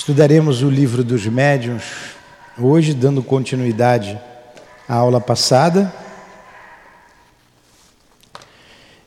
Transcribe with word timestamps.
Estudaremos 0.00 0.62
o 0.62 0.70
livro 0.70 1.04
dos 1.04 1.26
médiuns 1.26 2.14
hoje, 2.58 2.94
dando 2.94 3.22
continuidade 3.22 4.18
à 4.88 4.94
aula 4.94 5.20
passada. 5.20 5.94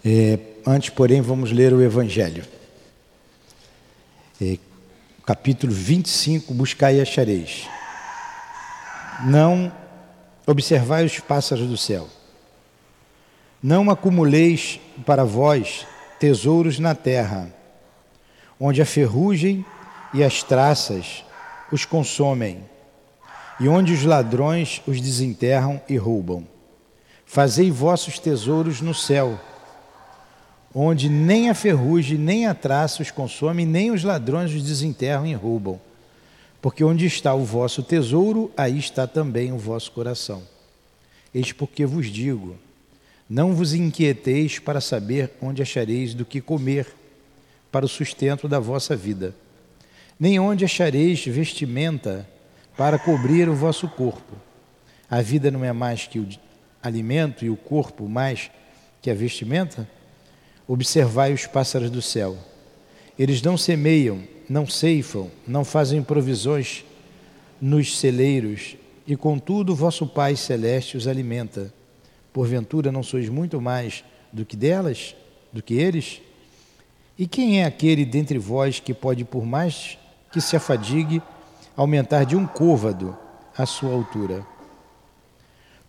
É, 0.06 0.38
antes, 0.64 0.92
porém, 0.92 1.20
vamos 1.20 1.52
ler 1.52 1.74
o 1.74 1.82
Evangelho. 1.82 2.46
É, 4.40 4.60
capítulo 5.26 5.74
25: 5.74 6.54
Buscai 6.54 6.98
e 6.98 7.02
achareis. 7.02 7.68
Não 9.26 9.74
observai 10.46 11.04
os 11.04 11.20
pássaros 11.20 11.68
do 11.68 11.76
céu. 11.76 12.08
Não 13.64 13.90
acumuleis 13.90 14.80
para 15.08 15.24
vós 15.24 15.88
tesouros 16.20 16.78
na 16.78 16.94
terra, 16.94 17.52
onde 18.60 18.80
a 18.80 18.86
ferrugem 18.86 19.66
e 20.14 20.24
as 20.24 20.44
traças 20.44 21.26
os 21.72 21.86
consomem, 21.86 22.64
e 23.60 23.68
onde 23.68 23.94
os 23.94 24.04
ladrões 24.04 24.82
os 24.86 25.02
desenterram 25.02 25.82
e 25.90 25.98
roubam. 25.98 26.48
Fazei 27.26 27.72
vossos 27.72 28.20
tesouros 28.20 28.80
no 28.80 28.94
céu, 28.94 29.40
onde 30.74 31.10
nem 31.10 31.50
a 31.50 31.56
ferrugem 31.56 32.18
nem 32.18 32.46
a 32.46 32.54
traça 32.54 33.02
os 33.02 33.10
consomem, 33.10 33.66
nem 33.66 33.90
os 33.90 34.04
ladrões 34.04 34.54
os 34.54 34.64
desenterram 34.64 35.26
e 35.26 35.34
roubam. 35.34 35.82
Porque 36.62 36.84
onde 36.84 37.06
está 37.06 37.34
o 37.34 37.44
vosso 37.44 37.82
tesouro, 37.82 38.52
aí 38.56 38.78
está 38.78 39.08
também 39.08 39.52
o 39.52 39.58
vosso 39.58 39.92
coração. 39.92 40.44
Eis 41.34 41.52
porque 41.52 41.86
vos 41.86 42.08
digo: 42.08 42.56
não 43.28 43.54
vos 43.54 43.74
inquieteis 43.74 44.60
para 44.60 44.80
saber 44.80 45.32
onde 45.42 45.62
achareis 45.62 46.14
do 46.14 46.24
que 46.24 46.40
comer 46.40 46.88
para 47.72 47.86
o 47.86 47.90
sustento 47.90 48.48
da 48.48 48.60
vossa 48.60 48.96
vida 48.96 49.36
nem 50.20 50.40
onde 50.40 50.66
achareis 50.66 51.26
vestimenta 51.26 52.28
para 52.78 52.98
cobrir 52.98 53.50
o 53.50 53.56
vosso 53.56 53.88
corpo. 53.88 54.36
A 55.10 55.22
vida 55.22 55.52
não 55.52 55.64
é 55.64 55.72
mais 55.72 56.08
que 56.08 56.20
o 56.20 56.28
alimento 56.82 57.46
e 57.46 57.50
o 57.50 57.56
corpo 57.56 58.08
mais 58.08 58.50
que 59.02 59.10
a 59.10 59.14
vestimenta? 59.14 59.88
Observai 60.68 61.34
os 61.34 61.46
pássaros 61.46 61.90
do 61.90 62.02
céu. 62.02 62.38
Eles 63.18 63.42
não 63.42 63.58
semeiam, 63.58 64.24
não 64.50 64.66
ceifam, 64.66 65.30
não 65.48 65.64
fazem 65.64 66.02
provisões 66.02 66.84
nos 67.62 67.98
celeiros, 67.98 68.76
e 69.06 69.16
contudo 69.16 69.76
vosso 69.76 70.08
Pai 70.08 70.36
celeste 70.36 70.98
os 70.98 71.08
alimenta. 71.08 71.74
Porventura 72.32 72.92
não 72.92 73.04
sois 73.04 73.30
muito 73.30 73.62
mais 73.62 74.04
do 74.32 74.46
que 74.46 74.56
delas, 74.56 75.16
do 75.52 75.62
que 75.62 75.76
eles? 75.76 76.22
E 77.18 77.28
quem 77.28 77.62
é 77.62 77.66
aquele 77.66 78.06
dentre 78.06 78.40
vós 78.40 78.80
que 78.80 78.94
pode, 78.94 79.24
por 79.24 79.46
mais 79.46 79.98
que 80.34 80.42
se 80.42 80.56
afadigue 80.56 81.22
aumentar 81.78 82.26
de 82.26 82.36
um 82.36 82.48
côvado 82.48 83.16
a 83.56 83.68
sua 83.68 83.94
altura. 83.94 84.44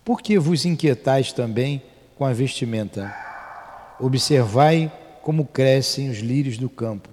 Por 0.03 0.21
que 0.21 0.37
vos 0.37 0.65
inquietais 0.65 1.33
também 1.33 1.81
com 2.15 2.23
a 2.23 2.31
vestimenta? 2.31 3.11
Observai 3.99 4.91
como 5.23 5.45
crescem 5.45 6.11
os 6.11 6.19
lírios 6.19 6.59
do 6.59 6.69
campo. 6.69 7.09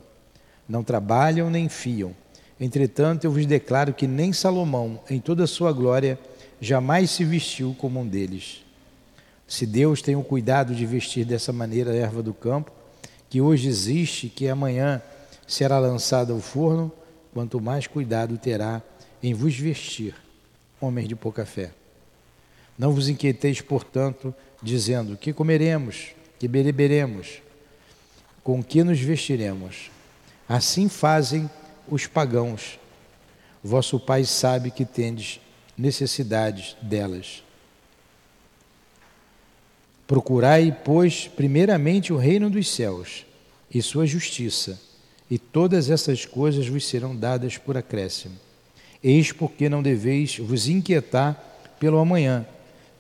Não 0.68 0.84
trabalham 0.84 1.48
nem 1.48 1.70
fiam. 1.70 2.14
Entretanto, 2.60 3.24
eu 3.24 3.32
vos 3.32 3.46
declaro 3.46 3.94
que 3.94 4.06
nem 4.06 4.30
Salomão, 4.30 5.00
em 5.08 5.18
toda 5.18 5.44
a 5.44 5.48
sua 5.48 5.72
glória, 5.72 6.18
jamais 6.60 7.10
se 7.10 7.24
vestiu 7.24 7.74
como 7.78 7.98
um 7.98 8.06
deles. 8.06 8.62
Se 9.48 9.66
Deus 9.66 10.02
tem 10.02 10.16
o 10.16 10.22
cuidado 10.22 10.74
de 10.74 10.84
vestir 10.84 11.24
dessa 11.24 11.52
maneira 11.52 11.92
a 11.92 11.96
erva 11.96 12.22
do 12.22 12.34
campo, 12.34 12.70
que 13.30 13.40
hoje 13.40 13.68
existe, 13.68 14.28
que 14.28 14.48
amanhã 14.48 15.00
será 15.46 15.78
lançada 15.78 16.34
ao 16.34 16.38
forno, 16.38 16.92
quanto 17.32 17.60
mais 17.60 17.86
cuidado 17.86 18.36
terá 18.36 18.82
em 19.22 19.32
vos 19.34 19.56
vestir, 19.56 20.14
homens 20.80 21.08
de 21.08 21.16
pouca 21.16 21.46
fé. 21.46 21.72
Não 22.78 22.92
vos 22.92 23.08
inquieteis, 23.08 23.60
portanto, 23.60 24.34
dizendo: 24.62 25.16
que 25.16 25.32
comeremos, 25.32 26.08
que 26.38 26.48
beberemos, 26.48 27.42
com 28.42 28.62
que 28.62 28.82
nos 28.82 29.00
vestiremos. 29.00 29.90
Assim 30.48 30.88
fazem 30.88 31.48
os 31.88 32.06
pagãos. 32.06 32.78
Vosso 33.62 33.98
Pai 34.00 34.24
sabe 34.24 34.70
que 34.70 34.84
tendes 34.84 35.40
necessidades 35.78 36.76
delas. 36.82 37.42
Procurai, 40.06 40.76
pois, 40.84 41.28
primeiramente 41.28 42.12
o 42.12 42.16
reino 42.16 42.50
dos 42.50 42.68
céus 42.68 43.24
e 43.72 43.80
sua 43.80 44.04
justiça 44.04 44.78
e 45.32 45.38
todas 45.38 45.88
essas 45.88 46.26
coisas 46.26 46.68
vos 46.68 46.86
serão 46.86 47.16
dadas 47.16 47.56
por 47.56 47.74
acréscimo. 47.74 48.36
Eis 49.02 49.32
porque 49.32 49.66
não 49.66 49.82
deveis 49.82 50.36
vos 50.36 50.68
inquietar 50.68 51.42
pelo 51.80 51.98
amanhã, 51.98 52.46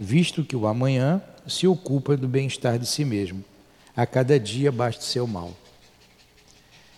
visto 0.00 0.42
que 0.42 0.56
o 0.56 0.66
amanhã 0.66 1.20
se 1.46 1.66
ocupa 1.66 2.16
do 2.16 2.26
bem-estar 2.26 2.78
de 2.78 2.86
si 2.86 3.04
mesmo. 3.04 3.44
A 3.94 4.06
cada 4.06 4.40
dia 4.40 4.72
basta 4.72 5.02
seu 5.02 5.26
mal. 5.26 5.54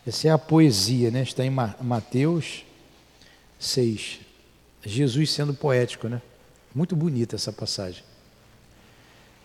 Essa 0.07 0.29
é 0.29 0.31
a 0.31 0.39
poesia, 0.39 1.11
né? 1.11 1.23
Está 1.23 1.45
em 1.45 1.51
Mateus 1.51 2.65
6. 3.59 4.21
Jesus 4.85 5.33
sendo 5.33 5.53
poético, 5.53 6.07
né? 6.07 6.23
Muito 6.73 6.95
bonita 6.95 7.35
essa 7.35 7.53
passagem. 7.53 8.05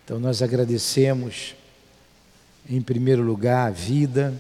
Então 0.06 0.20
nós 0.20 0.44
agradecemos, 0.44 1.56
em 2.70 2.80
primeiro 2.80 3.24
lugar, 3.24 3.66
a 3.66 3.72
vida, 3.72 4.40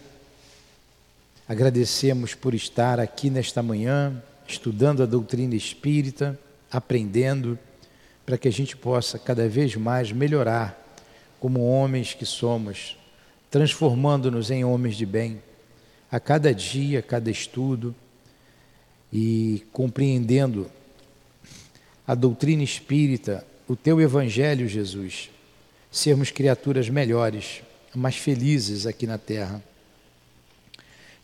Agradecemos 1.49 2.35
por 2.35 2.53
estar 2.53 2.99
aqui 2.99 3.27
nesta 3.27 3.63
manhã, 3.63 4.21
estudando 4.47 5.01
a 5.01 5.07
doutrina 5.07 5.55
espírita, 5.55 6.39
aprendendo, 6.71 7.57
para 8.23 8.37
que 8.37 8.47
a 8.47 8.51
gente 8.51 8.77
possa 8.77 9.17
cada 9.17 9.49
vez 9.49 9.75
mais 9.75 10.11
melhorar 10.11 10.79
como 11.39 11.67
homens 11.67 12.13
que 12.13 12.23
somos, 12.23 12.95
transformando-nos 13.49 14.51
em 14.51 14.63
homens 14.63 14.95
de 14.95 15.07
bem, 15.07 15.41
a 16.11 16.19
cada 16.19 16.53
dia, 16.53 16.99
a 16.99 17.01
cada 17.01 17.31
estudo 17.31 17.95
e 19.11 19.65
compreendendo 19.73 20.69
a 22.05 22.13
doutrina 22.13 22.61
espírita, 22.61 23.43
o 23.67 23.75
teu 23.75 23.99
evangelho, 23.99 24.67
Jesus, 24.67 25.31
sermos 25.89 26.29
criaturas 26.29 26.89
melhores, 26.89 27.63
mais 27.95 28.17
felizes 28.17 28.85
aqui 28.85 29.07
na 29.07 29.17
terra. 29.17 29.63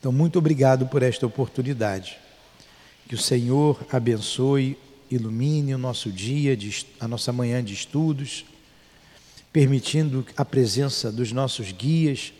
Então, 0.05 0.13
muito 0.13 0.37
obrigado 0.37 0.85
por 0.85 1.01
esta 1.01 1.25
oportunidade. 1.25 2.19
Que 3.09 3.15
o 3.15 3.17
Senhor 3.17 3.83
abençoe, 3.91 4.77
ilumine 5.09 5.73
o 5.73 5.79
nosso 5.79 6.11
dia, 6.11 6.55
a 6.99 7.07
nossa 7.07 7.33
manhã 7.33 7.63
de 7.63 7.73
estudos, 7.73 8.45
permitindo 9.51 10.23
a 10.37 10.45
presença 10.45 11.11
dos 11.11 11.31
nossos 11.31 11.71
guias, 11.71 12.31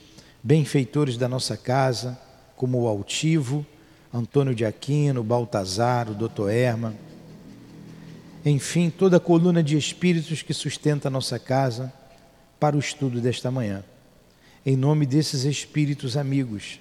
benfeitores 0.43 1.17
da 1.17 1.27
nossa 1.27 1.57
casa, 1.57 2.15
como 2.55 2.83
o 2.83 2.87
Altivo, 2.87 3.65
Antônio 4.13 4.53
de 4.53 4.63
Aquino, 4.63 5.23
Baltazar, 5.23 6.07
o 6.07 6.13
Dr. 6.13 6.49
Erma, 6.51 6.93
enfim, 8.45 8.91
toda 8.91 9.17
a 9.17 9.19
coluna 9.19 9.63
de 9.63 9.75
espíritos 9.75 10.43
que 10.43 10.53
sustenta 10.53 11.07
a 11.07 11.11
nossa 11.11 11.39
casa 11.39 11.91
para 12.59 12.75
o 12.75 12.79
estudo 12.79 13.19
desta 13.19 13.49
manhã. 13.49 13.83
Em 14.63 14.77
nome 14.77 15.07
desses 15.07 15.45
espíritos 15.45 16.15
amigos, 16.15 16.79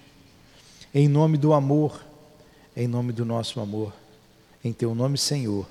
em 0.94 1.09
nome 1.09 1.37
do 1.37 1.53
amor, 1.53 2.00
em 2.77 2.87
nome 2.87 3.12
do 3.12 3.25
nosso 3.25 3.59
amor, 3.59 3.93
em 4.62 4.72
teu 4.72 4.94
nome, 4.94 5.19
Senhor, 5.19 5.66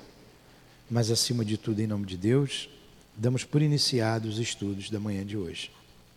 mas 0.90 1.10
acima 1.10 1.42
de 1.44 1.56
tudo, 1.56 1.80
em 1.80 1.86
nome 1.86 2.04
de 2.04 2.18
Deus, 2.18 2.68
damos 3.16 3.42
por 3.42 3.62
iniciados 3.62 4.34
os 4.34 4.38
estudos 4.38 4.90
da 4.90 5.00
manhã 5.00 5.24
de 5.24 5.36
hoje. 5.36 5.70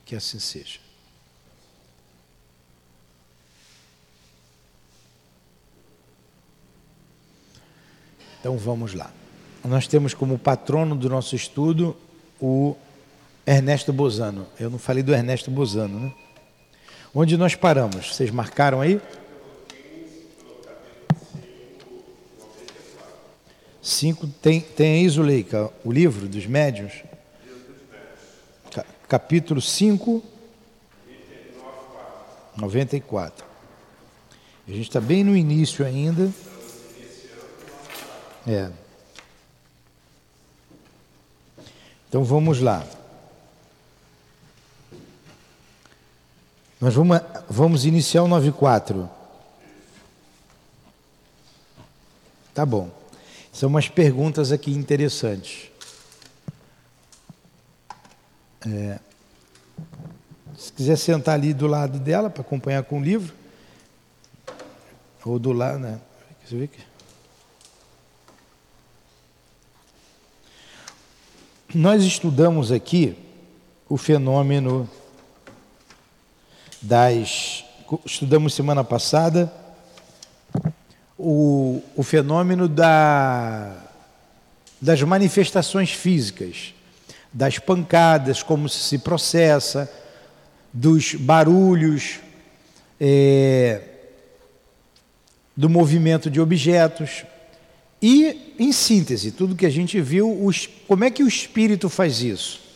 Que 0.06 0.16
assim 0.16 0.40
seja. 0.40 0.80
Então 8.40 8.58
vamos 8.58 8.94
lá. 8.94 9.12
Nós 9.64 9.88
temos 9.88 10.14
como 10.14 10.38
patrono 10.38 10.96
do 10.96 11.10
nosso 11.10 11.36
estudo 11.36 11.96
o 12.40 12.76
Ernesto 13.46 13.92
Bozano. 13.92 14.48
Eu 14.60 14.70
não 14.70 14.78
falei 14.78 15.04
do 15.04 15.14
Ernesto 15.14 15.50
Bozano, 15.50 16.00
né? 16.00 16.14
Onde 17.20 17.36
nós 17.36 17.56
paramos? 17.56 18.14
Vocês 18.14 18.30
marcaram 18.30 18.80
aí? 18.80 19.02
Cinco, 23.82 24.28
tem, 24.28 24.62
tem 24.62 25.00
aí, 25.00 25.10
Zuleika, 25.10 25.72
o 25.84 25.92
livro 25.92 26.28
dos 26.28 26.46
médiuns? 26.46 26.94
Capítulo 29.08 29.60
5, 29.60 30.24
94. 32.56 33.44
A 34.68 34.72
gente 34.72 34.82
está 34.88 35.02
bem 35.02 35.24
no 35.24 35.36
início 35.36 35.84
ainda. 35.84 36.32
É. 38.46 38.70
Então 42.08 42.24
vamos 42.24 42.62
lá. 42.62 42.86
Nós 46.88 46.96
vamos, 46.96 47.20
vamos 47.50 47.86
iniciar 47.86 48.24
o 48.24 48.30
94. 48.30 49.10
Tá 52.54 52.66
bom. 52.66 52.90
São 53.52 53.68
umas 53.68 53.90
perguntas 53.90 54.54
aqui 54.54 54.72
interessantes. 54.72 55.70
É, 58.66 59.00
se 60.58 60.72
quiser 60.72 60.98
sentar 60.98 61.36
ali 61.36 61.54
do 61.54 61.68
lado 61.68 62.00
dela 62.00 62.30
para 62.30 62.40
acompanhar 62.40 62.82
com 62.84 63.02
o 63.02 63.04
livro, 63.04 63.34
ou 65.26 65.38
do 65.38 65.52
lado, 65.52 65.80
né? 65.80 66.00
Você 66.46 66.56
vê 66.56 66.68
que... 66.68 66.80
Nós 71.76 72.02
estudamos 72.06 72.72
aqui 72.72 73.14
o 73.90 73.98
fenômeno 73.98 74.90
das. 76.82 77.64
Estudamos 78.06 78.54
semana 78.54 78.84
passada 78.84 79.52
o, 81.18 81.82
o 81.96 82.04
fenômeno 82.04 82.68
da, 82.68 83.76
das 84.80 85.02
manifestações 85.02 85.92
físicas, 85.92 86.74
das 87.34 87.58
pancadas, 87.58 88.44
como 88.44 88.70
se 88.70 89.00
processa, 89.00 89.92
dos 90.72 91.16
barulhos, 91.16 92.20
é, 93.00 93.82
do 95.56 95.70
movimento 95.70 96.30
de 96.30 96.40
objetos. 96.40 97.26
E, 98.02 98.54
em 98.60 98.72
síntese, 98.72 99.32
tudo 99.32 99.56
que 99.56 99.66
a 99.66 99.72
gente 99.72 100.00
viu, 100.00 100.46
os, 100.46 100.70
como 100.88 101.04
é 101.04 101.10
que 101.10 101.24
o 101.24 101.28
espírito 101.28 101.90
faz 101.90 102.22
isso? 102.22 102.67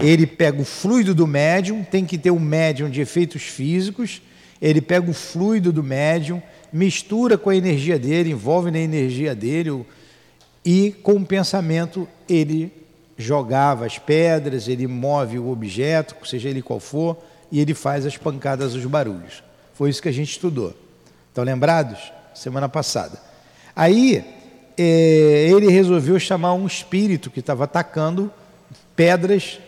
Ele 0.00 0.26
pega 0.26 0.60
o 0.60 0.64
fluido 0.64 1.14
do 1.14 1.26
médium, 1.26 1.82
tem 1.82 2.04
que 2.04 2.16
ter 2.16 2.30
um 2.30 2.38
médium 2.38 2.88
de 2.88 3.00
efeitos 3.00 3.42
físicos, 3.42 4.22
ele 4.60 4.80
pega 4.80 5.10
o 5.10 5.14
fluido 5.14 5.72
do 5.72 5.82
médium, 5.82 6.42
mistura 6.72 7.36
com 7.36 7.50
a 7.50 7.56
energia 7.56 7.98
dele, 7.98 8.30
envolve 8.30 8.70
na 8.70 8.78
energia 8.78 9.34
dele, 9.34 9.84
e 10.64 10.92
com 11.02 11.14
o 11.14 11.26
pensamento 11.26 12.08
ele 12.28 12.72
jogava 13.16 13.86
as 13.86 13.98
pedras, 13.98 14.68
ele 14.68 14.86
move 14.86 15.38
o 15.38 15.50
objeto, 15.50 16.16
seja 16.26 16.48
ele 16.48 16.62
qual 16.62 16.80
for, 16.80 17.16
e 17.50 17.60
ele 17.60 17.74
faz 17.74 18.06
as 18.06 18.16
pancadas, 18.16 18.74
os 18.74 18.84
barulhos. 18.86 19.42
Foi 19.74 19.90
isso 19.90 20.02
que 20.02 20.08
a 20.08 20.12
gente 20.12 20.30
estudou. 20.30 20.74
Estão 21.28 21.44
lembrados? 21.44 22.12
Semana 22.34 22.68
passada. 22.68 23.20
Aí 23.74 24.24
é, 24.76 25.48
ele 25.48 25.68
resolveu 25.68 26.18
chamar 26.18 26.54
um 26.54 26.66
espírito 26.66 27.30
que 27.30 27.40
estava 27.40 27.64
atacando 27.64 28.32
pedras 28.96 29.58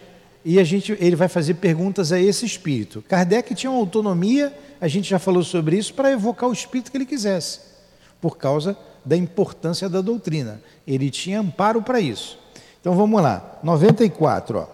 e 0.48 0.60
a 0.60 0.64
gente, 0.64 0.96
ele 1.00 1.16
vai 1.16 1.26
fazer 1.26 1.54
perguntas 1.54 2.12
a 2.12 2.20
esse 2.20 2.46
espírito. 2.46 3.02
Kardec 3.08 3.52
tinha 3.52 3.68
uma 3.68 3.80
autonomia, 3.80 4.56
a 4.80 4.86
gente 4.86 5.10
já 5.10 5.18
falou 5.18 5.42
sobre 5.42 5.76
isso, 5.76 5.92
para 5.92 6.12
evocar 6.12 6.48
o 6.48 6.52
espírito 6.52 6.88
que 6.88 6.96
ele 6.96 7.04
quisesse, 7.04 7.58
por 8.20 8.38
causa 8.38 8.78
da 9.04 9.16
importância 9.16 9.88
da 9.88 10.00
doutrina. 10.00 10.62
Ele 10.86 11.10
tinha 11.10 11.40
amparo 11.40 11.82
para 11.82 11.98
isso. 11.98 12.38
Então 12.80 12.94
vamos 12.94 13.20
lá, 13.20 13.58
94. 13.60 14.58
Ó. 14.60 14.66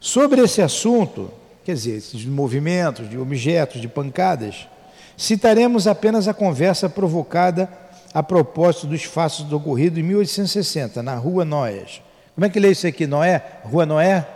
Sobre 0.00 0.40
esse 0.40 0.60
assunto, 0.60 1.30
quer 1.64 1.74
dizer, 1.74 1.92
esses 1.92 2.24
movimentos 2.24 3.08
de 3.08 3.16
objetos, 3.16 3.80
de 3.80 3.86
pancadas, 3.86 4.66
citaremos 5.16 5.86
apenas 5.86 6.26
a 6.26 6.34
conversa 6.34 6.88
provocada 6.88 7.70
a 8.12 8.20
propósito 8.20 8.88
dos 8.88 9.04
fatos 9.04 9.42
do 9.44 9.58
ocorrido 9.58 10.00
em 10.00 10.02
1860, 10.02 11.04
na 11.04 11.14
Rua 11.14 11.44
Noé. 11.44 11.84
Como 12.34 12.44
é 12.44 12.50
que 12.50 12.58
lê 12.58 12.72
isso 12.72 12.84
aqui? 12.84 13.06
Noé? 13.06 13.60
Rua 13.62 13.86
Noé? 13.86 14.26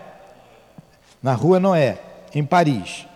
Na 1.22 1.34
Rua 1.34 1.60
Noé, 1.60 2.00
em 2.34 2.44
Paris. 2.44 3.06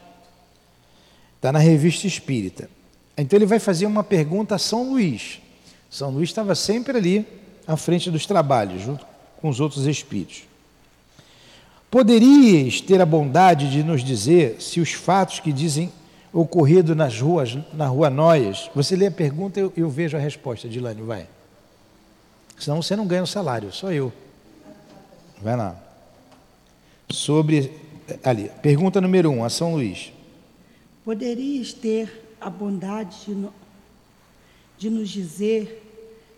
Está 1.36 1.52
na 1.52 1.58
revista 1.58 2.06
Espírita. 2.06 2.68
Então 3.16 3.38
ele 3.38 3.46
vai 3.46 3.58
fazer 3.58 3.86
uma 3.86 4.02
pergunta 4.02 4.54
a 4.54 4.58
São 4.58 4.90
Luís. 4.90 5.40
São 5.90 6.10
Luís 6.10 6.30
estava 6.30 6.54
sempre 6.54 6.96
ali 6.96 7.26
à 7.66 7.76
frente 7.76 8.10
dos 8.10 8.26
trabalhos, 8.26 8.82
junto 8.82 9.06
com 9.40 9.48
os 9.48 9.60
outros 9.60 9.86
espíritos. 9.86 10.42
Poderias 11.90 12.80
ter 12.80 13.00
a 13.00 13.06
bondade 13.06 13.70
de 13.70 13.84
nos 13.84 14.02
dizer 14.02 14.60
se 14.60 14.80
os 14.80 14.92
fatos 14.92 15.38
que 15.38 15.52
dizem 15.52 15.92
ocorrido 16.32 16.96
nas 16.96 17.20
ruas, 17.20 17.56
na 17.72 17.86
rua 17.86 18.10
Noias, 18.10 18.68
você 18.74 18.96
lê 18.96 19.06
a 19.06 19.10
pergunta 19.12 19.60
e 19.60 19.62
eu, 19.62 19.72
eu 19.76 19.88
vejo 19.88 20.16
a 20.16 20.20
resposta, 20.20 20.68
Dilane, 20.68 21.02
vai. 21.02 21.28
Senão 22.58 22.82
você 22.82 22.96
não 22.96 23.06
ganha 23.06 23.22
o 23.22 23.26
salário, 23.26 23.72
só 23.72 23.92
eu. 23.92 24.12
Vai 25.40 25.56
lá. 25.56 25.76
Sobre. 27.10 27.70
Ali, 28.22 28.50
pergunta 28.62 29.00
número 29.00 29.30
um, 29.30 29.44
a 29.44 29.50
São 29.50 29.74
Luís. 29.74 30.12
Poderias 31.04 31.72
ter 31.72 32.36
a 32.40 32.50
bondade 32.50 33.26
de, 33.26 33.34
no, 33.34 33.54
de 34.78 34.90
nos 34.90 35.08
dizer 35.08 35.82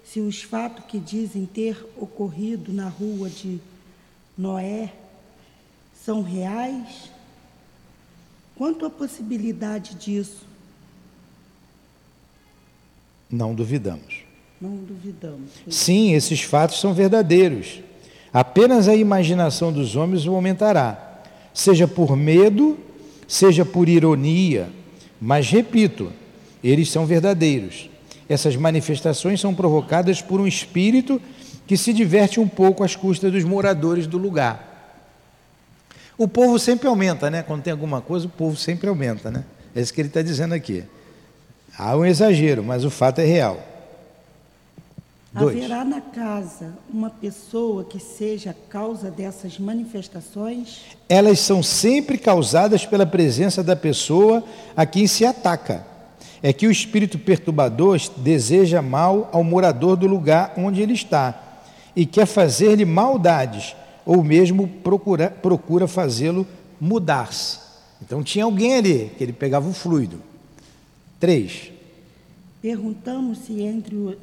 se 0.04 0.20
os 0.20 0.42
fatos 0.42 0.84
que 0.86 0.98
dizem 0.98 1.44
ter 1.46 1.84
ocorrido 1.96 2.72
na 2.72 2.88
rua 2.88 3.28
de 3.28 3.58
Noé 4.38 4.92
são 6.04 6.22
reais? 6.22 7.10
Quanto 8.54 8.86
à 8.86 8.90
possibilidade 8.90 9.96
disso? 9.96 10.46
Não 13.30 13.54
duvidamos. 13.54 14.20
Não 14.60 14.76
duvidamos. 14.76 15.50
Sim, 15.68 16.14
esses 16.14 16.40
fatos 16.42 16.80
são 16.80 16.94
verdadeiros. 16.94 17.80
Apenas 18.32 18.88
a 18.88 18.94
imaginação 18.94 19.72
dos 19.72 19.96
homens 19.96 20.26
o 20.26 20.34
aumentará, 20.34 21.05
seja 21.56 21.88
por 21.88 22.14
medo, 22.14 22.76
seja 23.26 23.64
por 23.64 23.88
ironia, 23.88 24.68
mas 25.18 25.48
repito, 25.48 26.12
eles 26.62 26.90
são 26.90 27.06
verdadeiros. 27.06 27.88
Essas 28.28 28.54
manifestações 28.56 29.40
são 29.40 29.54
provocadas 29.54 30.20
por 30.20 30.38
um 30.38 30.46
espírito 30.46 31.18
que 31.66 31.74
se 31.74 31.94
diverte 31.94 32.38
um 32.38 32.46
pouco 32.46 32.84
às 32.84 32.94
custas 32.94 33.32
dos 33.32 33.42
moradores 33.42 34.06
do 34.06 34.18
lugar. 34.18 35.00
O 36.18 36.28
povo 36.28 36.58
sempre 36.58 36.88
aumenta, 36.88 37.30
né? 37.30 37.42
Quando 37.42 37.62
tem 37.62 37.70
alguma 37.70 38.02
coisa, 38.02 38.26
o 38.26 38.30
povo 38.30 38.54
sempre 38.54 38.90
aumenta, 38.90 39.30
né? 39.30 39.42
É 39.74 39.80
isso 39.80 39.94
que 39.94 40.00
ele 40.02 40.08
está 40.08 40.20
dizendo 40.20 40.52
aqui. 40.52 40.84
Há 41.78 41.96
um 41.96 42.04
exagero, 42.04 42.62
mas 42.62 42.84
o 42.84 42.90
fato 42.90 43.20
é 43.20 43.24
real. 43.24 43.66
Dois. 45.38 45.54
Haverá 45.54 45.84
na 45.84 46.00
casa 46.00 46.72
uma 46.90 47.10
pessoa 47.10 47.84
que 47.84 48.00
seja 48.00 48.56
causa 48.70 49.10
dessas 49.10 49.58
manifestações? 49.58 50.96
Elas 51.06 51.40
são 51.40 51.62
sempre 51.62 52.16
causadas 52.16 52.86
pela 52.86 53.04
presença 53.04 53.62
da 53.62 53.76
pessoa 53.76 54.42
a 54.74 54.86
quem 54.86 55.06
se 55.06 55.26
ataca. 55.26 55.84
É 56.42 56.54
que 56.54 56.66
o 56.66 56.70
espírito 56.70 57.18
perturbador 57.18 58.00
deseja 58.16 58.80
mal 58.80 59.28
ao 59.30 59.44
morador 59.44 59.94
do 59.96 60.06
lugar 60.06 60.54
onde 60.56 60.80
ele 60.80 60.94
está 60.94 61.62
e 61.94 62.06
quer 62.06 62.26
fazer-lhe 62.26 62.86
maldades, 62.86 63.76
ou 64.06 64.22
mesmo 64.24 64.66
procura, 64.66 65.30
procura 65.30 65.86
fazê-lo 65.86 66.46
mudar-se. 66.80 67.58
Então 68.00 68.22
tinha 68.22 68.44
alguém 68.46 68.74
ali 68.74 69.10
que 69.18 69.22
ele 69.22 69.32
pegava 69.34 69.68
o 69.68 69.72
fluido. 69.74 70.18
Três. 71.20 71.72
Perguntamos 72.62 73.38
se 73.38 73.60
entre 73.60 73.94
o 73.94 74.16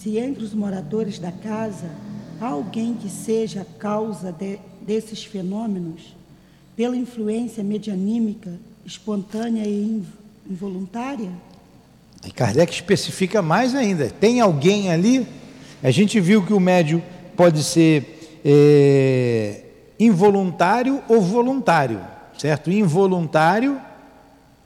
se 0.00 0.16
entre 0.16 0.42
os 0.42 0.54
moradores 0.54 1.18
da 1.18 1.30
casa 1.30 1.90
há 2.40 2.46
alguém 2.46 2.94
que 2.94 3.10
seja 3.10 3.60
a 3.60 3.78
causa 3.78 4.32
de, 4.32 4.58
desses 4.80 5.24
fenômenos, 5.24 6.16
pela 6.74 6.96
influência 6.96 7.62
medianímica, 7.62 8.50
espontânea 8.84 9.64
e 9.66 10.02
involuntária? 10.48 11.30
E 12.26 12.30
Kardec 12.30 12.72
especifica 12.72 13.42
mais 13.42 13.74
ainda: 13.74 14.08
tem 14.08 14.40
alguém 14.40 14.90
ali? 14.90 15.26
A 15.82 15.90
gente 15.90 16.18
viu 16.18 16.44
que 16.44 16.52
o 16.54 16.60
médio 16.60 17.02
pode 17.36 17.62
ser 17.62 18.40
é, 18.42 19.64
involuntário 19.98 21.02
ou 21.08 21.20
voluntário, 21.20 22.00
certo? 22.38 22.70
Involuntário 22.70 23.78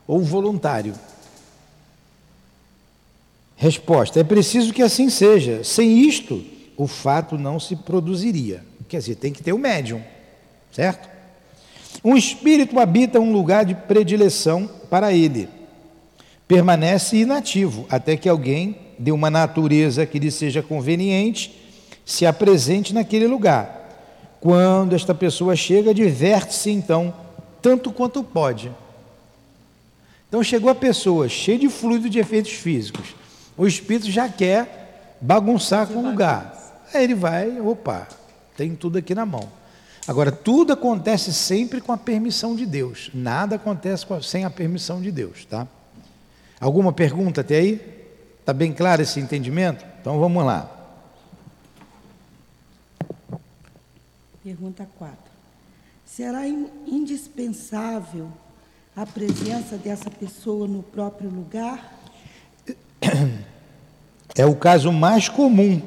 ou 0.06 0.20
voluntário. 0.20 0.94
Resposta: 3.56 4.20
é 4.20 4.24
preciso 4.24 4.72
que 4.72 4.82
assim 4.82 5.08
seja. 5.08 5.62
Sem 5.62 6.00
isto, 6.00 6.44
o 6.76 6.86
fato 6.86 7.38
não 7.38 7.60
se 7.60 7.76
produziria. 7.76 8.64
Quer 8.88 8.98
dizer, 8.98 9.16
tem 9.16 9.32
que 9.32 9.42
ter 9.42 9.52
o 9.52 9.58
médium, 9.58 10.02
certo? 10.72 11.08
Um 12.04 12.16
espírito 12.16 12.78
habita 12.78 13.20
um 13.20 13.32
lugar 13.32 13.64
de 13.64 13.74
predileção 13.74 14.68
para 14.90 15.12
ele. 15.12 15.48
Permanece 16.46 17.16
inativo 17.16 17.86
até 17.88 18.16
que 18.16 18.28
alguém 18.28 18.76
de 18.98 19.10
uma 19.10 19.30
natureza 19.30 20.04
que 20.04 20.18
lhe 20.18 20.30
seja 20.30 20.62
conveniente 20.62 21.60
se 22.04 22.26
apresente 22.26 22.92
naquele 22.92 23.26
lugar. 23.26 23.80
Quando 24.40 24.94
esta 24.94 25.14
pessoa 25.14 25.56
chega, 25.56 25.94
diverte-se 25.94 26.70
então 26.70 27.14
tanto 27.62 27.90
quanto 27.90 28.22
pode. 28.22 28.70
Então 30.28 30.42
chegou 30.42 30.68
a 30.68 30.74
pessoa 30.74 31.28
cheia 31.28 31.58
de 31.58 31.70
fluido 31.70 32.10
de 32.10 32.18
efeitos 32.18 32.52
físicos 32.52 33.14
o 33.56 33.66
espírito 33.66 34.10
já 34.10 34.28
quer 34.28 35.16
bagunçar 35.20 35.86
com 35.86 35.98
o 36.00 36.10
lugar. 36.10 36.84
Aí 36.92 37.04
ele 37.04 37.14
vai, 37.14 37.60
opa, 37.60 38.06
tem 38.56 38.74
tudo 38.74 38.98
aqui 38.98 39.14
na 39.14 39.24
mão. 39.24 39.48
Agora, 40.06 40.30
tudo 40.30 40.72
acontece 40.72 41.32
sempre 41.32 41.80
com 41.80 41.92
a 41.92 41.96
permissão 41.96 42.54
de 42.54 42.66
Deus. 42.66 43.10
Nada 43.14 43.56
acontece 43.56 44.04
sem 44.22 44.44
a 44.44 44.50
permissão 44.50 45.00
de 45.00 45.10
Deus, 45.10 45.46
tá? 45.46 45.66
Alguma 46.60 46.92
pergunta 46.92 47.40
até 47.40 47.56
aí? 47.56 47.80
Está 48.40 48.52
bem 48.52 48.72
claro 48.72 49.00
esse 49.00 49.18
entendimento? 49.18 49.84
Então 50.00 50.18
vamos 50.18 50.44
lá. 50.44 50.70
Pergunta 54.42 54.86
4. 54.98 55.16
Será 56.04 56.46
indispensável 56.46 58.30
a 58.94 59.06
presença 59.06 59.78
dessa 59.78 60.10
pessoa 60.10 60.68
no 60.68 60.82
próprio 60.82 61.30
lugar? 61.30 61.93
É 64.36 64.44
o 64.44 64.56
caso 64.56 64.90
mais 64.90 65.28
comum 65.28 65.80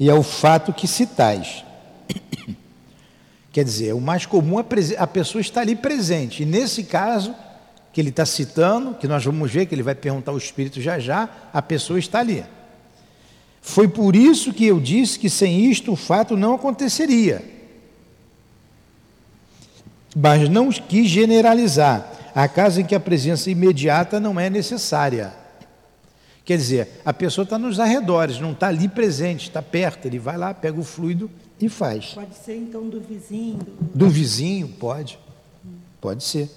e 0.00 0.08
é 0.08 0.14
o 0.14 0.22
fato 0.22 0.72
que 0.72 0.88
citais. 0.88 1.62
Quer 3.52 3.64
dizer, 3.64 3.92
o 3.92 4.00
mais 4.00 4.24
comum 4.24 4.58
é 4.58 4.64
a 4.96 5.06
pessoa 5.06 5.40
estar 5.40 5.60
ali 5.60 5.76
presente. 5.76 6.42
E 6.42 6.46
nesse 6.46 6.84
caso, 6.84 7.34
que 7.92 8.00
ele 8.00 8.10
está 8.10 8.24
citando, 8.24 8.94
que 8.94 9.08
nós 9.08 9.24
vamos 9.24 9.50
ver, 9.50 9.66
que 9.66 9.74
ele 9.74 9.82
vai 9.82 9.94
perguntar 9.94 10.30
ao 10.30 10.38
Espírito 10.38 10.80
já 10.80 10.98
já, 10.98 11.28
a 11.52 11.60
pessoa 11.60 11.98
está 11.98 12.20
ali. 12.20 12.44
Foi 13.60 13.88
por 13.88 14.14
isso 14.14 14.52
que 14.52 14.64
eu 14.64 14.78
disse 14.80 15.18
que 15.18 15.28
sem 15.28 15.66
isto 15.66 15.92
o 15.92 15.96
fato 15.96 16.36
não 16.36 16.54
aconteceria. 16.54 17.44
Mas 20.16 20.48
não 20.48 20.70
quis 20.70 21.10
generalizar. 21.10 22.12
Há 22.34 22.46
casos 22.46 22.78
em 22.78 22.84
que 22.84 22.94
a 22.94 23.00
presença 23.00 23.50
imediata 23.50 24.20
não 24.20 24.38
é 24.38 24.48
necessária. 24.48 25.32
Quer 26.48 26.56
dizer, 26.56 26.88
a 27.04 27.12
pessoa 27.12 27.42
está 27.42 27.58
nos 27.58 27.78
arredores, 27.78 28.40
não 28.40 28.52
está 28.52 28.68
ali 28.68 28.88
presente, 28.88 29.48
está 29.48 29.60
perto. 29.60 30.06
Ele 30.06 30.18
vai 30.18 30.38
lá, 30.38 30.54
pega 30.54 30.80
o 30.80 30.82
fluido 30.82 31.30
e 31.60 31.68
faz. 31.68 32.14
Pode 32.14 32.34
ser 32.36 32.56
então 32.56 32.88
do 32.88 32.98
vizinho. 33.02 33.58
Do, 33.58 34.06
do 34.06 34.08
vizinho, 34.08 34.66
pode. 34.66 35.18
Pode 36.00 36.24
ser. 36.24 36.50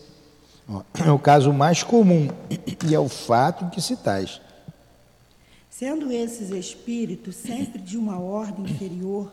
É 1.05 1.11
o 1.11 1.19
caso 1.19 1.51
mais 1.51 1.83
comum 1.83 2.29
e 2.49 2.95
é 2.95 2.99
o 3.01 3.09
fato 3.09 3.69
que 3.69 3.81
citais. 3.81 4.39
Sendo 5.69 6.09
esses 6.09 6.51
espíritos 6.51 7.35
sempre 7.35 7.81
de 7.81 7.97
uma 7.97 8.17
ordem 8.17 8.63
inferior 8.63 9.29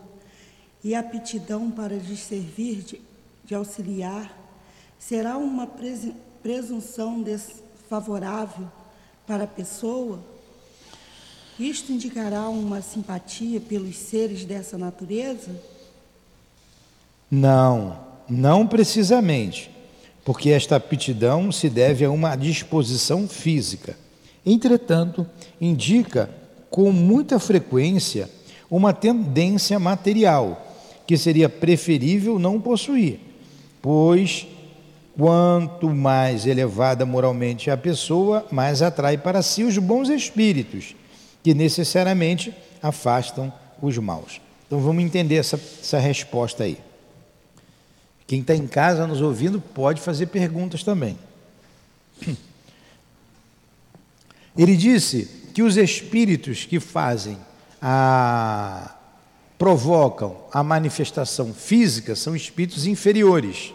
e 0.83 0.93
aptidão 0.93 1.71
para 1.71 1.95
lhes 1.95 2.19
servir 2.19 2.81
de, 2.81 3.01
de 3.45 3.55
auxiliar, 3.55 4.37
será 4.99 5.37
uma 5.37 5.69
presunção 6.43 7.21
desfavorável 7.21 8.67
para 9.25 9.45
a 9.45 9.47
pessoa? 9.47 10.19
Isto 11.59 11.91
indicará 11.91 12.47
uma 12.47 12.81
simpatia 12.81 13.59
pelos 13.59 13.97
seres 13.97 14.45
dessa 14.45 14.77
natureza? 14.77 15.51
Não, 17.29 17.99
não 18.29 18.65
precisamente, 18.65 19.69
porque 20.23 20.51
esta 20.51 20.77
aptidão 20.77 21.51
se 21.51 21.69
deve 21.69 22.05
a 22.05 22.11
uma 22.11 22.35
disposição 22.37 23.27
física. 23.27 23.97
Entretanto, 24.45 25.27
indica 25.59 26.29
com 26.69 26.93
muita 26.93 27.37
frequência 27.39 28.29
uma 28.71 28.93
tendência 28.93 29.77
material, 29.77 30.65
que 31.05 31.17
seria 31.17 31.49
preferível 31.49 32.39
não 32.39 32.61
possuir, 32.61 33.19
pois 33.81 34.47
quanto 35.17 35.89
mais 35.89 36.45
elevada 36.45 37.05
moralmente 37.05 37.69
a 37.69 37.75
pessoa, 37.75 38.45
mais 38.49 38.81
atrai 38.81 39.17
para 39.17 39.41
si 39.41 39.63
os 39.63 39.77
bons 39.77 40.07
espíritos, 40.07 40.95
que 41.43 41.53
necessariamente 41.53 42.53
afastam 42.81 43.51
os 43.81 43.97
maus. 43.97 44.41
Então 44.67 44.79
vamos 44.79 45.03
entender 45.03 45.35
essa, 45.35 45.55
essa 45.55 45.99
resposta 45.99 46.63
aí. 46.63 46.77
Quem 48.27 48.41
está 48.41 48.55
em 48.55 48.67
casa 48.67 49.07
nos 49.07 49.21
ouvindo 49.21 49.59
pode 49.59 49.99
fazer 50.01 50.27
perguntas 50.27 50.83
também. 50.83 51.17
Ele 54.57 54.75
disse 54.75 55.49
que 55.53 55.63
os 55.63 55.77
espíritos 55.77 56.65
que 56.65 56.79
fazem 56.79 57.37
a 57.81 58.95
provocam 59.57 60.37
a 60.53 60.63
manifestação 60.63 61.53
física 61.53 62.15
são 62.15 62.33
espíritos 62.33 62.87
inferiores, 62.87 63.73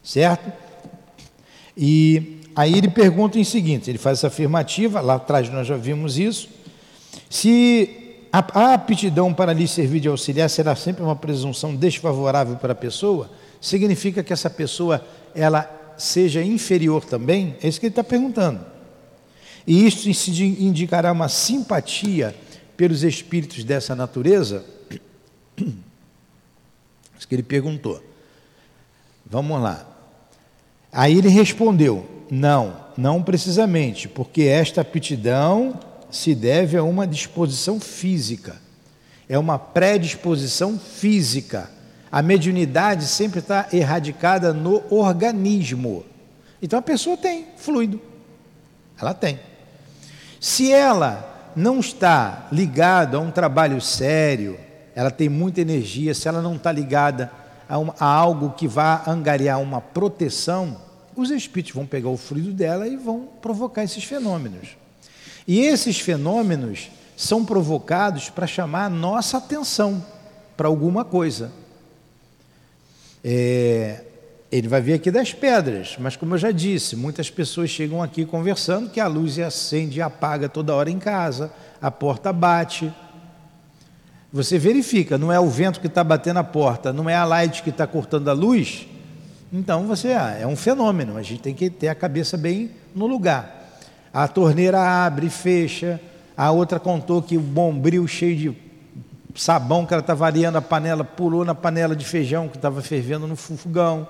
certo? 0.00 0.52
E 1.76 2.38
aí 2.54 2.78
ele 2.78 2.88
pergunta 2.88 3.36
em 3.36 3.42
seguinte, 3.42 3.90
ele 3.90 3.98
faz 3.98 4.18
essa 4.18 4.28
afirmativa, 4.28 5.00
lá 5.00 5.14
atrás 5.16 5.48
nós 5.48 5.66
já 5.66 5.76
vimos 5.76 6.18
isso, 6.18 6.48
se 7.32 8.26
a, 8.30 8.74
aptidão 8.74 9.32
para 9.32 9.54
lhe 9.54 9.66
servir 9.66 10.00
de 10.00 10.08
auxiliar 10.08 10.50
será 10.50 10.76
sempre 10.76 11.02
uma 11.02 11.16
presunção 11.16 11.74
desfavorável 11.74 12.56
para 12.56 12.72
a 12.72 12.76
pessoa, 12.76 13.30
significa 13.58 14.22
que 14.22 14.34
essa 14.34 14.50
pessoa 14.50 15.02
ela 15.34 15.94
seja 15.96 16.42
inferior 16.42 17.02
também? 17.06 17.56
É 17.62 17.68
isso 17.68 17.80
que 17.80 17.86
ele 17.86 17.92
está 17.92 18.04
perguntando. 18.04 18.60
E 19.66 19.86
isto 19.86 20.10
indicará 20.36 21.10
uma 21.10 21.26
simpatia 21.30 22.36
pelos 22.76 23.02
espíritos 23.02 23.64
dessa 23.64 23.96
natureza? 23.96 24.66
Isso 27.18 27.28
que 27.28 27.34
ele 27.34 27.42
perguntou. 27.42 28.02
Vamos 29.24 29.62
lá. 29.62 29.86
Aí 30.92 31.16
ele 31.16 31.28
respondeu: 31.28 32.06
não, 32.30 32.76
não 32.96 33.22
precisamente, 33.22 34.08
porque 34.08 34.42
esta 34.42 34.80
aptidão 34.80 35.78
se 36.12 36.34
deve 36.34 36.76
a 36.76 36.84
uma 36.84 37.06
disposição 37.06 37.80
física, 37.80 38.56
é 39.26 39.38
uma 39.38 39.58
predisposição 39.58 40.78
física. 40.78 41.70
A 42.10 42.20
mediunidade 42.20 43.06
sempre 43.06 43.40
está 43.40 43.66
erradicada 43.72 44.52
no 44.52 44.84
organismo. 44.90 46.04
Então 46.60 46.78
a 46.78 46.82
pessoa 46.82 47.16
tem 47.16 47.46
fluido, 47.56 47.98
ela 49.00 49.14
tem. 49.14 49.40
Se 50.38 50.70
ela 50.70 51.50
não 51.56 51.80
está 51.80 52.46
ligada 52.52 53.16
a 53.16 53.20
um 53.20 53.30
trabalho 53.30 53.80
sério, 53.80 54.60
ela 54.94 55.10
tem 55.10 55.30
muita 55.30 55.62
energia, 55.62 56.14
se 56.14 56.28
ela 56.28 56.42
não 56.42 56.56
está 56.56 56.70
ligada 56.70 57.32
a, 57.66 57.76
a 57.98 58.06
algo 58.06 58.50
que 58.50 58.68
vá 58.68 59.02
angariar 59.06 59.60
uma 59.62 59.80
proteção, 59.80 60.76
os 61.16 61.30
espíritos 61.30 61.74
vão 61.74 61.86
pegar 61.86 62.10
o 62.10 62.18
fluido 62.18 62.52
dela 62.52 62.86
e 62.86 62.96
vão 62.96 63.28
provocar 63.40 63.82
esses 63.82 64.04
fenômenos. 64.04 64.81
E 65.46 65.60
esses 65.60 65.98
fenômenos 65.98 66.90
são 67.16 67.44
provocados 67.44 68.30
para 68.30 68.46
chamar 68.46 68.86
a 68.86 68.90
nossa 68.90 69.38
atenção 69.38 70.04
para 70.56 70.68
alguma 70.68 71.04
coisa. 71.04 71.52
É, 73.24 74.04
ele 74.50 74.68
vai 74.68 74.80
vir 74.80 74.94
aqui 74.94 75.10
das 75.10 75.32
pedras, 75.32 75.96
mas 75.98 76.16
como 76.16 76.34
eu 76.34 76.38
já 76.38 76.50
disse, 76.50 76.94
muitas 76.96 77.30
pessoas 77.30 77.70
chegam 77.70 78.02
aqui 78.02 78.24
conversando 78.24 78.90
que 78.90 79.00
a 79.00 79.06
luz 79.06 79.38
acende 79.38 79.98
e 79.98 80.02
apaga 80.02 80.48
toda 80.48 80.74
hora 80.74 80.90
em 80.90 80.98
casa, 80.98 81.50
a 81.80 81.90
porta 81.90 82.32
bate. 82.32 82.92
Você 84.32 84.58
verifica, 84.58 85.16
não 85.16 85.32
é 85.32 85.38
o 85.38 85.48
vento 85.48 85.80
que 85.80 85.86
está 85.86 86.02
batendo 86.02 86.38
a 86.38 86.44
porta, 86.44 86.92
não 86.92 87.08
é 87.08 87.14
a 87.14 87.24
light 87.24 87.62
que 87.62 87.70
está 87.70 87.86
cortando 87.86 88.28
a 88.28 88.32
luz, 88.32 88.86
então 89.52 89.86
você 89.86 90.12
ah, 90.12 90.36
é 90.40 90.46
um 90.46 90.56
fenômeno, 90.56 91.16
a 91.16 91.22
gente 91.22 91.42
tem 91.42 91.54
que 91.54 91.70
ter 91.70 91.88
a 91.88 91.94
cabeça 91.94 92.36
bem 92.36 92.70
no 92.94 93.06
lugar. 93.06 93.61
A 94.12 94.28
torneira 94.28 94.80
abre 94.80 95.26
e 95.26 95.30
fecha, 95.30 96.00
a 96.36 96.50
outra 96.50 96.78
contou 96.78 97.22
que 97.22 97.36
o 97.36 97.40
bombril 97.40 98.06
cheio 98.06 98.36
de 98.36 98.56
sabão 99.34 99.86
que 99.86 99.94
ela 99.94 100.02
estava 100.02 100.20
variando 100.20 100.58
a 100.58 100.62
panela, 100.62 101.02
pulou 101.04 101.44
na 101.44 101.54
panela 101.54 101.96
de 101.96 102.04
feijão 102.04 102.48
que 102.48 102.56
estava 102.56 102.82
fervendo 102.82 103.26
no 103.26 103.36
fogão. 103.36 104.06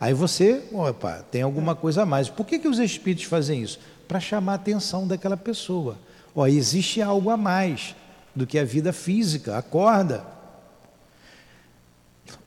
Aí 0.00 0.14
você, 0.14 0.62
opa, 0.72 1.24
tem 1.30 1.42
alguma 1.42 1.74
coisa 1.74 2.02
a 2.02 2.06
mais. 2.06 2.28
Por 2.28 2.46
que, 2.46 2.58
que 2.58 2.68
os 2.68 2.78
espíritos 2.78 3.24
fazem 3.24 3.62
isso? 3.62 3.78
Para 4.08 4.20
chamar 4.20 4.52
a 4.52 4.56
atenção 4.56 5.06
daquela 5.06 5.36
pessoa. 5.36 5.96
Ó, 6.34 6.46
existe 6.46 7.00
algo 7.00 7.30
a 7.30 7.36
mais 7.36 7.94
do 8.34 8.46
que 8.46 8.58
a 8.58 8.64
vida 8.64 8.92
física, 8.92 9.56
acorda. 9.56 10.24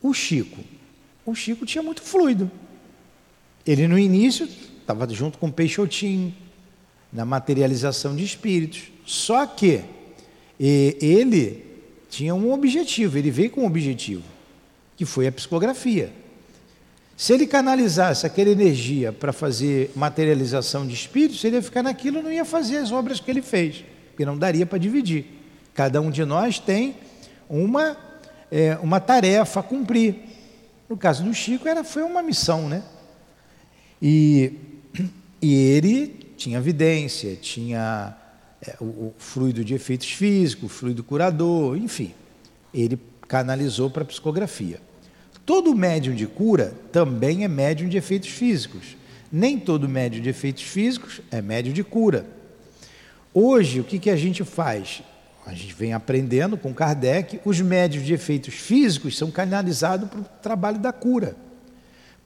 O 0.02 0.12
Chico, 0.12 0.62
o 1.24 1.34
Chico 1.34 1.64
tinha 1.64 1.82
muito 1.82 2.02
fluido. 2.02 2.50
Ele 3.66 3.88
no 3.88 3.98
início 3.98 4.48
estava 4.80 5.08
junto 5.12 5.38
com 5.38 5.46
o 5.48 5.52
Peixotinho, 5.52 6.34
na 7.12 7.24
materialização 7.24 8.14
de 8.14 8.24
espíritos. 8.24 8.90
Só 9.04 9.46
que 9.46 9.82
ele 10.58 11.64
tinha 12.10 12.34
um 12.34 12.52
objetivo, 12.52 13.18
ele 13.18 13.30
veio 13.30 13.50
com 13.50 13.62
um 13.62 13.66
objetivo, 13.66 14.24
que 14.96 15.04
foi 15.04 15.26
a 15.26 15.32
psicografia. 15.32 16.12
Se 17.16 17.32
ele 17.32 17.46
canalizasse 17.46 18.26
aquela 18.26 18.50
energia 18.50 19.12
para 19.12 19.32
fazer 19.32 19.90
materialização 19.96 20.86
de 20.86 20.94
espíritos, 20.94 21.42
ele 21.42 21.56
ia 21.56 21.62
ficar 21.62 21.82
naquilo 21.82 22.20
e 22.20 22.22
não 22.22 22.30
ia 22.30 22.44
fazer 22.44 22.78
as 22.78 22.92
obras 22.92 23.18
que 23.18 23.30
ele 23.30 23.42
fez, 23.42 23.84
porque 24.10 24.24
não 24.24 24.38
daria 24.38 24.64
para 24.64 24.78
dividir. 24.78 25.26
Cada 25.74 26.00
um 26.00 26.10
de 26.10 26.24
nós 26.24 26.58
tem 26.58 26.96
uma, 27.48 27.96
é, 28.50 28.78
uma 28.80 29.00
tarefa 29.00 29.60
a 29.60 29.62
cumprir. 29.62 30.16
No 30.88 30.96
caso 30.96 31.24
do 31.24 31.34
Chico, 31.34 31.66
era, 31.68 31.82
foi 31.82 32.02
uma 32.02 32.22
missão, 32.22 32.68
né? 32.68 32.82
E, 34.00 34.52
e 35.42 35.54
ele 35.54 36.27
tinha 36.38 36.56
evidência, 36.56 37.36
tinha 37.36 38.16
é, 38.66 38.76
o, 38.80 38.84
o 38.84 39.14
fluido 39.18 39.62
de 39.62 39.74
efeitos 39.74 40.10
físicos, 40.10 40.72
fluido 40.72 41.04
curador, 41.04 41.76
enfim. 41.76 42.14
Ele 42.72 42.98
canalizou 43.26 43.90
para 43.90 44.02
a 44.02 44.06
psicografia. 44.06 44.80
Todo 45.44 45.74
médium 45.74 46.14
de 46.14 46.26
cura 46.26 46.72
também 46.90 47.44
é 47.44 47.48
médium 47.48 47.88
de 47.88 47.98
efeitos 47.98 48.30
físicos. 48.30 48.96
Nem 49.30 49.58
todo 49.58 49.86
médium 49.88 50.22
de 50.22 50.30
efeitos 50.30 50.62
físicos 50.62 51.20
é 51.30 51.42
médium 51.42 51.74
de 51.74 51.84
cura. 51.84 52.26
Hoje, 53.34 53.80
o 53.80 53.84
que, 53.84 53.98
que 53.98 54.08
a 54.08 54.16
gente 54.16 54.42
faz? 54.44 55.02
a 55.48 55.54
gente 55.54 55.72
vem 55.72 55.94
aprendendo 55.94 56.58
com 56.58 56.74
Kardec, 56.74 57.40
os 57.42 57.58
médios 57.58 58.04
de 58.04 58.12
efeitos 58.12 58.52
físicos 58.52 59.16
são 59.16 59.30
canalizados 59.30 60.06
para 60.10 60.20
o 60.20 60.24
trabalho 60.42 60.78
da 60.78 60.92
cura. 60.92 61.34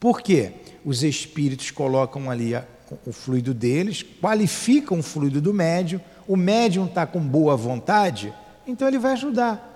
Por 0.00 0.21
quê? 0.21 0.54
Os 0.85 1.04
espíritos 1.04 1.71
colocam 1.71 2.28
ali 2.28 2.52
a, 2.52 2.64
o 3.07 3.13
fluido 3.13 3.53
deles, 3.55 4.03
qualificam 4.03 4.99
o 4.99 5.03
fluido 5.03 5.41
do 5.41 5.53
médium, 5.53 6.01
o 6.27 6.37
médium 6.37 6.87
está 6.87 7.07
com 7.07 7.21
boa 7.21 7.57
vontade, 7.57 8.33
então 8.67 8.87
ele 8.87 8.99
vai 8.99 9.13
ajudar. 9.13 9.71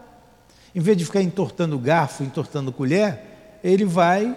Em 0.74 0.80
vez 0.80 0.96
de 0.96 1.04
ficar 1.04 1.22
entortando 1.22 1.78
garfo, 1.78 2.22
entortando 2.22 2.70
colher, 2.72 3.58
ele 3.64 3.84
vai 3.84 4.36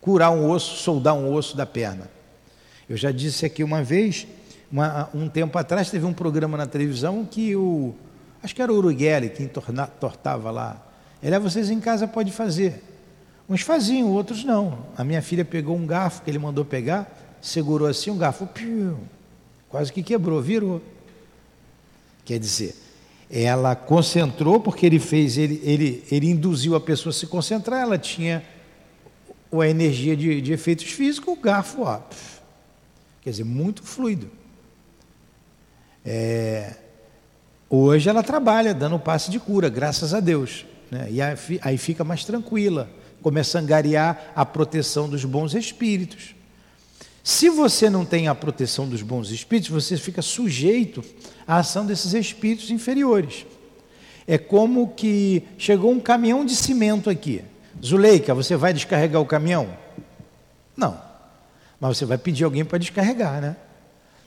curar 0.00 0.30
um 0.30 0.50
osso, 0.50 0.76
soldar 0.76 1.14
um 1.14 1.32
osso 1.32 1.56
da 1.56 1.66
perna. 1.66 2.10
Eu 2.88 2.96
já 2.96 3.12
disse 3.12 3.46
aqui 3.46 3.62
uma 3.62 3.82
vez, 3.82 4.26
uma, 4.70 5.08
um 5.14 5.28
tempo 5.28 5.56
atrás, 5.56 5.90
teve 5.90 6.04
um 6.04 6.12
programa 6.12 6.56
na 6.56 6.66
televisão 6.66 7.24
que 7.24 7.54
o. 7.54 7.94
Acho 8.42 8.54
que 8.54 8.62
era 8.62 8.72
o 8.72 8.76
Urughelli 8.76 9.28
que 9.28 9.42
entortava 9.42 10.50
lá. 10.50 10.84
Ele, 11.22 11.34
é 11.34 11.38
vocês 11.38 11.68
em 11.70 11.78
casa 11.78 12.08
pode 12.08 12.32
fazer. 12.32 12.82
Uns 13.50 13.62
faziam, 13.62 14.08
outros 14.12 14.44
não. 14.44 14.86
A 14.96 15.02
minha 15.02 15.20
filha 15.20 15.44
pegou 15.44 15.76
um 15.76 15.84
garfo 15.84 16.22
que 16.22 16.30
ele 16.30 16.38
mandou 16.38 16.64
pegar, 16.64 17.36
segurou 17.42 17.88
assim 17.88 18.08
um 18.08 18.16
garfo, 18.16 18.46
piu, 18.46 18.96
quase 19.68 19.92
que 19.92 20.04
quebrou, 20.04 20.40
virou. 20.40 20.80
Quer 22.24 22.38
dizer, 22.38 22.76
ela 23.28 23.74
concentrou 23.74 24.60
porque 24.60 24.86
ele 24.86 25.00
fez, 25.00 25.36
ele, 25.36 25.60
ele, 25.64 26.04
ele 26.12 26.30
induziu 26.30 26.76
a 26.76 26.80
pessoa 26.80 27.10
a 27.10 27.12
se 27.12 27.26
concentrar, 27.26 27.80
ela 27.80 27.98
tinha 27.98 28.44
a 29.52 29.66
energia 29.66 30.16
de, 30.16 30.40
de 30.40 30.52
efeitos 30.52 30.84
físicos, 30.84 31.36
o 31.36 31.40
garfo, 31.40 31.82
ó, 31.82 32.00
quer 33.20 33.30
dizer, 33.30 33.42
muito 33.42 33.82
fluido. 33.82 34.30
É, 36.06 36.76
hoje 37.68 38.08
ela 38.08 38.22
trabalha 38.22 38.72
dando 38.72 38.96
passe 38.96 39.28
de 39.28 39.40
cura, 39.40 39.68
graças 39.68 40.14
a 40.14 40.20
Deus. 40.20 40.64
Né? 40.88 41.08
E 41.10 41.20
aí, 41.20 41.36
aí 41.62 41.76
fica 41.76 42.04
mais 42.04 42.24
tranquila 42.24 42.88
começa 43.22 43.58
a 43.58 43.60
angariar 43.60 44.32
a 44.34 44.44
proteção 44.44 45.08
dos 45.08 45.24
bons 45.24 45.54
espíritos. 45.54 46.34
Se 47.22 47.48
você 47.48 47.90
não 47.90 48.04
tem 48.04 48.28
a 48.28 48.34
proteção 48.34 48.88
dos 48.88 49.02
bons 49.02 49.30
espíritos, 49.30 49.70
você 49.70 49.96
fica 49.96 50.22
sujeito 50.22 51.04
à 51.46 51.58
ação 51.58 51.84
desses 51.84 52.14
espíritos 52.14 52.70
inferiores. 52.70 53.46
É 54.26 54.38
como 54.38 54.88
que 54.88 55.42
chegou 55.58 55.90
um 55.90 56.00
caminhão 56.00 56.44
de 56.44 56.54
cimento 56.54 57.10
aqui. 57.10 57.42
Zuleika, 57.84 58.34
você 58.34 58.56
vai 58.56 58.72
descarregar 58.72 59.20
o 59.20 59.26
caminhão? 59.26 59.68
Não. 60.76 61.00
Mas 61.78 61.96
você 61.96 62.04
vai 62.04 62.18
pedir 62.18 62.44
alguém 62.44 62.64
para 62.64 62.78
descarregar, 62.78 63.40
né? 63.40 63.56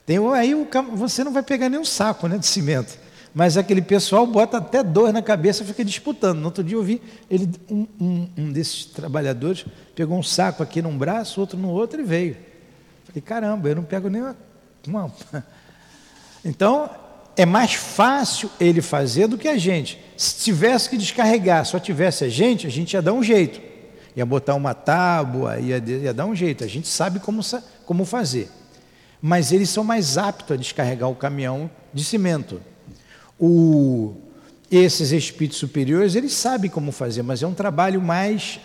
Tem, 0.05 0.17
aí 0.33 0.53
o, 0.53 0.67
você 0.95 1.23
não 1.23 1.31
vai 1.31 1.43
pegar 1.43 1.69
nem 1.69 1.79
um 1.79 1.85
saco 1.85 2.27
né, 2.27 2.37
de 2.37 2.45
cimento. 2.45 2.97
Mas 3.33 3.57
aquele 3.57 3.81
pessoal 3.81 4.27
bota 4.27 4.57
até 4.57 4.83
dor 4.83 5.11
na 5.11 5.21
cabeça 5.21 5.63
e 5.63 5.65
fica 5.65 5.83
disputando. 5.83 6.37
No 6.37 6.45
outro 6.45 6.63
dia 6.63 6.77
eu 6.77 6.83
vi 6.83 7.01
ele, 7.29 7.49
um, 7.69 7.87
um, 7.99 8.29
um, 8.37 8.51
desses 8.51 8.85
trabalhadores 8.85 9.65
pegou 9.95 10.17
um 10.17 10.23
saco 10.23 10.61
aqui 10.61 10.81
num 10.81 10.95
braço, 10.95 11.41
outro 11.41 11.57
no 11.57 11.69
outro 11.69 11.99
e 11.99 12.03
veio. 12.03 12.37
Falei, 13.05 13.21
caramba, 13.21 13.69
eu 13.69 13.75
não 13.75 13.83
pego 13.83 14.09
nem 14.09 14.23
uma. 14.87 15.11
Então, 16.45 16.89
é 17.37 17.45
mais 17.45 17.73
fácil 17.73 18.49
ele 18.59 18.81
fazer 18.81 19.27
do 19.27 19.37
que 19.37 19.47
a 19.47 19.57
gente. 19.57 19.97
Se 20.17 20.43
tivesse 20.43 20.89
que 20.89 20.97
descarregar, 20.97 21.65
só 21.65 21.79
tivesse 21.79 22.25
a 22.25 22.29
gente, 22.29 22.67
a 22.67 22.69
gente 22.69 22.93
ia 22.93 23.01
dar 23.01 23.13
um 23.13 23.23
jeito. 23.23 23.61
Ia 24.13 24.25
botar 24.25 24.53
uma 24.53 24.73
tábua, 24.73 25.57
ia, 25.57 25.77
ia 25.77 26.13
dar 26.13 26.25
um 26.25 26.35
jeito. 26.35 26.65
A 26.65 26.67
gente 26.67 26.87
sabe 26.87 27.21
como, 27.21 27.41
como 27.85 28.03
fazer. 28.03 28.51
Mas 29.21 29.53
eles 29.53 29.69
são 29.69 29.85
mais 29.85 30.17
aptos 30.17 30.51
a 30.51 30.57
descarregar 30.57 31.09
o 31.09 31.15
caminhão 31.15 31.71
de 31.93 32.03
cimento. 32.03 32.61
O, 33.39 34.15
esses 34.71 35.11
espíritos 35.11 35.59
superiores, 35.59 36.15
eles 36.15 36.33
sabem 36.33 36.69
como 36.69 36.91
fazer, 36.91 37.23
mas 37.23 37.43
é 37.43 37.47
um 37.47 37.53
trabalho 37.53 38.01
mais 38.01 38.59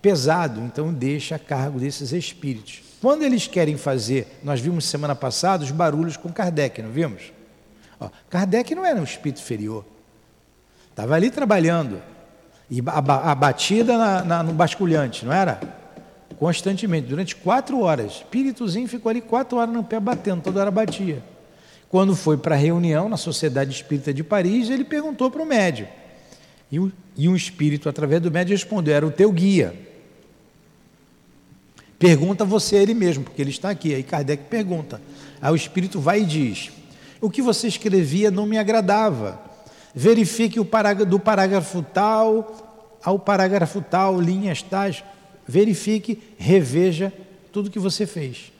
pesado, 0.00 0.60
então 0.60 0.92
deixa 0.92 1.36
a 1.36 1.38
cargo 1.38 1.78
desses 1.78 2.12
espíritos. 2.12 2.82
Quando 3.00 3.22
eles 3.22 3.46
querem 3.46 3.76
fazer, 3.76 4.38
nós 4.42 4.60
vimos 4.60 4.84
semana 4.84 5.14
passada 5.14 5.64
os 5.64 5.70
barulhos 5.70 6.16
com 6.16 6.32
Kardec, 6.32 6.80
não 6.82 6.90
vimos? 6.90 7.32
Ó, 8.00 8.08
Kardec 8.28 8.74
não 8.74 8.84
era 8.84 9.00
um 9.00 9.04
espírito 9.04 9.40
inferior, 9.40 9.84
estava 10.90 11.14
ali 11.14 11.30
trabalhando, 11.30 12.00
e 12.70 12.80
batida 12.80 13.96
na, 13.98 14.24
na, 14.24 14.42
no 14.42 14.52
basculhante, 14.52 15.24
não 15.24 15.32
era? 15.32 15.60
Constantemente, 16.38 17.06
durante 17.06 17.36
quatro 17.36 17.80
horas. 17.80 18.12
Espíritozinho 18.12 18.88
ficou 18.88 19.10
ali 19.10 19.20
quatro 19.20 19.58
horas 19.58 19.74
no 19.74 19.84
pé 19.84 20.00
batendo, 20.00 20.42
toda 20.42 20.60
hora 20.60 20.70
batia. 20.70 21.22
Quando 21.94 22.16
foi 22.16 22.36
para 22.36 22.56
a 22.56 22.58
reunião 22.58 23.08
na 23.08 23.16
Sociedade 23.16 23.70
Espírita 23.70 24.12
de 24.12 24.24
Paris, 24.24 24.68
ele 24.68 24.82
perguntou 24.82 25.30
para 25.30 25.40
o 25.40 25.46
médium. 25.46 25.86
E, 26.68 26.80
o, 26.80 26.90
e 27.16 27.28
um 27.28 27.36
espírito, 27.36 27.88
através 27.88 28.20
do 28.20 28.32
médium, 28.32 28.56
respondeu: 28.56 28.92
era 28.92 29.06
o 29.06 29.12
teu 29.12 29.30
guia. 29.30 29.72
Pergunta 31.96 32.44
você 32.44 32.78
a 32.78 32.82
ele 32.82 32.94
mesmo, 32.94 33.22
porque 33.22 33.40
ele 33.40 33.50
está 33.50 33.70
aqui. 33.70 33.94
Aí 33.94 34.02
Kardec 34.02 34.42
pergunta. 34.50 35.00
Aí 35.40 35.52
o 35.52 35.54
espírito 35.54 36.00
vai 36.00 36.22
e 36.22 36.24
diz: 36.24 36.72
O 37.20 37.30
que 37.30 37.40
você 37.40 37.68
escrevia 37.68 38.28
não 38.28 38.44
me 38.44 38.58
agradava. 38.58 39.40
Verifique 39.94 40.58
o 40.58 40.64
parágrafo, 40.64 41.08
do 41.08 41.20
parágrafo 41.20 41.80
tal 41.80 42.98
ao 43.04 43.20
parágrafo 43.20 43.80
tal, 43.80 44.20
linhas 44.20 44.62
tais. 44.62 45.04
Verifique, 45.46 46.20
reveja 46.38 47.12
tudo 47.52 47.70
que 47.70 47.78
você 47.78 48.04
fez. 48.04 48.52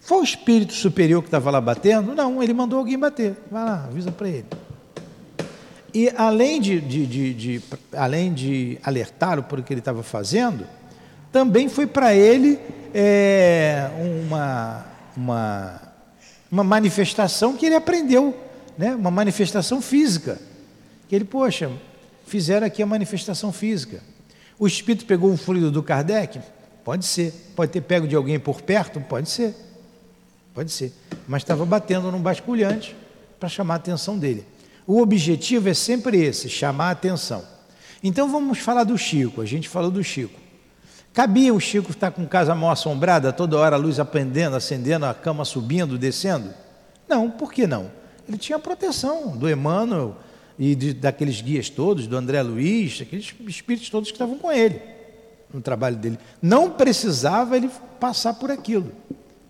Foi 0.00 0.18
o 0.18 0.24
espírito 0.24 0.72
superior 0.72 1.22
que 1.22 1.28
estava 1.28 1.50
lá 1.50 1.60
batendo? 1.60 2.14
Não, 2.14 2.42
ele 2.42 2.54
mandou 2.54 2.78
alguém 2.78 2.98
bater. 2.98 3.36
Vai 3.50 3.64
lá, 3.64 3.84
avisa 3.84 4.10
para 4.10 4.28
ele. 4.28 4.46
E 5.92 6.10
além 6.16 6.60
de, 6.60 6.80
de, 6.80 7.06
de, 7.06 7.34
de 7.34 7.62
além 7.92 8.32
de 8.32 8.78
alertá-lo 8.82 9.42
por 9.42 9.58
o 9.58 9.62
que 9.62 9.72
ele 9.72 9.80
estava 9.80 10.02
fazendo, 10.02 10.66
também 11.32 11.68
foi 11.68 11.86
para 11.86 12.14
ele 12.14 12.58
é, 12.94 13.90
uma, 14.26 14.86
uma, 15.16 15.80
uma 16.50 16.64
manifestação 16.64 17.56
que 17.56 17.66
ele 17.66 17.74
aprendeu, 17.74 18.36
né? 18.76 18.94
uma 18.94 19.10
manifestação 19.10 19.80
física. 19.80 20.38
Que 21.08 21.16
ele, 21.16 21.24
poxa, 21.24 21.70
fizeram 22.26 22.66
aqui 22.66 22.82
a 22.82 22.86
manifestação 22.86 23.52
física. 23.52 24.00
O 24.58 24.66
espírito 24.66 25.06
pegou 25.06 25.32
o 25.32 25.36
fluido 25.36 25.70
do 25.70 25.82
Kardec? 25.82 26.40
Pode 26.84 27.06
ser. 27.06 27.32
Pode 27.54 27.72
ter 27.72 27.80
pego 27.80 28.06
de 28.06 28.14
alguém 28.14 28.38
por 28.38 28.62
perto? 28.62 29.00
Pode 29.00 29.30
ser. 29.30 29.54
Pode 30.58 30.72
ser. 30.72 30.92
Mas 31.28 31.42
estava 31.42 31.64
batendo 31.64 32.10
num 32.10 32.20
basculhante 32.20 32.96
para 33.38 33.48
chamar 33.48 33.74
a 33.74 33.76
atenção 33.76 34.18
dele. 34.18 34.44
O 34.88 35.00
objetivo 35.00 35.68
é 35.68 35.72
sempre 35.74 36.20
esse, 36.20 36.48
chamar 36.48 36.88
a 36.88 36.90
atenção. 36.90 37.44
Então 38.02 38.28
vamos 38.28 38.58
falar 38.58 38.82
do 38.82 38.98
Chico. 38.98 39.40
A 39.40 39.44
gente 39.44 39.68
falou 39.68 39.88
do 39.88 40.02
Chico. 40.02 40.36
Cabia 41.14 41.54
o 41.54 41.60
Chico 41.60 41.92
estar 41.92 42.10
com 42.10 42.26
casa 42.26 42.56
mal 42.56 42.72
assombrada, 42.72 43.32
toda 43.32 43.56
hora 43.56 43.76
a 43.76 43.78
luz 43.78 44.00
aprendendo, 44.00 44.56
acendendo, 44.56 45.06
a 45.06 45.14
cama 45.14 45.44
subindo, 45.44 45.96
descendo? 45.96 46.52
Não, 47.08 47.30
por 47.30 47.52
que 47.52 47.64
não? 47.64 47.88
Ele 48.26 48.36
tinha 48.36 48.56
a 48.56 48.60
proteção 48.60 49.36
do 49.36 49.48
Emmanuel 49.48 50.16
e 50.58 50.74
de, 50.74 50.92
daqueles 50.92 51.40
guias 51.40 51.70
todos, 51.70 52.08
do 52.08 52.16
André 52.16 52.42
Luiz, 52.42 53.00
aqueles 53.00 53.32
espíritos 53.46 53.88
todos 53.90 54.08
que 54.08 54.16
estavam 54.16 54.36
com 54.36 54.50
ele 54.50 54.82
no 55.54 55.60
trabalho 55.60 55.94
dele. 55.94 56.18
Não 56.42 56.68
precisava 56.68 57.56
ele 57.56 57.70
passar 58.00 58.34
por 58.34 58.50
aquilo 58.50 58.92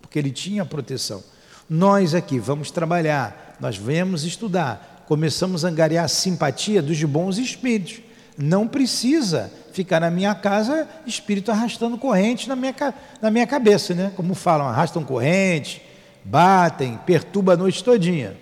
porque 0.09 0.17
ele 0.17 0.31
tinha 0.31 0.65
proteção. 0.65 1.23
Nós 1.69 2.15
aqui 2.15 2.39
vamos 2.39 2.71
trabalhar, 2.71 3.55
nós 3.59 3.77
vamos 3.77 4.23
estudar, 4.23 5.05
começamos 5.07 5.63
a 5.63 5.69
angariar 5.69 6.05
a 6.05 6.07
simpatia 6.07 6.81
dos 6.81 7.01
bons 7.03 7.37
espíritos. 7.37 8.01
Não 8.35 8.67
precisa 8.67 9.51
ficar 9.71 9.99
na 9.99 10.09
minha 10.09 10.33
casa 10.33 10.87
espírito 11.05 11.51
arrastando 11.51 11.95
corrente 11.95 12.49
na 12.49 12.55
minha, 12.55 12.73
na 13.21 13.29
minha 13.29 13.45
cabeça, 13.45 13.93
né? 13.93 14.11
Como 14.15 14.33
falam, 14.33 14.67
arrastam 14.67 15.03
corrente, 15.03 15.79
batem, 16.25 16.97
perturba 17.05 17.53
a 17.53 17.57
noite 17.57 17.83
todinha. 17.83 18.35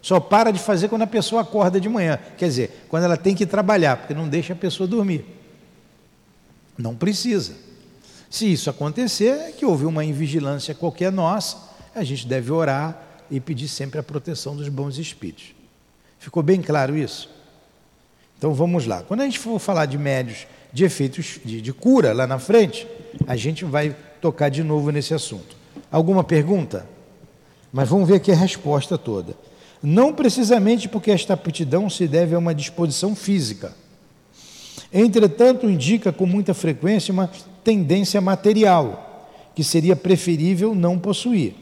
Só 0.00 0.18
para 0.18 0.50
de 0.50 0.58
fazer 0.58 0.88
quando 0.88 1.02
a 1.02 1.06
pessoa 1.06 1.42
acorda 1.42 1.80
de 1.80 1.88
manhã. 1.88 2.18
Quer 2.36 2.46
dizer, 2.46 2.86
quando 2.88 3.04
ela 3.04 3.16
tem 3.16 3.36
que 3.36 3.46
trabalhar, 3.46 3.98
porque 3.98 4.12
não 4.12 4.28
deixa 4.28 4.54
a 4.54 4.56
pessoa 4.56 4.88
dormir. 4.88 5.24
Não 6.76 6.96
precisa. 6.96 7.52
Se 8.32 8.50
isso 8.50 8.70
acontecer, 8.70 9.28
é 9.28 9.52
que 9.52 9.66
houve 9.66 9.84
uma 9.84 10.02
invigilância 10.02 10.74
qualquer 10.74 11.12
nossa, 11.12 11.58
a 11.94 12.02
gente 12.02 12.26
deve 12.26 12.50
orar 12.50 12.98
e 13.30 13.38
pedir 13.38 13.68
sempre 13.68 14.00
a 14.00 14.02
proteção 14.02 14.56
dos 14.56 14.70
bons 14.70 14.96
espíritos. 14.96 15.54
Ficou 16.18 16.42
bem 16.42 16.62
claro 16.62 16.96
isso? 16.96 17.28
Então 18.38 18.54
vamos 18.54 18.86
lá. 18.86 19.02
Quando 19.02 19.20
a 19.20 19.24
gente 19.24 19.38
for 19.38 19.58
falar 19.58 19.84
de 19.84 19.98
médios 19.98 20.46
de 20.72 20.82
efeitos 20.82 21.40
de, 21.44 21.60
de 21.60 21.72
cura 21.74 22.14
lá 22.14 22.26
na 22.26 22.38
frente, 22.38 22.88
a 23.26 23.36
gente 23.36 23.66
vai 23.66 23.94
tocar 24.18 24.48
de 24.48 24.62
novo 24.62 24.90
nesse 24.90 25.12
assunto. 25.12 25.54
Alguma 25.90 26.24
pergunta? 26.24 26.88
Mas 27.70 27.86
vamos 27.90 28.08
ver 28.08 28.14
aqui 28.14 28.32
a 28.32 28.34
resposta 28.34 28.96
toda. 28.96 29.36
Não 29.82 30.10
precisamente 30.14 30.88
porque 30.88 31.10
esta 31.10 31.34
aptidão 31.34 31.90
se 31.90 32.08
deve 32.08 32.34
a 32.34 32.38
uma 32.38 32.54
disposição 32.54 33.14
física. 33.14 33.74
Entretanto, 34.90 35.68
indica 35.68 36.10
com 36.10 36.24
muita 36.24 36.54
frequência 36.54 37.12
uma 37.12 37.30
tendência 37.62 38.20
material, 38.20 39.28
que 39.54 39.62
seria 39.62 39.94
preferível 39.94 40.74
não 40.74 40.98
possuir. 40.98 41.54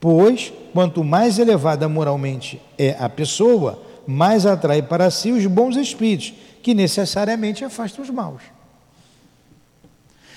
Pois, 0.00 0.52
quanto 0.72 1.04
mais 1.04 1.38
elevada 1.38 1.88
moralmente 1.88 2.60
é 2.76 2.96
a 2.98 3.08
pessoa, 3.08 3.80
mais 4.06 4.44
atrai 4.46 4.82
para 4.82 5.10
si 5.10 5.30
os 5.30 5.46
bons 5.46 5.76
espíritos, 5.76 6.34
que 6.62 6.74
necessariamente 6.74 7.64
afastam 7.64 8.02
os 8.04 8.10
maus. 8.10 8.42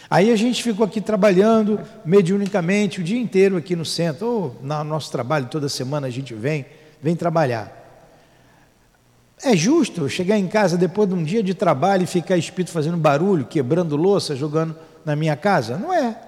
Aí 0.10 0.31
a 0.31 0.36
gente 0.36 0.62
ficou 0.62 0.86
aqui 0.86 1.01
trabalhando 1.01 1.79
mediunicamente 2.05 3.01
o 3.01 3.03
dia 3.03 3.19
inteiro 3.19 3.58
aqui 3.58 3.75
no 3.75 3.86
centro, 3.86 4.27
ou 4.27 4.55
no 4.62 4.84
nosso 4.84 5.12
trabalho, 5.12 5.47
toda 5.47 5.67
semana 5.67 6.08
a 6.08 6.12
gente 6.12 6.34
vem, 6.34 6.65
vem 7.01 7.15
trabalhar. 7.15 7.85
É 9.43 9.56
justo 9.56 10.08
chegar 10.10 10.38
em 10.38 10.48
casa 10.48 10.78
depois 10.78 11.10
de 11.10 11.15
um 11.15 11.24
dia 11.24 11.43
de 11.43 11.54
trabalho 11.54 12.04
e 12.04 12.08
ficar 12.08 12.38
espírito 12.38 12.71
fazendo 12.71 12.98
barulho, 12.98 13.45
quebrando 13.45 13.95
louça, 13.95 14.36
jogando 14.36 14.76
na 15.04 15.15
minha 15.15 15.36
casa? 15.36 15.78
Não 15.78 15.93
é. 15.93 16.19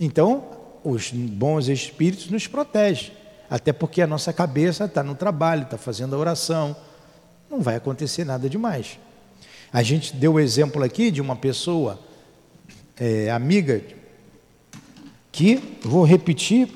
Então, 0.00 0.44
os 0.82 1.10
bons 1.10 1.68
espíritos 1.68 2.30
nos 2.30 2.46
protegem, 2.46 3.12
até 3.48 3.72
porque 3.72 4.00
a 4.00 4.06
nossa 4.06 4.32
cabeça 4.32 4.84
está 4.84 5.02
no 5.02 5.14
trabalho, 5.14 5.62
está 5.62 5.76
fazendo 5.76 6.14
a 6.14 6.18
oração, 6.18 6.76
não 7.50 7.60
vai 7.60 7.76
acontecer 7.76 8.24
nada 8.24 8.48
demais. 8.48 8.98
A 9.72 9.82
gente 9.82 10.14
deu 10.14 10.34
o 10.34 10.40
exemplo 10.40 10.82
aqui 10.82 11.10
de 11.10 11.20
uma 11.20 11.36
pessoa 11.36 11.98
é, 12.98 13.30
amiga 13.30 13.82
que, 15.30 15.78
vou 15.82 16.04
repetir, 16.04 16.68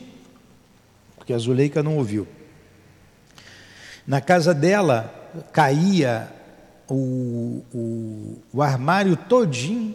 porque 1.17 1.33
a 1.33 1.39
Zuleika 1.39 1.83
não 1.83 1.97
ouviu. 1.97 2.27
Na 4.11 4.21
casa 4.21 4.53
dela 4.53 5.31
caía 5.53 6.29
o, 6.89 7.63
o, 7.73 8.39
o 8.53 8.61
armário 8.61 9.17
todinho 9.17 9.95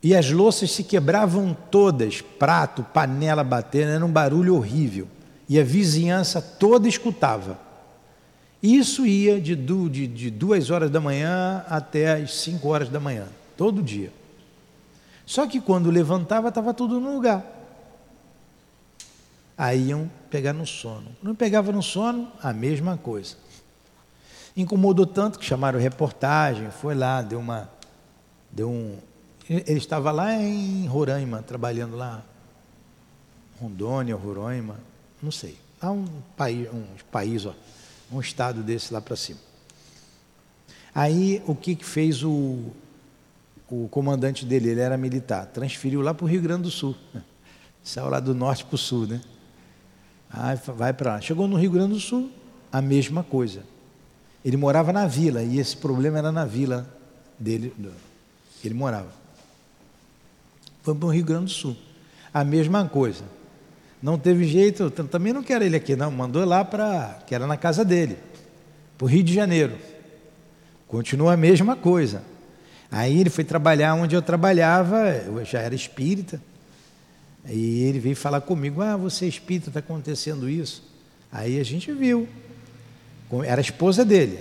e 0.00 0.14
as 0.14 0.30
louças 0.30 0.70
se 0.70 0.84
quebravam 0.84 1.56
todas, 1.72 2.20
prato, 2.20 2.84
panela 2.84 3.42
batendo, 3.42 3.90
era 3.90 4.06
um 4.06 4.12
barulho 4.12 4.54
horrível. 4.54 5.08
E 5.48 5.58
a 5.58 5.64
vizinhança 5.64 6.40
toda 6.40 6.86
escutava. 6.86 7.58
Isso 8.62 9.04
ia 9.04 9.40
de, 9.40 9.56
de, 9.56 10.06
de 10.06 10.30
duas 10.30 10.70
horas 10.70 10.88
da 10.88 11.00
manhã 11.00 11.64
até 11.68 12.12
as 12.12 12.32
cinco 12.34 12.68
horas 12.68 12.88
da 12.90 13.00
manhã 13.00 13.26
todo 13.56 13.82
dia. 13.82 14.12
Só 15.26 15.48
que 15.48 15.60
quando 15.60 15.90
levantava, 15.90 16.50
estava 16.50 16.72
tudo 16.72 17.00
no 17.00 17.12
lugar. 17.12 17.44
Aí 19.58 19.88
iam 19.88 20.08
pegar 20.32 20.54
no 20.54 20.66
sono. 20.66 21.14
Não 21.22 21.34
pegava 21.34 21.70
no 21.70 21.82
sono, 21.82 22.32
a 22.42 22.54
mesma 22.54 22.96
coisa. 22.96 23.36
Incomodou 24.56 25.04
tanto 25.06 25.38
que 25.38 25.44
chamaram 25.44 25.78
reportagem, 25.78 26.70
foi 26.70 26.94
lá, 26.94 27.20
deu 27.20 27.38
uma. 27.38 27.70
Deu 28.50 28.70
um. 28.70 28.96
Ele 29.48 29.76
estava 29.76 30.10
lá 30.10 30.34
em 30.34 30.86
Roraima, 30.86 31.42
trabalhando 31.42 31.96
lá. 31.96 32.24
Rondônia, 33.60 34.16
Roraima, 34.16 34.80
não 35.22 35.30
sei. 35.30 35.58
Há 35.80 35.90
um 35.90 36.06
país, 36.34 36.68
um 36.72 36.84
país, 37.10 37.44
ó, 37.44 37.54
um 38.10 38.18
estado 38.18 38.62
desse 38.62 38.92
lá 38.92 39.02
para 39.02 39.16
cima. 39.16 39.38
Aí 40.94 41.42
o 41.46 41.54
que, 41.54 41.74
que 41.74 41.84
fez 41.84 42.22
o, 42.22 42.70
o 43.68 43.86
comandante 43.90 44.46
dele, 44.46 44.70
ele 44.70 44.80
era 44.80 44.96
militar, 44.96 45.46
transferiu 45.46 46.00
lá 46.00 46.14
para 46.14 46.24
o 46.24 46.28
Rio 46.28 46.40
Grande 46.40 46.62
do 46.62 46.70
Sul. 46.70 46.96
Saiu 47.84 48.08
lá 48.08 48.20
do 48.20 48.34
norte 48.34 48.64
para 48.64 48.76
o 48.76 48.78
sul, 48.78 49.08
né? 49.08 49.20
Aí 50.32 50.58
vai 50.66 50.92
para 50.92 51.14
lá. 51.14 51.20
Chegou 51.20 51.46
no 51.46 51.56
Rio 51.56 51.70
Grande 51.70 51.94
do 51.94 52.00
Sul, 52.00 52.30
a 52.72 52.80
mesma 52.80 53.22
coisa. 53.22 53.62
Ele 54.44 54.56
morava 54.56 54.92
na 54.92 55.06
vila, 55.06 55.42
e 55.42 55.58
esse 55.58 55.76
problema 55.76 56.18
era 56.18 56.32
na 56.32 56.44
vila 56.44 56.88
dele, 57.38 57.72
ele 58.64 58.74
morava. 58.74 59.12
Foi 60.82 60.94
para 60.94 61.06
o 61.06 61.10
Rio 61.10 61.24
Grande 61.24 61.44
do 61.44 61.50
Sul. 61.50 61.76
A 62.32 62.42
mesma 62.42 62.88
coisa. 62.88 63.24
Não 64.02 64.18
teve 64.18 64.44
jeito, 64.44 64.90
também 64.90 65.32
não 65.32 65.44
quero 65.44 65.62
ele 65.62 65.76
aqui, 65.76 65.94
não. 65.94 66.10
Mandou 66.10 66.44
lá 66.44 66.64
para, 66.64 67.20
que 67.26 67.34
era 67.34 67.46
na 67.46 67.56
casa 67.56 67.84
dele, 67.84 68.16
para 68.98 69.04
o 69.04 69.08
Rio 69.08 69.22
de 69.22 69.32
Janeiro. 69.32 69.76
Continua 70.88 71.34
a 71.34 71.36
mesma 71.36 71.76
coisa. 71.76 72.24
Aí 72.90 73.20
ele 73.20 73.30
foi 73.30 73.44
trabalhar 73.44 73.94
onde 73.94 74.14
eu 74.14 74.20
trabalhava, 74.20 75.08
eu 75.08 75.44
já 75.44 75.60
era 75.60 75.74
espírita. 75.74 76.42
E 77.48 77.84
ele 77.84 77.98
veio 77.98 78.16
falar 78.16 78.40
comigo: 78.40 78.80
Ah, 78.82 78.96
você 78.96 79.24
é 79.24 79.28
espírita, 79.28 79.70
está 79.70 79.80
acontecendo 79.80 80.48
isso. 80.48 80.82
Aí 81.30 81.58
a 81.58 81.64
gente 81.64 81.92
viu. 81.92 82.28
Era 83.44 83.60
a 83.60 83.62
esposa 83.62 84.04
dele. 84.04 84.38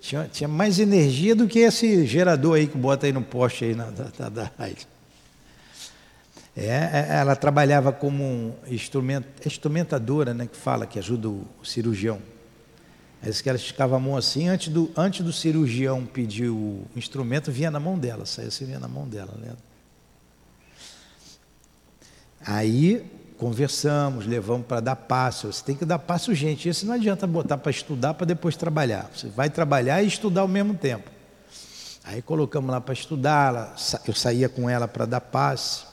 Tinha, 0.00 0.28
tinha 0.32 0.48
mais 0.48 0.78
energia 0.78 1.34
do 1.34 1.46
que 1.46 1.60
esse 1.60 2.06
gerador 2.06 2.56
aí 2.56 2.66
que 2.66 2.76
bota 2.76 3.06
aí 3.06 3.12
no 3.12 3.22
poste 3.22 3.66
aí 3.66 3.74
na, 3.74 3.90
da, 3.90 4.28
da 4.28 4.50
rádio. 4.58 4.86
É, 6.56 6.66
é, 6.66 7.06
ela 7.20 7.34
trabalhava 7.36 7.92
como 7.92 8.54
instrument, 8.68 9.22
instrumentadora, 9.46 10.34
né, 10.34 10.46
que 10.46 10.56
fala, 10.56 10.86
que 10.86 10.98
ajuda 10.98 11.28
o 11.28 11.46
cirurgião. 11.62 12.20
Aí 13.22 13.32
que 13.32 13.48
ela 13.48 13.56
esticava 13.56 13.96
a 13.96 13.98
mão 13.98 14.16
assim, 14.16 14.48
antes 14.48 14.68
do, 14.68 14.90
antes 14.96 15.24
do 15.24 15.32
cirurgião 15.32 16.04
pedir 16.04 16.48
o 16.50 16.82
instrumento, 16.96 17.52
vinha 17.52 17.70
na 17.70 17.78
mão 17.78 17.96
dela, 17.96 18.26
saía 18.26 18.48
assim, 18.48 18.64
vinha 18.66 18.80
na 18.80 18.88
mão 18.88 19.06
dela. 19.06 19.32
Né? 19.38 19.52
Aí 22.46 23.04
conversamos, 23.36 24.26
levamos 24.26 24.66
para 24.66 24.80
dar 24.80 24.96
passo. 24.96 25.52
Você 25.52 25.64
tem 25.64 25.74
que 25.74 25.84
dar 25.84 25.98
passo, 25.98 26.34
gente. 26.34 26.68
Isso 26.68 26.86
não 26.86 26.94
adianta 26.94 27.26
botar 27.26 27.58
para 27.58 27.70
estudar 27.70 28.14
para 28.14 28.26
depois 28.26 28.56
trabalhar. 28.56 29.10
Você 29.14 29.28
vai 29.28 29.50
trabalhar 29.50 30.02
e 30.02 30.06
estudar 30.06 30.42
ao 30.42 30.48
mesmo 30.48 30.74
tempo. 30.74 31.10
Aí 32.04 32.20
colocamos 32.20 32.70
lá 32.70 32.80
para 32.80 32.94
estudar, 32.94 33.76
eu 34.06 34.14
saía 34.14 34.48
com 34.48 34.68
ela 34.68 34.88
para 34.88 35.06
dar 35.06 35.20
passe. 35.20 35.84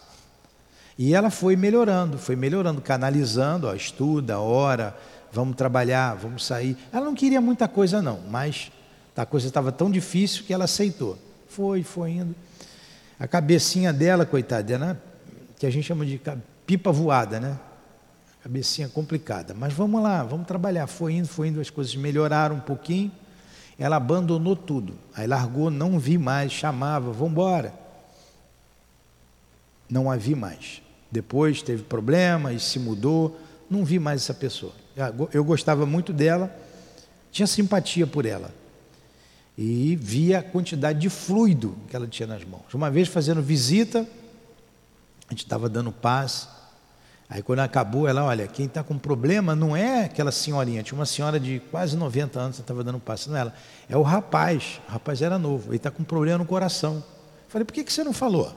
E 0.97 1.13
ela 1.13 1.29
foi 1.29 1.55
melhorando, 1.55 2.17
foi 2.17 2.35
melhorando, 2.35 2.81
canalizando, 2.81 3.67
ó, 3.67 3.73
estuda, 3.73 4.39
ora, 4.39 4.95
vamos 5.31 5.55
trabalhar, 5.55 6.15
vamos 6.15 6.45
sair. 6.45 6.77
Ela 6.91 7.05
não 7.05 7.15
queria 7.15 7.39
muita 7.39 7.67
coisa, 7.67 8.01
não, 8.01 8.19
mas 8.29 8.71
a 9.15 9.25
coisa 9.25 9.47
estava 9.47 9.71
tão 9.71 9.89
difícil 9.91 10.43
que 10.45 10.53
ela 10.53 10.65
aceitou. 10.65 11.17
Foi, 11.47 11.83
foi 11.83 12.11
indo. 12.11 12.35
A 13.19 13.27
cabecinha 13.27 13.91
dela, 13.91 14.25
coitada, 14.25 14.77
né? 14.77 14.97
Que 15.59 15.65
a 15.65 15.69
gente 15.69 15.85
chama 15.85 16.05
de 16.05 16.19
pipa 16.65 16.89
voada, 16.89 17.37
né? 17.37 17.59
Cabecinha 18.41 18.87
complicada. 18.87 19.53
Mas 19.53 19.73
vamos 19.73 20.01
lá, 20.01 20.23
vamos 20.23 20.47
trabalhar. 20.47 20.87
Foi 20.87 21.13
indo, 21.13 21.27
foi 21.27 21.49
indo, 21.49 21.59
as 21.59 21.69
coisas 21.69 21.93
melhoraram 21.97 22.55
um 22.55 22.61
pouquinho. 22.61 23.11
Ela 23.77 23.97
abandonou 23.97 24.55
tudo. 24.55 24.93
Aí 25.13 25.27
largou, 25.27 25.69
não 25.69 25.99
vi 25.99 26.17
mais, 26.17 26.53
chamava, 26.53 27.11
vamos 27.11 27.33
embora. 27.33 27.73
Não 29.89 30.09
a 30.09 30.15
vi 30.15 30.33
mais. 30.33 30.81
Depois 31.11 31.61
teve 31.61 31.83
problema 31.83 32.53
e 32.53 32.59
se 32.59 32.79
mudou, 32.79 33.37
não 33.69 33.83
vi 33.83 33.99
mais 33.99 34.21
essa 34.21 34.33
pessoa. 34.33 34.71
Ah, 34.97 35.11
eu 35.33 35.43
gostava 35.43 35.85
muito 35.85 36.13
dela, 36.13 36.55
tinha 37.31 37.47
simpatia 37.47 38.07
por 38.07 38.25
ela. 38.25 38.53
E 39.57 39.97
via 39.97 40.39
a 40.39 40.43
quantidade 40.43 40.99
de 40.99 41.09
fluido 41.09 41.75
que 41.89 41.95
ela 41.95 42.07
tinha 42.07 42.27
nas 42.27 42.45
mãos. 42.45 42.73
Uma 42.73 42.89
vez 42.89 43.09
fazendo 43.09 43.41
visita, 43.41 44.07
a 45.29 45.31
gente 45.31 45.43
estava 45.43 45.69
dando 45.69 45.91
paz. 45.91 46.49
Aí 47.29 47.43
quando 47.43 47.59
acabou, 47.59 48.07
ela, 48.07 48.23
olha, 48.23 48.47
quem 48.47 48.65
está 48.65 48.83
com 48.83 48.97
problema 48.97 49.55
não 49.55 49.77
é 49.77 50.05
aquela 50.05 50.31
senhorinha, 50.31 50.81
tinha 50.81 50.97
uma 50.97 51.05
senhora 51.05 51.39
de 51.39 51.61
quase 51.69 51.95
90 51.95 52.39
anos, 52.39 52.57
estava 52.57 52.83
dando 52.83 52.99
paz, 52.99 53.27
não 53.27 53.37
é 53.37 53.53
é 53.87 53.95
o 53.95 54.01
rapaz, 54.01 54.81
o 54.89 54.91
rapaz 54.91 55.21
era 55.21 55.37
novo, 55.37 55.69
ele 55.69 55.77
está 55.77 55.91
com 55.91 56.03
problema 56.03 56.39
no 56.39 56.45
coração. 56.45 57.03
Falei, 57.47 57.63
por 57.63 57.73
que, 57.73 57.83
que 57.83 57.93
você 57.93 58.03
não 58.03 58.13
falou? 58.13 58.53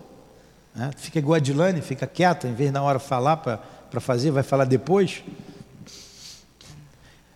fica 0.96 1.18
igual 1.18 1.34
a 1.34 1.38
Dilane, 1.38 1.82
fica 1.82 2.06
quieta, 2.06 2.48
em 2.48 2.54
vez 2.54 2.72
na 2.72 2.82
hora 2.82 2.98
falar 2.98 3.36
para 3.36 4.00
fazer, 4.00 4.30
vai 4.30 4.42
falar 4.42 4.64
depois. 4.64 5.22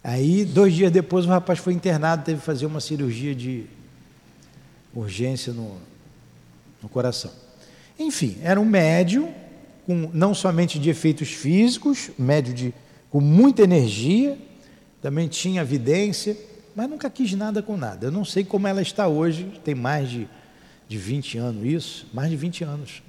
Aí, 0.02 0.42
dois 0.46 0.72
dias 0.72 0.90
depois, 0.90 1.26
o 1.26 1.28
rapaz 1.28 1.58
foi 1.58 1.74
internado, 1.74 2.24
teve 2.24 2.38
que 2.38 2.46
fazer 2.46 2.64
uma 2.64 2.80
cirurgia 2.80 3.34
de 3.34 3.66
urgência 4.94 5.52
no, 5.52 5.76
no 6.82 6.88
coração. 6.88 7.30
Enfim, 7.98 8.36
era 8.42 8.60
um 8.60 8.64
médium, 8.64 9.32
com, 9.86 10.10
não 10.12 10.34
somente 10.34 10.78
de 10.78 10.90
efeitos 10.90 11.28
físicos, 11.28 12.10
médio 12.18 12.52
de, 12.52 12.74
com 13.10 13.20
muita 13.20 13.62
energia, 13.62 14.36
também 15.00 15.28
tinha 15.28 15.62
evidência, 15.62 16.36
mas 16.74 16.90
nunca 16.90 17.08
quis 17.08 17.32
nada 17.32 17.62
com 17.62 17.76
nada. 17.76 18.08
Eu 18.08 18.10
não 18.10 18.24
sei 18.24 18.44
como 18.44 18.66
ela 18.66 18.82
está 18.82 19.08
hoje, 19.08 19.60
tem 19.64 19.74
mais 19.74 20.10
de, 20.10 20.28
de 20.88 20.98
20 20.98 21.38
anos 21.38 21.64
isso, 21.64 22.06
mais 22.12 22.28
de 22.28 22.36
20 22.36 22.64
anos. 22.64 23.02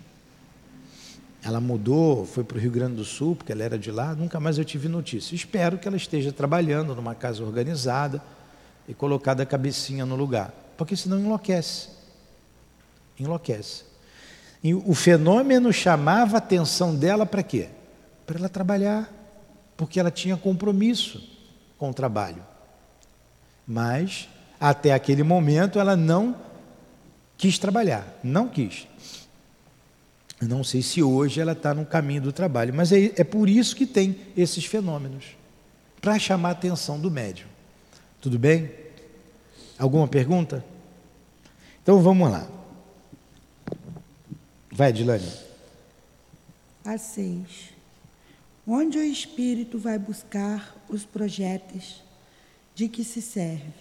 Ela 1.43 1.60
mudou, 1.60 2.26
foi 2.26 2.43
para 2.43 2.58
o 2.58 2.60
Rio 2.60 2.71
Grande 2.71 2.95
do 2.95 3.06
Sul, 3.06 3.36
porque 3.36 3.52
ela 3.52 3.63
era 3.63 3.78
de 3.78 3.91
lá, 3.91 4.13
nunca 4.15 4.39
mais 4.39 4.58
eu 4.58 4.65
tive 4.65 4.88
notícia. 4.88 5.36
Espero 5.36 5.78
que 5.78 5.88
ela 5.88 5.97
esteja 5.97 6.32
trabalhando 6.32 6.95
numa 6.95 7.15
casa 7.15 7.43
organizada 7.43 8.21
e 8.88 8.93
colocada 8.93 9.43
a 9.43 9.45
cabecinha 9.45 10.06
no 10.06 10.15
lugar, 10.15 10.54
porque 10.78 10.95
senão 10.95 11.19
enlouquece. 11.19 11.89
Enlouquece. 13.19 13.87
E 14.67 14.73
o 14.73 14.93
fenômeno 14.93 15.71
chamava 15.71 16.36
a 16.36 16.39
atenção 16.39 16.93
dela 16.93 17.25
para 17.25 17.41
quê? 17.41 17.69
Para 18.25 18.38
ela 18.38 18.49
trabalhar, 18.49 19.10
porque 19.77 19.97
ela 19.97 20.12
tinha 20.12 20.36
compromisso 20.36 21.23
com 21.77 21.89
o 21.89 21.93
trabalho. 21.93 22.43
Mas, 23.65 24.27
até 24.60 24.91
aquele 24.91 25.23
momento, 25.23 25.80
ela 25.80 25.95
não 25.95 26.36
quis 27.38 27.58
trabalhar, 27.58 28.19
não 28.21 28.49
quis. 28.49 28.89
Não 30.41 30.65
sei 30.65 30.82
se 30.82 31.01
hoje 31.01 31.39
ela 31.39 31.53
está 31.53 31.73
no 31.73 31.86
caminho 31.86 32.23
do 32.23 32.34
trabalho, 32.34 32.73
mas 32.73 32.91
é, 32.91 33.13
é 33.15 33.23
por 33.23 33.47
isso 33.47 33.73
que 33.73 33.86
tem 33.86 34.17
esses 34.36 34.65
fenômenos 34.65 35.27
para 36.01 36.19
chamar 36.19 36.49
a 36.49 36.51
atenção 36.51 36.99
do 36.99 37.10
médium. 37.10 37.47
Tudo 38.19 38.38
bem? 38.38 38.69
Alguma 39.80 40.10
pergunta? 40.10 40.62
Então 41.82 42.01
vamos 42.01 42.30
lá. 42.30 42.45
Vai, 44.78 44.94
Dilane. 44.94 45.28
A 46.86 47.00
seis. 47.00 47.74
Onde 48.68 49.00
o 49.00 49.04
espírito 49.04 49.80
vai 49.80 49.98
buscar 49.98 50.76
os 50.88 51.04
projéteis 51.04 52.04
de 52.76 52.88
que 52.88 53.04
se 53.04 53.20
serve? 53.20 53.74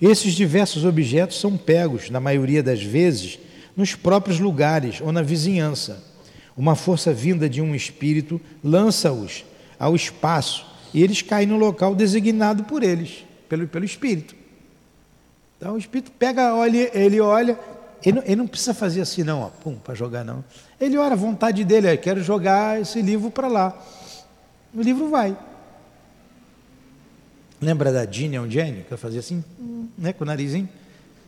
Esses 0.00 0.34
diversos 0.34 0.84
objetos 0.84 1.40
são 1.40 1.56
pegos, 1.56 2.10
na 2.10 2.20
maioria 2.20 2.62
das 2.62 2.80
vezes, 2.80 3.40
nos 3.76 3.96
próprios 3.96 4.38
lugares 4.38 5.00
ou 5.00 5.10
na 5.10 5.20
vizinhança. 5.20 6.00
Uma 6.56 6.76
força 6.76 7.12
vinda 7.12 7.48
de 7.48 7.60
um 7.60 7.74
espírito 7.74 8.40
lança-os 8.62 9.44
ao 9.76 9.96
espaço 9.96 10.64
e 10.94 11.02
eles 11.02 11.22
caem 11.22 11.48
no 11.48 11.56
local 11.56 11.92
designado 11.92 12.62
por 12.62 12.84
eles, 12.84 13.24
pelo, 13.48 13.66
pelo 13.66 13.84
espírito. 13.84 14.36
Então 15.58 15.74
o 15.74 15.78
espírito 15.78 16.12
pega, 16.12 16.54
olha, 16.54 16.96
ele 16.96 17.20
olha, 17.20 17.58
ele 18.06 18.20
não, 18.20 18.22
ele 18.22 18.36
não 18.36 18.46
precisa 18.46 18.72
fazer 18.72 19.00
assim 19.00 19.24
não, 19.24 19.50
para 19.82 19.92
jogar 19.96 20.24
não. 20.24 20.44
Ele 20.80 20.96
olha 20.96 21.14
a 21.14 21.16
vontade 21.16 21.64
dele, 21.64 21.92
eu 21.92 21.98
quero 21.98 22.22
jogar 22.22 22.80
esse 22.80 23.02
livro 23.02 23.32
para 23.32 23.48
lá. 23.48 23.76
O 24.72 24.80
livro 24.80 25.10
vai. 25.10 25.36
Lembra 27.60 27.92
da 27.92 28.06
Ginny 28.08 28.38
on 28.38 28.48
Jenny, 28.48 28.82
que 28.82 28.92
ela 28.92 28.96
fazia 28.96 29.18
assim, 29.18 29.42
né, 29.98 30.12
com 30.12 30.22
o 30.22 30.26
narizinho? 30.26 30.68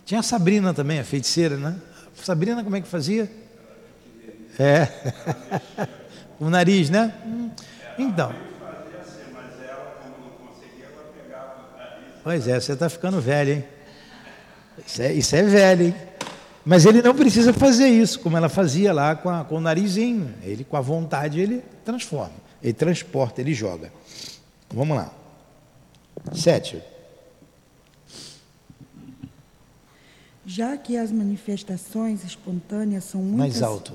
Tinha 0.06 0.20
a 0.20 0.22
Sabrina 0.22 0.72
também, 0.72 1.00
a 1.00 1.04
feiticeira, 1.04 1.56
né? 1.56 1.76
Sabrina 2.14 2.62
como 2.62 2.76
é 2.76 2.80
que 2.80 2.86
fazia? 2.86 3.28
É. 4.56 4.86
o 6.38 6.48
nariz, 6.48 6.90
né? 6.90 7.12
Então. 7.98 8.32
Pois 12.22 12.46
é, 12.46 12.60
você 12.60 12.72
está 12.72 12.88
ficando 12.88 13.20
velho, 13.20 13.54
hein? 13.54 13.64
Isso 14.86 15.02
é, 15.02 15.12
isso 15.12 15.34
é 15.34 15.42
velho, 15.42 15.86
hein? 15.86 16.07
Mas 16.68 16.84
ele 16.84 17.00
não 17.00 17.14
precisa 17.14 17.50
fazer 17.50 17.88
isso, 17.88 18.20
como 18.20 18.36
ela 18.36 18.50
fazia 18.50 18.92
lá 18.92 19.16
com, 19.16 19.30
a, 19.30 19.42
com 19.42 19.54
o 19.56 19.60
narizinho. 19.60 20.34
Ele, 20.42 20.64
com 20.64 20.76
a 20.76 20.82
vontade, 20.82 21.40
ele 21.40 21.64
transforma, 21.82 22.34
ele 22.62 22.74
transporta, 22.74 23.40
ele 23.40 23.54
joga. 23.54 23.90
Vamos 24.68 24.94
lá. 24.94 25.10
Sete. 26.34 26.82
Já 30.44 30.76
que 30.76 30.98
as 30.98 31.10
manifestações 31.10 32.22
espontâneas 32.22 33.04
são 33.04 33.22
muitas. 33.22 33.38
Mais 33.38 33.62
alto. 33.62 33.94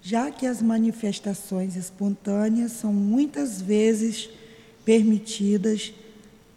Já 0.00 0.30
que 0.30 0.46
as 0.46 0.62
manifestações 0.62 1.74
espontâneas 1.74 2.70
são 2.70 2.92
muitas 2.92 3.60
vezes 3.60 4.30
permitidas 4.84 5.92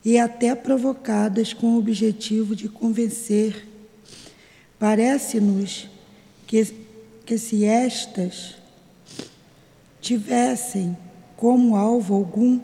e 0.06 0.20
até 0.20 0.54
provocadas 0.54 1.52
com 1.52 1.74
o 1.74 1.80
objetivo 1.80 2.56
de 2.56 2.70
convencer, 2.70 3.73
parece-nos 4.84 5.88
que, 6.46 6.68
que 7.26 7.38
se 7.38 7.64
estas 7.64 8.56
tivessem 10.02 10.98
como 11.38 11.78
alvo 11.78 12.14
algum 12.14 12.60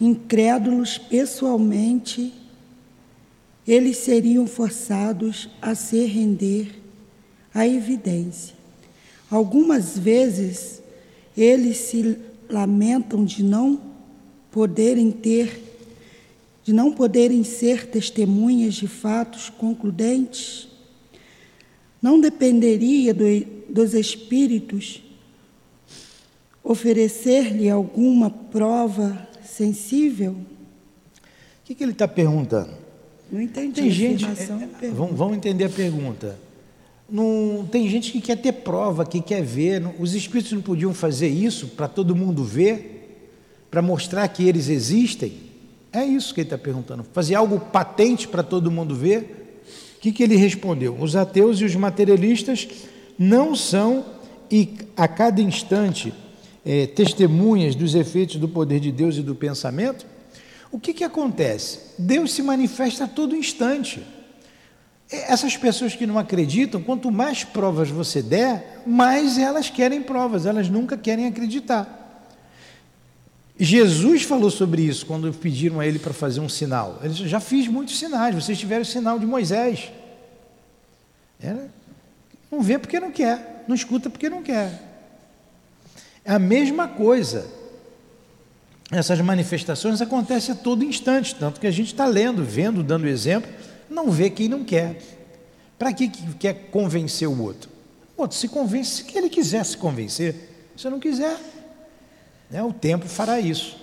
incrédulos 0.00 0.96
pessoalmente, 0.96 2.32
eles 3.68 3.98
seriam 3.98 4.46
forçados 4.46 5.50
a 5.60 5.74
se 5.74 6.06
render 6.06 6.80
à 7.52 7.68
evidência. 7.68 8.54
Algumas 9.30 9.98
vezes 9.98 10.80
eles 11.36 11.76
se 11.76 12.16
lamentam 12.48 13.26
de 13.26 13.42
não 13.42 13.78
poderem 14.50 15.10
ter, 15.10 15.60
de 16.64 16.72
não 16.72 16.90
poderem 16.90 17.44
ser 17.44 17.88
testemunhas 17.88 18.72
de 18.72 18.88
fatos 18.88 19.50
concludentes. 19.50 20.69
Não 22.00 22.20
dependeria 22.20 23.12
do, 23.12 23.24
dos 23.68 23.94
espíritos 23.94 25.02
oferecer-lhe 26.62 27.68
alguma 27.68 28.30
prova 28.30 29.28
sensível? 29.44 30.32
O 30.32 31.64
que, 31.64 31.74
que 31.74 31.84
ele 31.84 31.92
está 31.92 32.08
perguntando? 32.08 32.70
Não 33.30 33.40
entendi. 33.40 33.80
Tem 33.80 33.90
gente. 33.90 34.24
É, 34.24 34.90
vamos, 34.90 35.16
vamos 35.16 35.36
entender 35.36 35.64
a 35.64 35.68
pergunta. 35.68 36.38
Não, 37.08 37.68
tem 37.70 37.88
gente 37.88 38.12
que 38.12 38.20
quer 38.20 38.36
ter 38.36 38.52
prova, 38.52 39.04
que 39.04 39.20
quer 39.20 39.42
ver. 39.42 39.80
Não, 39.80 39.94
os 39.98 40.14
espíritos 40.14 40.52
não 40.52 40.62
podiam 40.62 40.94
fazer 40.94 41.28
isso 41.28 41.68
para 41.68 41.88
todo 41.88 42.14
mundo 42.16 42.44
ver, 42.44 43.28
para 43.70 43.82
mostrar 43.82 44.26
que 44.28 44.48
eles 44.48 44.68
existem? 44.68 45.50
É 45.92 46.04
isso 46.04 46.32
que 46.32 46.40
ele 46.40 46.46
está 46.46 46.58
perguntando. 46.58 47.04
Fazer 47.12 47.34
algo 47.34 47.58
patente 47.58 48.28
para 48.28 48.42
todo 48.42 48.70
mundo 48.70 48.94
ver? 48.94 49.39
O 50.00 50.02
que, 50.02 50.12
que 50.12 50.22
ele 50.22 50.34
respondeu? 50.34 50.96
Os 50.98 51.14
ateus 51.14 51.60
e 51.60 51.64
os 51.66 51.76
materialistas 51.76 52.66
não 53.18 53.54
são, 53.54 54.06
e 54.50 54.70
a 54.96 55.06
cada 55.06 55.42
instante, 55.42 56.10
é, 56.64 56.86
testemunhas 56.86 57.74
dos 57.74 57.94
efeitos 57.94 58.36
do 58.36 58.48
poder 58.48 58.80
de 58.80 58.90
Deus 58.90 59.18
e 59.18 59.20
do 59.20 59.34
pensamento, 59.34 60.06
o 60.72 60.80
que, 60.80 60.94
que 60.94 61.04
acontece? 61.04 61.80
Deus 61.98 62.32
se 62.32 62.42
manifesta 62.42 63.04
a 63.04 63.06
todo 63.06 63.36
instante. 63.36 64.02
Essas 65.10 65.54
pessoas 65.58 65.94
que 65.94 66.06
não 66.06 66.18
acreditam, 66.18 66.80
quanto 66.80 67.10
mais 67.10 67.44
provas 67.44 67.90
você 67.90 68.22
der, 68.22 68.82
mais 68.86 69.36
elas 69.36 69.68
querem 69.68 70.00
provas, 70.00 70.46
elas 70.46 70.70
nunca 70.70 70.96
querem 70.96 71.26
acreditar. 71.26 71.99
Jesus 73.62 74.22
falou 74.22 74.50
sobre 74.50 74.80
isso 74.80 75.04
quando 75.04 75.30
pediram 75.34 75.80
a 75.80 75.86
ele 75.86 75.98
para 75.98 76.14
fazer 76.14 76.40
um 76.40 76.48
sinal. 76.48 76.98
Ele 77.02 77.12
disse, 77.12 77.28
já 77.28 77.38
fiz 77.38 77.68
muitos 77.68 77.98
sinais, 77.98 78.34
vocês 78.34 78.58
tiveram 78.58 78.80
o 78.80 78.86
sinal 78.86 79.18
de 79.18 79.26
Moisés. 79.26 79.92
Era, 81.38 81.70
não 82.50 82.62
vê 82.62 82.78
porque 82.78 82.98
não 82.98 83.10
quer, 83.10 83.64
não 83.68 83.74
escuta 83.74 84.08
porque 84.08 84.30
não 84.30 84.42
quer. 84.42 84.82
É 86.24 86.32
a 86.32 86.38
mesma 86.38 86.88
coisa. 86.88 87.46
Essas 88.90 89.20
manifestações 89.20 90.00
acontecem 90.00 90.54
a 90.54 90.56
todo 90.56 90.82
instante, 90.82 91.34
tanto 91.34 91.60
que 91.60 91.66
a 91.66 91.70
gente 91.70 91.88
está 91.88 92.06
lendo, 92.06 92.42
vendo, 92.42 92.82
dando 92.82 93.06
exemplo, 93.06 93.50
não 93.90 94.10
vê 94.10 94.30
quem 94.30 94.48
não 94.48 94.64
quer. 94.64 95.02
Para 95.78 95.92
que 95.92 96.08
quer 96.08 96.70
convencer 96.70 97.28
o 97.28 97.42
outro? 97.42 97.70
O 98.16 98.22
outro 98.22 98.38
se 98.38 98.48
convence 98.48 99.04
se 99.04 99.18
ele 99.18 99.28
quiser 99.28 99.64
se 99.64 99.76
convencer. 99.76 100.34
Se 100.76 100.88
não 100.88 100.98
quiser, 100.98 101.36
né, 102.50 102.62
o 102.62 102.72
tempo 102.72 103.06
fará 103.06 103.40
isso. 103.40 103.76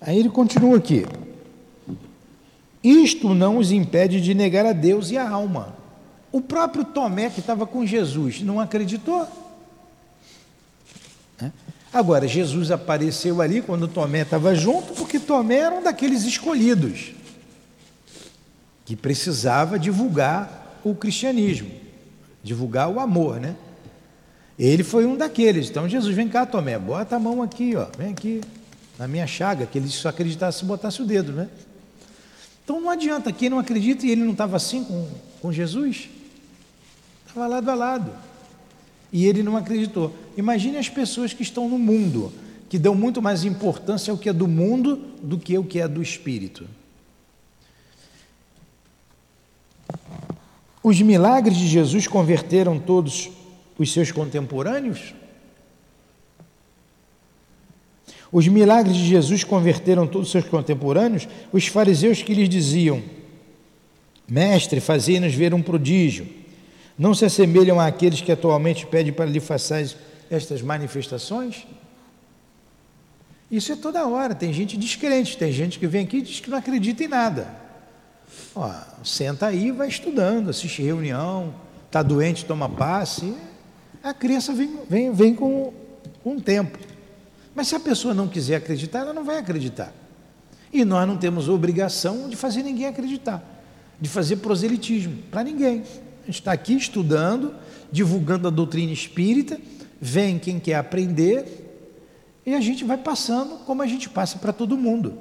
Aí 0.00 0.18
ele 0.18 0.30
continua 0.30 0.78
aqui. 0.78 1.04
Isto 2.82 3.34
não 3.34 3.58
os 3.58 3.72
impede 3.72 4.20
de 4.20 4.32
negar 4.34 4.64
a 4.64 4.72
Deus 4.72 5.10
e 5.10 5.18
a 5.18 5.28
alma. 5.28 5.76
O 6.30 6.40
próprio 6.40 6.84
Tomé, 6.84 7.28
que 7.30 7.40
estava 7.40 7.66
com 7.66 7.84
Jesus, 7.84 8.40
não 8.42 8.60
acreditou. 8.60 9.26
Né? 11.40 11.52
Agora, 11.92 12.28
Jesus 12.28 12.70
apareceu 12.70 13.42
ali 13.42 13.60
quando 13.60 13.88
Tomé 13.88 14.22
estava 14.22 14.54
junto, 14.54 14.92
porque 14.92 15.18
Tomé 15.18 15.56
era 15.56 15.74
um 15.74 15.82
daqueles 15.82 16.24
escolhidos 16.24 17.12
que 18.84 18.94
precisava 18.94 19.78
divulgar 19.78 20.80
o 20.84 20.94
cristianismo, 20.94 21.70
divulgar 22.42 22.88
o 22.88 23.00
amor, 23.00 23.40
né? 23.40 23.56
Ele 24.58 24.82
foi 24.82 25.06
um 25.06 25.16
daqueles. 25.16 25.70
Então 25.70 25.88
Jesus, 25.88 26.14
vem 26.14 26.28
cá, 26.28 26.44
Tomé, 26.44 26.78
bota 26.78 27.16
a 27.16 27.18
mão 27.18 27.42
aqui, 27.42 27.76
ó, 27.76 27.86
vem 27.96 28.10
aqui 28.10 28.40
na 28.98 29.06
minha 29.06 29.26
chaga, 29.26 29.66
que 29.66 29.78
ele 29.78 29.88
só 29.88 30.08
acreditasse 30.08 30.58
se 30.58 30.64
botasse 30.64 31.00
o 31.00 31.04
dedo, 31.04 31.32
né? 31.32 31.48
Então 32.64 32.80
não 32.80 32.90
adianta, 32.90 33.32
quem 33.32 33.48
não 33.48 33.58
acredita 33.58 34.04
e 34.04 34.10
ele 34.10 34.24
não 34.24 34.32
estava 34.32 34.56
assim 34.56 34.82
com, 34.82 35.08
com 35.40 35.52
Jesus, 35.52 36.08
estava 37.26 37.46
lado 37.46 37.70
a 37.70 37.74
lado. 37.74 38.12
E 39.12 39.24
ele 39.24 39.42
não 39.42 39.56
acreditou. 39.56 40.12
Imagine 40.36 40.76
as 40.76 40.88
pessoas 40.88 41.32
que 41.32 41.42
estão 41.42 41.68
no 41.68 41.78
mundo, 41.78 42.32
que 42.68 42.78
dão 42.78 42.94
muito 42.94 43.22
mais 43.22 43.44
importância 43.44 44.10
ao 44.10 44.18
que 44.18 44.28
é 44.28 44.32
do 44.32 44.48
mundo 44.48 44.96
do 45.22 45.38
que 45.38 45.54
ao 45.56 45.64
que 45.64 45.80
é 45.80 45.88
do 45.88 46.02
espírito. 46.02 46.66
Os 50.82 51.00
milagres 51.00 51.56
de 51.56 51.66
Jesus 51.66 52.06
converteram 52.06 52.78
todos 52.78 53.30
os 53.78 53.92
seus 53.92 54.10
contemporâneos? 54.10 55.14
Os 58.30 58.46
milagres 58.46 58.96
de 58.96 59.06
Jesus 59.06 59.44
converteram 59.44 60.06
todos 60.06 60.28
os 60.28 60.32
seus 60.32 60.44
contemporâneos? 60.44 61.26
Os 61.52 61.66
fariseus 61.66 62.22
que 62.22 62.34
lhes 62.34 62.48
diziam: 62.48 63.02
Mestre, 64.28 64.80
fazei-nos 64.80 65.34
ver 65.34 65.54
um 65.54 65.62
prodígio 65.62 66.38
não 66.98 67.14
se 67.14 67.24
assemelham 67.24 67.78
àqueles 67.78 68.20
que 68.20 68.32
atualmente 68.32 68.84
pedem 68.84 69.12
para 69.12 69.24
lhe 69.24 69.38
façais 69.38 69.96
estas 70.28 70.60
manifestações? 70.60 71.64
Isso 73.48 73.72
é 73.72 73.76
toda 73.76 74.06
hora. 74.06 74.34
Tem 74.34 74.52
gente 74.52 74.76
descrente, 74.76 75.38
tem 75.38 75.52
gente 75.52 75.78
que 75.78 75.86
vem 75.86 76.04
aqui 76.04 76.18
e 76.18 76.22
diz 76.22 76.40
que 76.40 76.50
não 76.50 76.58
acredita 76.58 77.04
em 77.04 77.08
nada. 77.08 77.54
Ó, 78.54 78.68
senta 79.04 79.46
aí, 79.46 79.70
vai 79.70 79.86
estudando, 79.88 80.50
assiste 80.50 80.82
reunião, 80.82 81.54
está 81.86 82.02
doente, 82.02 82.44
toma 82.44 82.68
passe. 82.68 83.32
A 84.02 84.14
crença 84.14 84.52
vem, 84.52 84.78
vem, 84.88 85.12
vem 85.12 85.34
com, 85.34 85.72
o 86.24 86.40
tempo. 86.40 86.78
Mas 87.54 87.68
se 87.68 87.74
a 87.74 87.80
pessoa 87.80 88.14
não 88.14 88.28
quiser 88.28 88.56
acreditar, 88.56 89.00
ela 89.00 89.12
não 89.12 89.24
vai 89.24 89.38
acreditar. 89.38 89.92
E 90.72 90.84
nós 90.84 91.06
não 91.06 91.16
temos 91.16 91.48
obrigação 91.48 92.28
de 92.28 92.36
fazer 92.36 92.62
ninguém 92.62 92.86
acreditar, 92.86 93.42
de 94.00 94.08
fazer 94.08 94.36
proselitismo 94.36 95.16
para 95.30 95.42
ninguém. 95.42 95.82
A 96.22 96.26
gente 96.26 96.40
está 96.40 96.52
aqui 96.52 96.74
estudando, 96.74 97.54
divulgando 97.90 98.46
a 98.46 98.50
doutrina 98.50 98.92
espírita, 98.92 99.58
vem 100.00 100.38
quem 100.38 100.60
quer 100.60 100.74
aprender 100.74 101.66
e 102.44 102.54
a 102.54 102.60
gente 102.60 102.84
vai 102.84 102.96
passando 102.96 103.64
como 103.64 103.82
a 103.82 103.86
gente 103.86 104.08
passa 104.08 104.38
para 104.38 104.52
todo 104.52 104.76
mundo. 104.76 105.18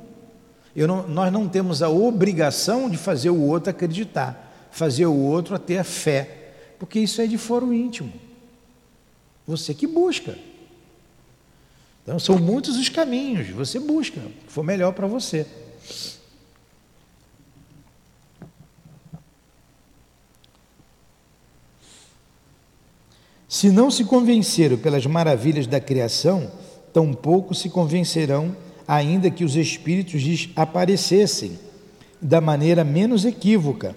Não, 0.75 1.07
nós 1.07 1.31
não 1.31 1.47
temos 1.47 1.81
a 1.81 1.89
obrigação 1.89 2.89
de 2.89 2.97
fazer 2.97 3.29
o 3.31 3.41
outro 3.41 3.71
acreditar, 3.71 4.69
fazer 4.69 5.07
o 5.07 5.15
outro 5.15 5.55
a 5.55 5.59
ter 5.59 5.83
fé, 5.83 6.53
porque 6.77 6.99
isso 6.99 7.19
é 7.19 7.25
de 7.25 7.37
foro 7.37 7.73
íntimo. 7.73 8.26
Você 9.47 9.73
que 9.73 9.87
busca. 9.87 10.37
Então, 12.03 12.19
são 12.19 12.37
muitos 12.37 12.77
os 12.77 12.89
caminhos, 12.89 13.49
você 13.49 13.79
busca, 13.79 14.19
o 14.19 14.29
que 14.45 14.51
for 14.51 14.63
melhor 14.63 14.93
para 14.93 15.07
você. 15.07 15.45
Se 23.47 23.69
não 23.71 23.89
se 23.89 24.03
convenceram 24.03 24.77
pelas 24.77 25.05
maravilhas 25.05 25.65
da 25.65 25.79
criação, 25.79 26.51
tampouco 26.93 27.55
se 27.55 27.69
convencerão, 27.69 28.55
ainda 28.87 29.31
que 29.31 29.43
os 29.43 29.55
espíritos 29.55 30.21
lhes 30.21 30.49
aparecessem 30.55 31.57
da 32.21 32.39
maneira 32.39 32.83
menos 32.83 33.25
equívoca, 33.25 33.95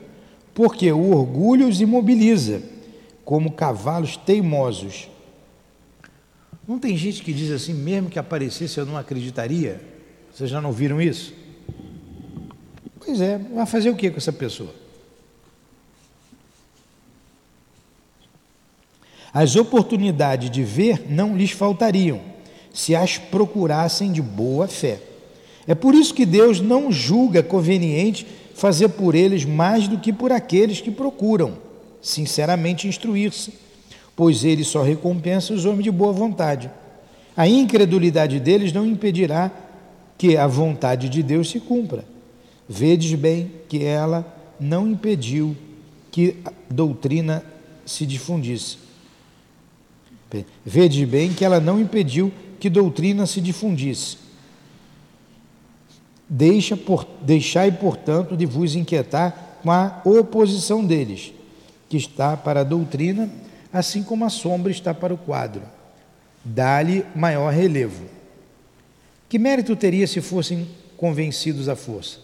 porque 0.55 0.91
o 0.91 1.11
orgulho 1.17 1.69
os 1.69 1.81
imobiliza, 1.81 2.63
como 3.25 3.53
cavalos 3.53 4.17
teimosos 4.17 5.09
não 6.71 6.79
tem 6.79 6.97
gente 6.97 7.25
que 7.25 7.33
diz 7.33 7.51
assim, 7.51 7.75
mesmo 7.75 8.09
que 8.09 8.17
aparecesse 8.17 8.79
eu 8.79 8.87
não 8.87 8.97
acreditaria? 8.97 9.81
Vocês 10.33 10.49
já 10.49 10.61
não 10.61 10.71
viram 10.71 11.03
isso? 11.03 11.35
Pois 13.05 13.21
é, 13.21 13.39
vai 13.39 13.67
fazer 13.67 13.91
o 13.91 13.97
que 13.97 14.09
com 14.09 14.19
essa 14.19 14.33
pessoa? 14.33 14.73
As 19.35 19.57
oportunidades 19.57 20.49
de 20.49 20.63
ver 20.63 21.11
não 21.11 21.37
lhes 21.37 21.51
faltariam, 21.51 22.21
se 22.73 22.95
as 22.95 23.19
procurassem 23.19 24.13
de 24.13 24.23
boa 24.23 24.69
fé. 24.69 25.03
É 25.67 25.75
por 25.75 25.93
isso 25.93 26.15
que 26.15 26.25
Deus 26.25 26.61
não 26.61 26.93
julga 26.93 27.43
conveniente 27.43 28.25
fazer 28.55 28.91
por 28.91 29.17
eles 29.17 29.45
mais 29.45 29.89
do 29.89 29.99
que 29.99 30.13
por 30.13 30.31
aqueles 30.31 30.81
que 30.81 30.93
procuram, 30.93 31.59
sinceramente, 32.01 32.87
instruir-se 32.87 33.70
pois 34.21 34.45
ele 34.45 34.65
só 34.65 34.83
recompensa 34.83 35.55
os 35.55 35.65
homens 35.65 35.85
de 35.85 35.91
boa 35.91 36.13
vontade. 36.13 36.71
A 37.35 37.49
incredulidade 37.49 38.39
deles 38.39 38.71
não 38.71 38.85
impedirá 38.85 39.51
que 40.19 40.37
a 40.37 40.47
vontade 40.47 41.09
de 41.09 41.23
Deus 41.23 41.49
se 41.49 41.59
cumpra. 41.59 42.05
Vedes 42.69 43.15
bem 43.15 43.51
que 43.67 43.83
ela 43.83 44.31
não 44.61 44.87
impediu 44.87 45.57
que 46.13 46.37
a 46.45 46.53
doutrina 46.69 47.43
se 47.87 48.05
difundisse. 48.05 48.77
Vedes 50.67 51.09
bem 51.09 51.33
que 51.33 51.43
ela 51.43 51.59
não 51.59 51.81
impediu 51.81 52.31
que 52.61 52.69
doutrina 52.69 53.25
se 53.25 53.41
difundisse. 53.41 54.19
Deixa 56.29 56.77
por, 56.77 57.07
deixai, 57.23 57.73
portanto, 57.73 58.37
de 58.37 58.45
vos 58.45 58.77
inquietar 58.77 59.61
com 59.63 59.71
a 59.71 60.03
oposição 60.05 60.85
deles, 60.85 61.33
que 61.89 61.97
está 61.97 62.37
para 62.37 62.61
a 62.61 62.65
doutrina 62.65 63.31
assim 63.73 64.03
como 64.03 64.25
a 64.25 64.31
sombra 64.31 64.71
está 64.71 64.93
para 64.93 65.15
o 65.15 65.19
quadro. 65.19 65.63
Dá-lhe 66.45 67.05
maior 67.15 67.53
relevo. 67.53 68.05
Que 69.29 69.39
mérito 69.39 69.77
teria 69.77 70.07
se 70.07 70.21
fossem 70.21 70.67
convencidos 70.97 71.69
à 71.69 71.77
força? 71.77 72.19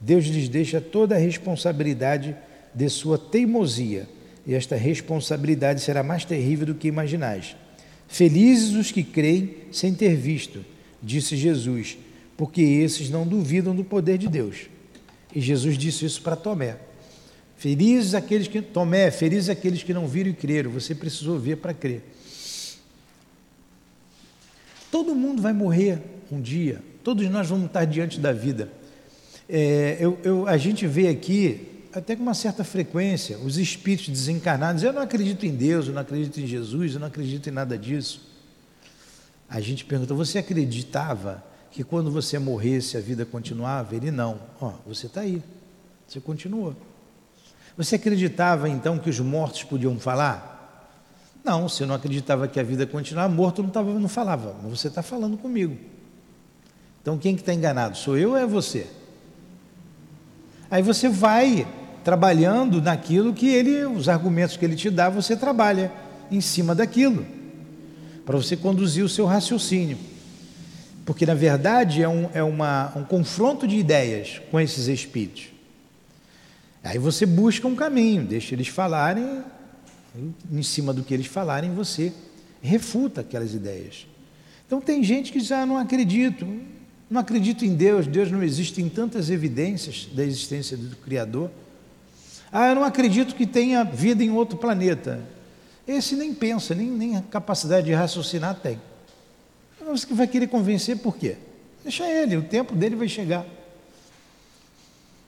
Deus 0.00 0.24
lhes 0.26 0.48
deixa 0.48 0.80
toda 0.80 1.14
a 1.14 1.18
responsabilidade 1.18 2.36
de 2.74 2.88
sua 2.88 3.18
teimosia, 3.18 4.08
e 4.46 4.54
esta 4.54 4.76
responsabilidade 4.76 5.80
será 5.80 6.02
mais 6.02 6.24
terrível 6.24 6.66
do 6.66 6.74
que 6.74 6.88
imaginais. 6.88 7.56
Felizes 8.08 8.74
os 8.74 8.90
que 8.90 9.04
creem 9.04 9.54
sem 9.70 9.94
ter 9.94 10.16
visto, 10.16 10.64
disse 11.02 11.36
Jesus, 11.36 11.96
porque 12.36 12.62
esses 12.62 13.10
não 13.10 13.26
duvidam 13.26 13.74
do 13.74 13.84
poder 13.84 14.18
de 14.18 14.28
Deus. 14.28 14.68
E 15.34 15.40
Jesus 15.40 15.76
disse 15.76 16.04
isso 16.04 16.22
para 16.22 16.34
Tomé. 16.36 16.76
Felizes 17.60 18.14
aqueles 18.14 18.48
que. 18.48 18.62
Tomé, 18.62 19.10
felizes 19.10 19.50
aqueles 19.50 19.82
que 19.82 19.92
não 19.92 20.08
viram 20.08 20.30
e 20.30 20.32
creram. 20.32 20.70
Você 20.70 20.94
precisou 20.94 21.38
ver 21.38 21.58
para 21.58 21.74
crer. 21.74 22.02
Todo 24.90 25.14
mundo 25.14 25.42
vai 25.42 25.52
morrer 25.52 26.00
um 26.32 26.40
dia. 26.40 26.80
Todos 27.04 27.28
nós 27.28 27.50
vamos 27.50 27.66
estar 27.66 27.84
diante 27.84 28.18
da 28.18 28.32
vida. 28.32 28.72
É, 29.46 29.98
eu, 30.00 30.18
eu, 30.24 30.48
a 30.48 30.56
gente 30.56 30.86
vê 30.86 31.08
aqui, 31.08 31.84
até 31.92 32.16
com 32.16 32.22
uma 32.22 32.32
certa 32.32 32.64
frequência, 32.64 33.36
os 33.36 33.58
espíritos 33.58 34.08
desencarnados. 34.08 34.82
Eu 34.82 34.94
não 34.94 35.02
acredito 35.02 35.44
em 35.44 35.54
Deus, 35.54 35.86
eu 35.86 35.92
não 35.92 36.00
acredito 36.00 36.40
em 36.40 36.46
Jesus, 36.46 36.94
eu 36.94 37.00
não 37.00 37.08
acredito 37.08 37.46
em 37.46 37.52
nada 37.52 37.76
disso. 37.76 38.26
A 39.50 39.60
gente 39.60 39.84
pergunta: 39.84 40.14
você 40.14 40.38
acreditava 40.38 41.44
que 41.70 41.84
quando 41.84 42.10
você 42.10 42.38
morresse 42.38 42.96
a 42.96 43.00
vida 43.00 43.26
continuava? 43.26 43.94
Ele 43.94 44.10
não. 44.10 44.40
Ó, 44.58 44.72
você 44.86 45.08
está 45.08 45.20
aí, 45.20 45.42
você 46.08 46.20
continua. 46.20 46.74
Você 47.80 47.94
acreditava 47.94 48.68
então 48.68 48.98
que 48.98 49.08
os 49.08 49.18
mortos 49.20 49.64
podiam 49.64 49.98
falar? 49.98 50.86
Não, 51.42 51.66
você 51.66 51.86
não 51.86 51.94
acreditava 51.94 52.46
que 52.46 52.60
a 52.60 52.62
vida 52.62 52.86
continuava, 52.86 53.32
morto 53.32 53.62
não, 53.62 53.70
tava, 53.70 53.98
não 53.98 54.06
falava, 54.06 54.54
mas 54.62 54.78
você 54.78 54.88
está 54.88 55.02
falando 55.02 55.38
comigo. 55.38 55.78
Então 57.00 57.16
quem 57.16 57.34
que 57.34 57.40
está 57.40 57.54
enganado? 57.54 57.96
Sou 57.96 58.18
eu 58.18 58.32
ou 58.32 58.36
é 58.36 58.44
você? 58.44 58.86
Aí 60.70 60.82
você 60.82 61.08
vai 61.08 61.66
trabalhando 62.04 62.82
naquilo 62.82 63.32
que 63.32 63.48
ele, 63.48 63.86
os 63.86 64.10
argumentos 64.10 64.58
que 64.58 64.64
ele 64.66 64.76
te 64.76 64.90
dá, 64.90 65.08
você 65.08 65.34
trabalha 65.34 65.90
em 66.30 66.42
cima 66.42 66.74
daquilo, 66.74 67.24
para 68.26 68.36
você 68.36 68.58
conduzir 68.58 69.02
o 69.02 69.08
seu 69.08 69.24
raciocínio. 69.24 69.96
Porque 71.06 71.24
na 71.24 71.34
verdade 71.34 72.02
é 72.02 72.08
um, 72.10 72.28
é 72.34 72.42
uma, 72.42 72.92
um 72.94 73.04
confronto 73.04 73.66
de 73.66 73.76
ideias 73.78 74.38
com 74.50 74.60
esses 74.60 74.86
espíritos. 74.86 75.59
Aí 76.82 76.98
você 76.98 77.26
busca 77.26 77.66
um 77.68 77.74
caminho, 77.74 78.24
deixa 78.24 78.54
eles 78.54 78.68
falarem, 78.68 79.42
em 80.50 80.62
cima 80.62 80.92
do 80.92 81.02
que 81.02 81.12
eles 81.12 81.26
falarem, 81.26 81.74
você 81.74 82.12
refuta 82.62 83.20
aquelas 83.20 83.54
ideias. 83.54 84.06
Então 84.66 84.80
tem 84.80 85.02
gente 85.02 85.32
que 85.32 85.38
diz: 85.38 85.52
Ah, 85.52 85.66
não 85.66 85.76
acredito, 85.76 86.46
não 87.10 87.20
acredito 87.20 87.64
em 87.64 87.74
Deus, 87.74 88.06
Deus 88.06 88.30
não 88.30 88.42
existe, 88.42 88.80
em 88.80 88.88
tantas 88.88 89.30
evidências 89.30 90.08
da 90.12 90.24
existência 90.24 90.76
do 90.76 90.96
Criador. 90.96 91.50
Ah, 92.52 92.68
eu 92.68 92.74
não 92.74 92.84
acredito 92.84 93.34
que 93.34 93.46
tenha 93.46 93.84
vida 93.84 94.24
em 94.24 94.30
outro 94.30 94.56
planeta. 94.56 95.20
Esse 95.86 96.14
nem 96.16 96.32
pensa, 96.34 96.74
nem, 96.74 96.86
nem 96.88 97.16
a 97.16 97.22
capacidade 97.22 97.86
de 97.86 97.92
raciocinar 97.92 98.54
tem. 98.56 98.80
Você 99.84 100.06
vai 100.14 100.26
querer 100.26 100.46
convencer 100.46 100.98
por 100.98 101.16
quê? 101.16 101.36
Deixa 101.82 102.06
ele, 102.06 102.36
o 102.36 102.42
tempo 102.42 102.74
dele 102.74 102.94
vai 102.94 103.08
chegar. 103.08 103.44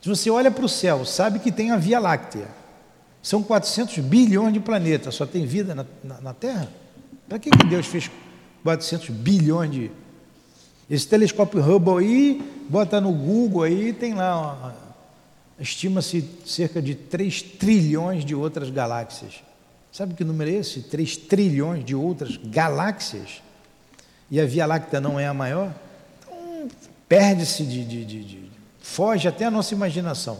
Se 0.02 0.08
você 0.08 0.28
olha 0.28 0.50
para 0.50 0.64
o 0.64 0.68
céu, 0.68 1.04
sabe 1.04 1.38
que 1.38 1.52
tem 1.52 1.70
a 1.70 1.76
Via 1.76 2.00
Láctea. 2.00 2.48
São 3.22 3.40
400 3.40 3.98
bilhões 3.98 4.52
de 4.52 4.58
planetas, 4.58 5.14
só 5.14 5.24
tem 5.24 5.46
vida 5.46 5.76
na, 5.76 5.86
na, 6.02 6.20
na 6.20 6.34
Terra? 6.34 6.68
Para 7.28 7.38
que, 7.38 7.48
que 7.48 7.66
Deus 7.66 7.86
fez 7.86 8.10
400 8.64 9.10
bilhões 9.10 9.70
de. 9.70 9.90
Esse 10.90 11.06
telescópio 11.06 11.62
Hubble 11.62 12.04
aí, 12.04 12.42
bota 12.68 13.00
no 13.00 13.12
Google 13.12 13.62
aí, 13.62 13.92
tem 13.92 14.14
lá, 14.14 14.74
estima-se 15.58 16.28
cerca 16.44 16.82
de 16.82 16.96
3 16.96 17.40
trilhões 17.40 18.24
de 18.24 18.34
outras 18.34 18.70
galáxias. 18.70 19.40
Sabe 19.92 20.14
que 20.14 20.24
número 20.24 20.50
é 20.50 20.54
esse? 20.54 20.82
3 20.82 21.16
trilhões 21.16 21.84
de 21.84 21.94
outras 21.94 22.36
galáxias. 22.36 23.40
E 24.28 24.40
a 24.40 24.44
Via 24.44 24.66
Láctea 24.66 25.00
não 25.00 25.18
é 25.20 25.28
a 25.28 25.34
maior? 25.34 25.72
Então, 26.18 26.68
perde-se 27.08 27.62
de, 27.62 27.84
de, 27.84 28.04
de, 28.04 28.24
de 28.24 28.41
foge 28.82 29.28
até 29.28 29.46
a 29.46 29.50
nossa 29.50 29.72
imaginação. 29.74 30.38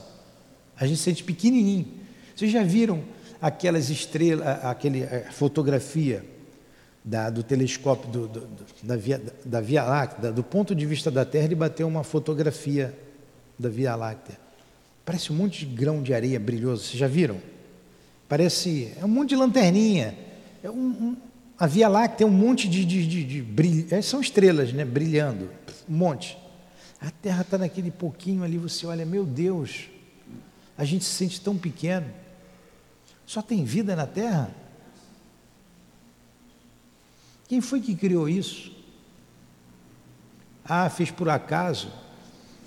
A 0.76 0.86
gente 0.86 0.98
se 0.98 1.04
sente 1.04 1.24
pequenininho. 1.24 1.86
Vocês 2.34 2.50
já 2.50 2.62
viram 2.62 3.02
aquelas 3.40 3.88
estrelas, 3.88 4.46
aquele 4.64 5.06
fotografia 5.30 6.24
da, 7.04 7.30
do 7.30 7.42
telescópio 7.42 8.10
do, 8.10 8.28
do, 8.28 8.48
da, 8.82 8.96
Via, 8.96 9.22
da 9.44 9.60
Via 9.60 9.84
Láctea, 9.84 10.32
do 10.32 10.42
ponto 10.42 10.74
de 10.74 10.84
vista 10.84 11.10
da 11.10 11.24
Terra, 11.24 11.44
ele 11.44 11.54
bateu 11.54 11.86
uma 11.86 12.04
fotografia 12.04 12.96
da 13.58 13.68
Via 13.68 13.94
Láctea. 13.94 14.36
Parece 15.04 15.32
um 15.32 15.36
monte 15.36 15.64
de 15.64 15.74
grão 15.74 16.02
de 16.02 16.12
areia 16.12 16.38
brilhoso. 16.38 16.84
Vocês 16.84 16.98
já 16.98 17.08
viram? 17.08 17.40
Parece 18.28 18.92
é 19.00 19.04
um 19.04 19.08
monte 19.08 19.30
de 19.30 19.36
lanterninha. 19.36 20.16
É 20.62 20.70
um, 20.70 20.74
um, 20.74 21.16
a 21.58 21.66
Via 21.66 21.88
Láctea 21.88 22.24
é 22.24 22.26
um 22.26 22.30
monte 22.30 22.68
de, 22.68 22.84
de, 22.84 23.06
de, 23.06 23.24
de 23.24 23.42
brilho. 23.42 23.86
É, 23.90 24.00
são 24.00 24.20
estrelas, 24.20 24.72
né? 24.72 24.84
Brilhando, 24.84 25.50
um 25.88 25.96
monte. 25.96 26.38
A 27.02 27.10
terra 27.10 27.42
está 27.42 27.58
naquele 27.58 27.90
pouquinho 27.90 28.44
ali, 28.44 28.56
você 28.56 28.86
olha, 28.86 29.04
meu 29.04 29.26
Deus, 29.26 29.88
a 30.78 30.84
gente 30.84 31.04
se 31.04 31.10
sente 31.10 31.40
tão 31.40 31.58
pequeno. 31.58 32.06
Só 33.26 33.42
tem 33.42 33.64
vida 33.64 33.96
na 33.96 34.06
terra? 34.06 34.54
Quem 37.48 37.60
foi 37.60 37.80
que 37.80 37.96
criou 37.96 38.28
isso? 38.28 38.72
Ah, 40.64 40.88
fez 40.88 41.10
por 41.10 41.28
acaso. 41.28 41.90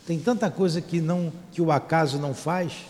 Tem 0.06 0.20
tanta 0.20 0.52
coisa 0.52 0.82
que 0.82 1.00
não 1.00 1.32
que 1.54 1.62
o 1.62 1.72
acaso 1.72 2.20
não 2.20 2.34
faz. 2.34 2.86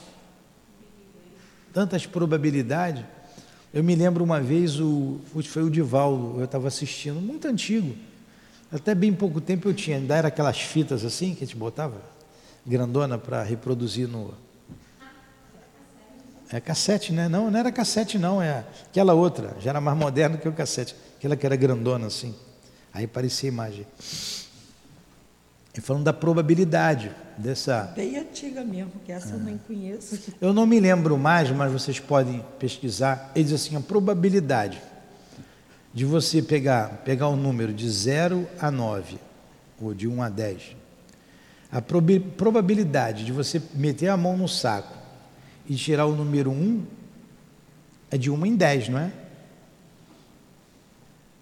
Tantas 1.72 2.08
probabilidades. 2.08 3.06
Eu 3.72 3.84
me 3.84 3.93
lembro 3.93 4.24
uma 4.24 4.41
vez 4.41 4.80
o 4.80 5.20
foi 5.43 5.62
o 5.62 5.70
Divaldo, 5.70 6.39
eu 6.39 6.46
estava 6.46 6.68
assistindo, 6.68 7.22
muito 7.22 7.48
antigo. 7.48 7.96
Até 8.76 8.93
bem 8.93 9.13
pouco 9.13 9.39
tempo 9.39 9.69
eu 9.69 9.73
tinha, 9.73 9.95
ainda 9.95 10.17
era 10.17 10.28
aquelas 10.28 10.59
fitas 10.59 11.05
assim 11.05 11.34
que 11.34 11.45
a 11.45 11.47
gente 11.47 11.55
botava 11.55 12.01
grandona 12.67 13.17
para 13.17 13.41
reproduzir 13.41 14.05
no 14.05 14.34
é 16.51 16.59
cassete, 16.59 17.13
né? 17.13 17.30
Não, 17.30 17.49
não 17.49 17.57
era 17.57 17.71
cassete 17.71 18.19
não, 18.19 18.41
é 18.41 18.65
aquela 18.89 19.13
outra, 19.13 19.55
já 19.61 19.69
era 19.69 19.80
mais 19.80 19.97
moderna 19.97 20.38
que 20.38 20.47
o 20.47 20.51
cassete, 20.51 20.93
aquela 21.17 21.38
que 21.38 21.45
era 21.45 21.55
grandona 21.55 22.07
assim. 22.07 22.36
Aí 22.93 23.07
parecia 23.07 23.49
a 23.49 23.51
imagem. 23.51 23.88
E 25.73 25.80
falando 25.82 26.03
da 26.03 26.13
probabilidade 26.13 27.11
dessa. 27.38 27.93
Bem 27.95 28.17
antiga 28.17 28.63
mesmo, 28.63 28.91
que 29.05 29.11
essa 29.11 29.36
eu 29.36 29.39
nem 29.39 29.57
conheço. 29.57 30.34
Eu 30.39 30.53
não 30.53 30.65
me 30.65 30.80
lembro 30.82 31.17
mais, 31.17 31.49
mas 31.51 31.71
vocês 31.71 31.99
podem 31.99 32.43
pesquisar. 32.59 33.32
Ele 33.36 33.45
diz 33.45 33.53
assim: 33.53 33.76
a 33.76 33.82
probabilidade 33.82 34.82
de 35.96 36.04
você 36.04 36.41
pegar, 36.41 37.04
pegar 37.06 37.30
um 37.30 37.38
número 37.38 37.74
de 37.74 37.89
0 37.89 38.46
a 38.60 38.70
9, 38.70 39.18
ou 39.82 39.93
de 39.93 40.10
1 40.10 40.22
a 40.22 40.28
10, 40.28 40.76
a 41.72 41.82
probabilidade 41.82 43.24
de 43.24 43.32
você 43.32 43.62
meter 43.74 44.10
a 44.10 44.18
mão 44.18 44.38
no 44.38 44.48
saco 44.48 44.93
e 45.68 45.74
tirar 45.76 46.06
o 46.06 46.14
número 46.14 46.52
1 46.52 46.86
é 48.12 48.18
de 48.18 48.30
1 48.30 48.46
em 48.46 48.56
10, 48.58 48.89
não 48.89 49.00
é? 49.00 49.12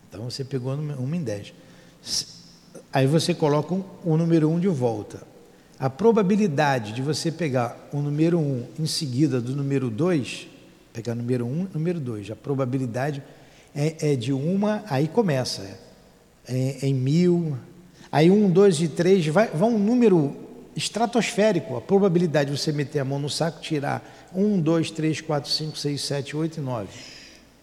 Então 0.07 0.29
você 0.29 0.43
pegou 0.43 0.75
1 0.75 1.15
em 1.15 1.23
10. 1.23 1.53
Aí 2.93 3.07
você 3.07 3.33
coloca 3.33 3.73
o 3.73 4.17
número 4.17 4.49
1 4.51 4.59
de 4.59 4.67
volta. 4.67 5.23
A 5.79 5.89
probabilidade 5.89 6.93
de 6.93 7.01
você 7.01 7.31
pegar 7.31 7.89
o 7.91 7.99
número 8.01 8.39
1 8.39 8.67
em 8.79 8.85
seguida 8.85 9.41
do 9.41 9.55
número 9.55 9.89
2, 9.89 10.47
pegar 10.93 11.13
o 11.13 11.15
número 11.15 11.45
1 11.45 11.69
número 11.73 11.99
2, 11.99 12.29
a 12.29 12.35
probabilidade 12.35 13.21
é, 13.75 14.13
é, 14.13 14.15
de 14.15 14.31
uma, 14.31 14.83
aí 14.89 15.07
começa, 15.07 15.79
é, 16.47 16.77
é 16.81 16.87
em 16.87 16.93
mil, 16.93 17.57
aí 18.11 18.29
um, 18.29 18.49
dois 18.49 18.81
e 18.81 18.87
três, 18.87 19.25
vai, 19.27 19.47
vai 19.47 19.69
um 19.69 19.79
número 19.79 20.35
estratosférico, 20.75 21.75
a 21.75 21.81
probabilidade 21.81 22.51
de 22.51 22.57
você 22.57 22.71
meter 22.71 22.99
a 22.99 23.05
mão 23.05 23.19
no 23.19 23.29
saco, 23.29 23.61
tirar 23.61 24.29
1, 24.33 24.59
2, 24.59 24.91
3, 24.91 25.21
4, 25.21 25.49
5, 25.49 25.77
6, 25.77 26.01
7, 26.01 26.37
8 26.37 26.57
e 26.57 26.61
9, 26.61 26.87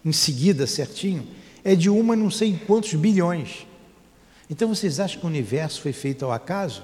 em 0.05 0.11
seguida, 0.11 0.65
certinho, 0.65 1.27
é 1.63 1.75
de 1.75 1.89
uma 1.89 2.15
não 2.15 2.31
sei 2.31 2.59
quantos 2.65 2.93
bilhões. 2.93 3.67
Então 4.49 4.67
vocês 4.67 4.99
acham 4.99 5.19
que 5.19 5.25
o 5.25 5.29
universo 5.29 5.81
foi 5.81 5.93
feito 5.93 6.25
ao 6.25 6.31
acaso? 6.31 6.83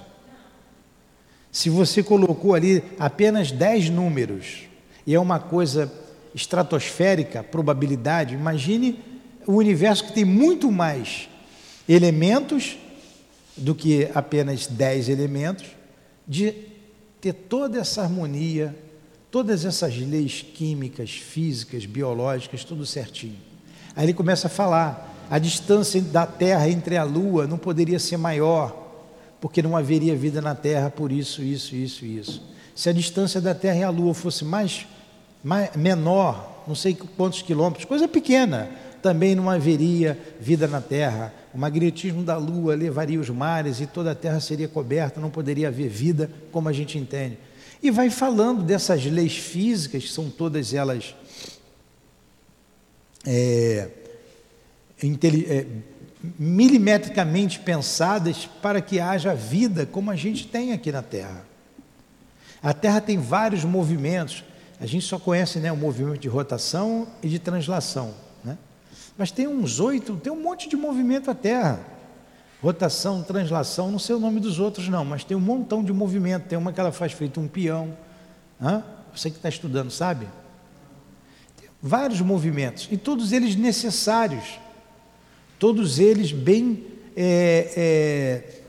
Se 1.51 1.69
você 1.69 2.03
colocou 2.03 2.53
ali 2.53 2.83
apenas 2.99 3.51
10 3.51 3.89
números 3.89 4.63
e 5.05 5.15
é 5.15 5.19
uma 5.19 5.39
coisa 5.39 5.91
estratosférica, 6.35 7.43
probabilidade, 7.43 8.35
imagine 8.35 8.99
o 9.47 9.53
universo 9.53 10.03
que 10.03 10.11
tem 10.11 10.25
muito 10.25 10.69
mais 10.69 11.29
elementos 11.87 12.77
do 13.55 13.73
que 13.73 14.09
apenas 14.13 14.67
10 14.67 15.07
elementos 15.07 15.65
de 16.27 16.53
ter 17.21 17.31
toda 17.31 17.79
essa 17.79 18.03
harmonia, 18.03 18.75
todas 19.31 19.63
essas 19.63 19.97
leis 19.97 20.41
químicas, 20.41 21.11
físicas, 21.11 21.85
biológicas, 21.85 22.65
tudo 22.65 22.85
certinho. 22.85 23.37
Aí 23.95 24.05
ele 24.05 24.13
começa 24.13 24.47
a 24.47 24.49
falar: 24.49 25.15
a 25.29 25.39
distância 25.39 26.01
da 26.01 26.27
Terra 26.27 26.69
entre 26.69 26.97
a 26.97 27.03
Lua 27.03 27.47
não 27.47 27.57
poderia 27.57 27.99
ser 27.99 28.17
maior, 28.17 29.05
porque 29.39 29.61
não 29.61 29.77
haveria 29.77 30.13
vida 30.13 30.41
na 30.41 30.55
Terra 30.55 30.89
por 30.89 31.09
isso, 31.09 31.41
isso, 31.41 31.73
isso, 31.73 32.05
isso. 32.05 32.43
Se 32.75 32.89
a 32.89 32.93
distância 32.93 33.39
da 33.39 33.55
Terra 33.55 33.77
e 33.77 33.83
a 33.83 33.89
Lua 33.89 34.13
fosse 34.13 34.43
mais, 34.43 34.85
mais 35.41 35.73
menor, 35.75 36.63
não 36.67 36.75
sei 36.75 36.93
quantos 37.15 37.41
quilômetros, 37.41 37.85
coisa 37.85 38.07
pequena, 38.09 38.69
também 39.07 39.35
não 39.35 39.49
haveria 39.49 40.19
vida 40.37 40.67
na 40.67 40.81
Terra. 40.81 41.33
O 41.53 41.57
magnetismo 41.57 42.25
da 42.25 42.35
Lua 42.35 42.75
levaria 42.75 43.17
os 43.17 43.29
mares 43.29 43.79
e 43.79 43.87
toda 43.87 44.11
a 44.11 44.15
Terra 44.15 44.41
seria 44.41 44.67
coberta, 44.67 45.21
não 45.21 45.29
poderia 45.29 45.69
haver 45.69 45.87
vida 45.87 46.29
como 46.51 46.67
a 46.67 46.73
gente 46.73 46.97
entende. 46.97 47.37
E 47.81 47.89
vai 47.89 48.09
falando 48.09 48.63
dessas 48.63 49.05
leis 49.05 49.37
físicas, 49.37 50.03
que 50.03 50.11
são 50.11 50.29
todas 50.29 50.73
elas 50.73 51.15
é, 53.25 53.87
é, 55.01 55.65
milimetricamente 56.37 57.59
pensadas 57.59 58.45
para 58.61 58.81
que 58.81 58.99
haja 58.99 59.33
vida 59.33 59.85
como 59.85 60.11
a 60.11 60.17
gente 60.17 60.47
tem 60.47 60.73
aqui 60.73 60.91
na 60.91 61.01
Terra. 61.01 61.45
A 62.61 62.73
Terra 62.73 62.99
tem 62.99 63.17
vários 63.17 63.63
movimentos. 63.63 64.43
A 64.81 64.85
gente 64.85 65.05
só 65.05 65.17
conhece 65.17 65.59
né, 65.59 65.71
o 65.71 65.77
movimento 65.77 66.19
de 66.19 66.27
rotação 66.27 67.07
e 67.23 67.29
de 67.29 67.39
translação. 67.39 68.26
Mas 69.17 69.31
tem 69.31 69.47
uns 69.47 69.79
oito, 69.79 70.15
tem 70.17 70.31
um 70.31 70.41
monte 70.41 70.69
de 70.69 70.75
movimento 70.75 71.31
a 71.31 71.33
Terra. 71.33 71.79
Rotação, 72.61 73.23
translação, 73.23 73.91
não 73.91 73.99
sei 73.99 74.15
o 74.15 74.19
nome 74.19 74.39
dos 74.39 74.59
outros 74.59 74.87
não, 74.87 75.05
mas 75.05 75.23
tem 75.23 75.35
um 75.35 75.39
montão 75.39 75.83
de 75.83 75.91
movimento. 75.91 76.47
Tem 76.47 76.57
uma 76.57 76.71
que 76.71 76.79
ela 76.79 76.91
faz 76.91 77.13
feito 77.13 77.39
um 77.39 77.47
peão. 77.47 77.97
Hã? 78.61 78.83
Você 79.15 79.29
que 79.29 79.37
está 79.37 79.49
estudando 79.49 79.89
sabe? 79.89 80.27
Tem 81.59 81.69
vários 81.81 82.21
movimentos, 82.21 82.87
e 82.91 82.97
todos 82.97 83.31
eles 83.31 83.55
necessários. 83.55 84.59
Todos 85.59 85.97
eles 85.97 86.31
bem 86.31 86.85
é, 87.15 87.73
é, 87.75 88.61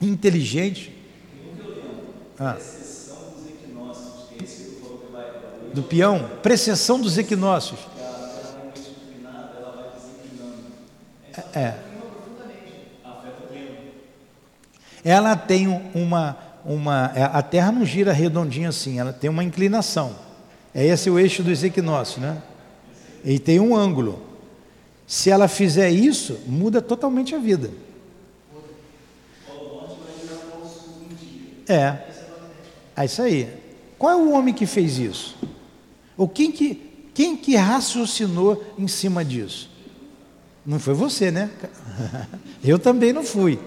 inteligentes. 0.00 0.90
Ah. 2.38 2.58
Do 5.72 5.82
peão? 5.82 6.28
Precessão 6.42 7.00
dos 7.00 7.16
equinócios. 7.16 7.80
É. 11.54 11.74
Ela 15.04 15.34
tem 15.36 15.66
uma, 15.94 16.38
uma. 16.64 17.12
É, 17.14 17.22
a 17.24 17.42
Terra 17.42 17.72
não 17.72 17.84
gira 17.84 18.12
redondinha 18.12 18.68
assim, 18.68 18.98
ela 18.98 19.12
tem 19.12 19.28
uma 19.28 19.42
inclinação. 19.42 20.14
É 20.74 20.86
esse 20.86 21.10
o 21.10 21.18
eixo 21.18 21.42
dos 21.42 21.62
equinócios, 21.64 22.18
né? 22.18 22.40
E 23.24 23.38
tem 23.38 23.60
um 23.60 23.74
ângulo. 23.74 24.22
Se 25.06 25.30
ela 25.30 25.48
fizer 25.48 25.90
isso, 25.90 26.40
muda 26.46 26.80
totalmente 26.80 27.34
a 27.34 27.38
vida. 27.38 27.70
É. 31.68 31.98
É 32.96 33.04
isso 33.04 33.22
aí. 33.22 33.48
Qual 33.98 34.12
é 34.12 34.16
o 34.16 34.32
homem 34.32 34.54
que 34.54 34.66
fez 34.66 34.98
isso? 34.98 35.36
Ou 36.16 36.28
quem 36.28 36.52
que, 36.52 37.08
quem 37.14 37.36
que 37.36 37.56
raciocinou 37.56 38.64
em 38.78 38.88
cima 38.88 39.24
disso? 39.24 39.71
Não 40.64 40.78
foi 40.78 40.94
você, 40.94 41.30
né? 41.30 41.50
Eu 42.62 42.78
também 42.78 43.12
não 43.12 43.24
fui. 43.24 43.58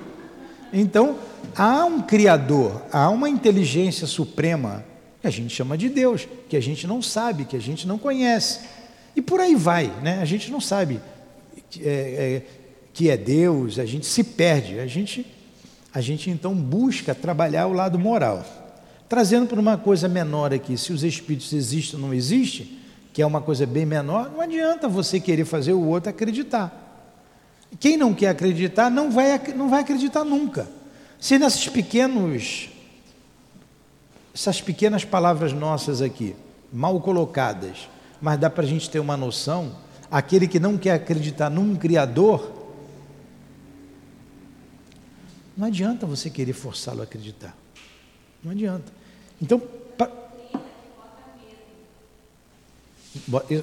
Então, 0.72 1.18
há 1.56 1.86
um 1.86 2.02
Criador, 2.02 2.82
há 2.92 3.10
uma 3.10 3.30
inteligência 3.30 4.08
suprema 4.08 4.84
que 5.22 5.28
a 5.28 5.32
gente 5.32 5.54
chama 5.54 5.78
de 5.78 5.90
Deus, 5.90 6.28
que 6.50 6.56
a 6.56 6.62
gente 6.62 6.88
não 6.88 7.02
sabe, 7.02 7.46
que 7.46 7.56
a 7.56 7.62
gente 7.62 7.88
não 7.88 7.98
conhece. 7.98 8.62
E 9.16 9.22
por 9.22 9.40
aí 9.40 9.56
vai, 9.56 9.88
né? 10.02 10.20
A 10.22 10.26
gente 10.26 10.52
não 10.52 10.62
sabe 10.62 11.00
é, 11.80 11.90
é, 11.90 12.42
que 12.94 13.10
é 13.10 13.18
Deus, 13.18 13.80
a 13.80 13.86
gente 13.86 14.06
se 14.06 14.24
perde, 14.24 14.80
a 14.80 14.88
gente, 14.88 15.26
a 15.94 16.00
gente 16.00 16.30
então 16.30 16.54
busca 16.54 17.16
trabalhar 17.16 17.68
o 17.68 17.74
lado 17.74 17.98
moral. 17.98 18.46
Trazendo 19.10 19.48
para 19.48 19.60
uma 19.60 19.78
coisa 19.78 20.08
menor 20.08 20.54
aqui, 20.54 20.78
se 20.78 20.92
os 20.92 21.04
espíritos 21.04 21.54
existem 21.54 22.00
ou 22.00 22.06
não 22.06 22.14
existem, 22.14 22.70
que 23.14 23.22
é 23.22 23.26
uma 23.26 23.42
coisa 23.42 23.66
bem 23.66 23.86
menor, 23.86 24.30
não 24.30 24.42
adianta 24.42 24.88
você 24.88 25.20
querer 25.20 25.46
fazer 25.46 25.74
o 25.74 25.86
outro 25.86 26.10
acreditar. 26.10 26.85
Quem 27.80 27.98
não 27.98 28.14
quer 28.14 28.30
acreditar 28.30 28.90
não 28.90 29.12
vai, 29.12 29.38
não 29.54 29.70
vai 29.70 29.82
acreditar 29.82 30.24
nunca. 30.24 30.68
Se 31.20 31.38
nesses 31.38 31.68
pequenos, 31.68 32.70
essas 34.34 34.62
pequenas 34.62 35.04
palavras 35.04 35.54
nossas 35.54 36.02
aqui, 36.02 36.36
mal 36.72 37.00
colocadas, 37.02 37.90
mas 38.22 38.40
dá 38.40 38.50
para 38.50 38.64
a 38.64 38.68
gente 38.68 38.90
ter 38.90 39.00
uma 39.00 39.18
noção, 39.18 39.76
aquele 40.10 40.48
que 40.48 40.60
não 40.60 40.78
quer 40.78 40.92
acreditar 40.92 41.50
num 41.50 41.76
Criador, 41.76 42.54
não 45.58 45.68
adianta 45.68 46.06
você 46.06 46.30
querer 46.30 46.54
forçá-lo 46.54 47.02
a 47.02 47.04
acreditar. 47.04 47.56
Não 48.44 48.52
adianta. 48.52 48.92
Então, 49.42 49.60
pra... 49.98 50.12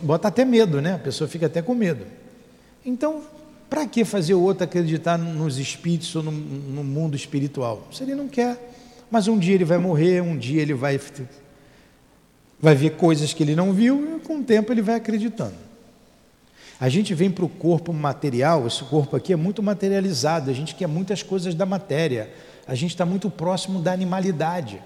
bota 0.02 0.28
até 0.28 0.44
medo, 0.44 0.80
né? 0.80 0.94
A 0.94 0.98
pessoa 0.98 1.28
fica 1.28 1.46
até 1.46 1.60
com 1.60 1.74
medo. 1.74 2.06
Então, 2.84 3.22
para 3.72 3.86
que 3.86 4.04
fazer 4.04 4.34
o 4.34 4.42
outro 4.42 4.64
acreditar 4.64 5.16
nos 5.16 5.56
espíritos 5.56 6.14
ou 6.14 6.22
no, 6.22 6.30
no, 6.30 6.84
mundo 6.84 7.16
espiritual? 7.16 7.88
Se 7.90 8.02
ele 8.02 8.14
não 8.14 8.28
quer, 8.28 8.76
mas 9.10 9.28
um 9.28 9.38
dia 9.38 9.54
ele 9.54 9.64
vai 9.64 9.78
morrer, 9.78 10.20
um 10.20 10.36
dia 10.36 10.60
ele 10.60 10.74
vai, 10.74 11.00
vai 12.60 12.74
ver 12.74 12.90
coisas 12.96 13.32
que 13.32 13.42
ele 13.42 13.56
não 13.56 13.72
viu 13.72 14.18
e 14.18 14.20
com 14.20 14.40
o 14.40 14.42
tempo 14.42 14.70
ele 14.74 14.82
vai 14.82 14.96
acreditando. 14.96 15.54
A 16.78 16.90
gente 16.90 17.14
vem 17.14 17.30
para 17.30 17.46
o 17.46 17.48
corpo 17.48 17.94
material, 17.94 18.66
esse 18.66 18.84
corpo 18.84 19.16
aqui 19.16 19.32
é 19.32 19.36
muito 19.36 19.62
materializado, 19.62 20.50
a 20.50 20.52
gente 20.52 20.74
quer 20.74 20.86
muitas 20.86 21.22
coisas 21.22 21.54
da 21.54 21.64
matéria, 21.64 22.30
a 22.66 22.74
gente 22.74 22.90
está 22.90 23.06
muito 23.06 23.30
próximo 23.30 23.80
da 23.80 23.90
animalidade. 23.90 24.82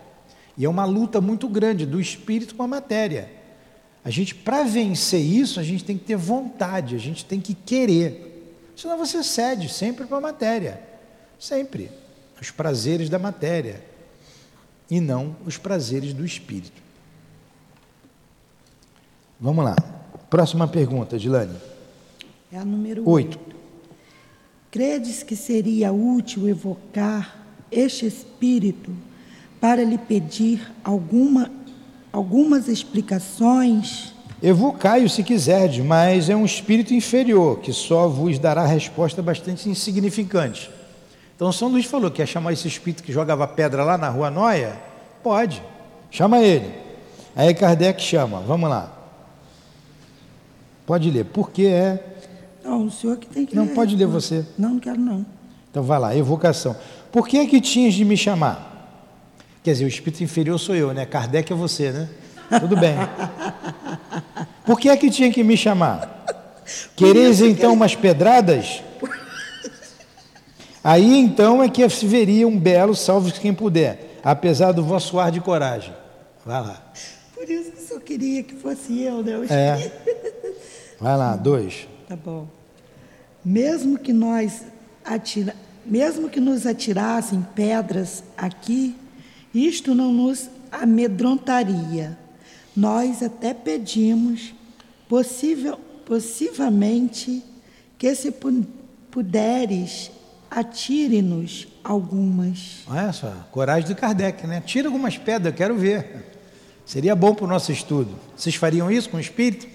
E 0.56 0.64
é 0.64 0.68
uma 0.68 0.84
luta 0.84 1.20
muito 1.20 1.48
grande 1.48 1.84
do 1.84 2.00
espírito 2.00 2.54
com 2.54 2.62
a 2.62 2.68
matéria. 2.68 3.32
A 4.04 4.10
gente, 4.10 4.32
para 4.32 4.62
vencer 4.62 5.20
isso, 5.20 5.58
a 5.58 5.64
gente 5.64 5.82
tem 5.82 5.98
que 5.98 6.04
ter 6.04 6.16
vontade, 6.16 6.94
a 6.94 7.00
gente 7.00 7.24
tem 7.24 7.40
que 7.40 7.52
querer. 7.52 8.25
Senão 8.76 8.98
você 8.98 9.24
cede 9.24 9.70
sempre 9.70 10.04
para 10.06 10.18
a 10.18 10.20
matéria. 10.20 10.80
Sempre. 11.38 11.90
Os 12.40 12.50
prazeres 12.50 13.08
da 13.08 13.18
matéria. 13.18 13.82
E 14.90 15.00
não 15.00 15.34
os 15.46 15.56
prazeres 15.56 16.12
do 16.12 16.24
espírito. 16.24 16.82
Vamos 19.40 19.64
lá. 19.64 19.74
Próxima 20.28 20.68
pergunta, 20.68 21.18
Dilane. 21.18 21.56
É 22.52 22.58
a 22.58 22.64
número 22.64 23.08
Oito. 23.08 23.38
8. 23.38 23.56
Credes 24.70 25.22
que 25.22 25.34
seria 25.34 25.90
útil 25.92 26.46
evocar 26.48 27.46
este 27.70 28.06
espírito 28.06 28.94
para 29.58 29.82
lhe 29.82 29.96
pedir 29.96 30.70
alguma, 30.84 31.50
algumas 32.12 32.68
explicações? 32.68 34.15
Evocai-o 34.42 35.08
se 35.08 35.22
quiserdes, 35.22 35.84
mas 35.84 36.28
é 36.28 36.36
um 36.36 36.44
espírito 36.44 36.92
inferior, 36.92 37.58
que 37.60 37.72
só 37.72 38.06
vos 38.06 38.38
dará 38.38 38.66
resposta 38.66 39.22
bastante 39.22 39.68
insignificante. 39.68 40.70
Então 41.34 41.50
São 41.52 41.68
Luís 41.68 41.86
falou 41.86 42.10
que 42.10 42.20
ia 42.20 42.26
chamar 42.26 42.52
esse 42.52 42.68
espírito 42.68 43.02
que 43.02 43.12
jogava 43.12 43.46
pedra 43.46 43.82
lá 43.84 43.96
na 43.96 44.08
rua 44.08 44.30
Noia? 44.30 44.76
Pode, 45.22 45.62
chama 46.10 46.38
ele. 46.40 46.70
Aí 47.34 47.52
Kardec 47.54 48.02
chama, 48.02 48.40
vamos 48.40 48.68
lá. 48.68 48.92
Pode 50.86 51.10
ler, 51.10 51.24
porque 51.24 51.66
é. 51.66 52.02
Não, 52.64 52.86
o 52.86 52.90
senhor 52.90 53.16
que 53.16 53.26
tem 53.26 53.44
que 53.44 53.56
Não, 53.56 53.64
ler. 53.64 53.74
pode 53.74 53.96
ler 53.96 54.06
você. 54.06 54.44
Não, 54.56 54.70
não 54.74 54.80
quero 54.80 55.00
não. 55.00 55.24
Então 55.70 55.82
vai 55.82 55.98
lá, 55.98 56.16
evocação. 56.16 56.76
Por 57.10 57.26
que 57.26 57.38
é 57.38 57.46
que 57.46 57.60
tinhas 57.60 57.94
de 57.94 58.04
me 58.04 58.16
chamar? 58.16 58.74
Quer 59.62 59.72
dizer, 59.72 59.84
o 59.84 59.88
espírito 59.88 60.22
inferior 60.22 60.58
sou 60.58 60.74
eu, 60.74 60.92
né? 60.94 61.04
Kardec 61.04 61.52
é 61.52 61.56
você, 61.56 61.90
né? 61.90 62.08
Tudo 62.60 62.76
bem. 62.76 62.94
Por 64.66 64.80
que 64.80 64.88
é 64.88 64.96
que 64.96 65.08
tinha 65.08 65.32
que 65.32 65.44
me 65.44 65.56
chamar? 65.56 66.24
Quereis 66.96 67.40
então 67.40 67.72
umas 67.72 67.94
pedradas? 67.94 68.82
Aí 70.82 71.18
então 71.18 71.62
é 71.62 71.68
que 71.68 71.88
se 71.88 72.06
veria 72.06 72.46
um 72.46 72.58
belo 72.58 72.94
salve 72.94 73.32
quem 73.32 73.54
puder, 73.54 74.18
apesar 74.24 74.72
do 74.72 74.84
vosso 74.84 75.18
ar 75.18 75.30
de 75.30 75.40
coragem. 75.40 75.94
Vai 76.44 76.60
lá. 76.60 76.82
Por 77.34 77.48
isso 77.48 77.70
que 77.70 77.78
o 77.78 77.86
senhor 77.86 78.00
queria 78.00 78.42
que 78.42 78.54
fosse 78.54 79.00
eu, 79.02 79.22
né? 79.22 79.38
o 79.38 79.44
É. 79.44 79.92
Vai 80.98 81.16
lá, 81.16 81.36
dois. 81.36 81.86
Tá 82.08 82.16
bom. 82.16 82.48
Mesmo 83.44 83.98
que 83.98 84.12
nós 84.12 84.64
atira... 85.04 85.54
mesmo 85.84 86.28
que 86.28 86.40
nos 86.40 86.66
atirassem 86.66 87.46
pedras 87.54 88.24
aqui, 88.36 88.96
isto 89.54 89.94
não 89.94 90.12
nos 90.12 90.48
amedrontaria. 90.72 92.18
Nós 92.76 93.22
até 93.22 93.54
pedimos, 93.54 94.52
possível, 95.08 95.78
possivelmente, 96.04 97.42
que 97.98 98.14
se 98.14 98.30
pu- 98.30 98.66
puderes, 99.10 100.10
atire-nos 100.50 101.66
algumas. 101.82 102.82
Olha 102.86 103.12
só, 103.12 103.30
coragem 103.50 103.88
do 103.88 103.96
Kardec, 103.96 104.46
né? 104.46 104.60
Tira 104.60 104.88
algumas 104.88 105.16
pedras, 105.16 105.52
eu 105.52 105.56
quero 105.56 105.76
ver. 105.76 106.26
Seria 106.84 107.16
bom 107.16 107.34
para 107.34 107.44
o 107.46 107.48
nosso 107.48 107.72
estudo. 107.72 108.10
Vocês 108.36 108.54
fariam 108.54 108.90
isso 108.90 109.08
com 109.08 109.16
o 109.16 109.20
espírito? 109.20 109.66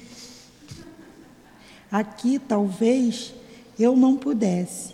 Aqui 1.92 2.40
talvez 2.40 3.34
eu 3.78 3.96
não 3.96 4.16
pudesse. 4.16 4.94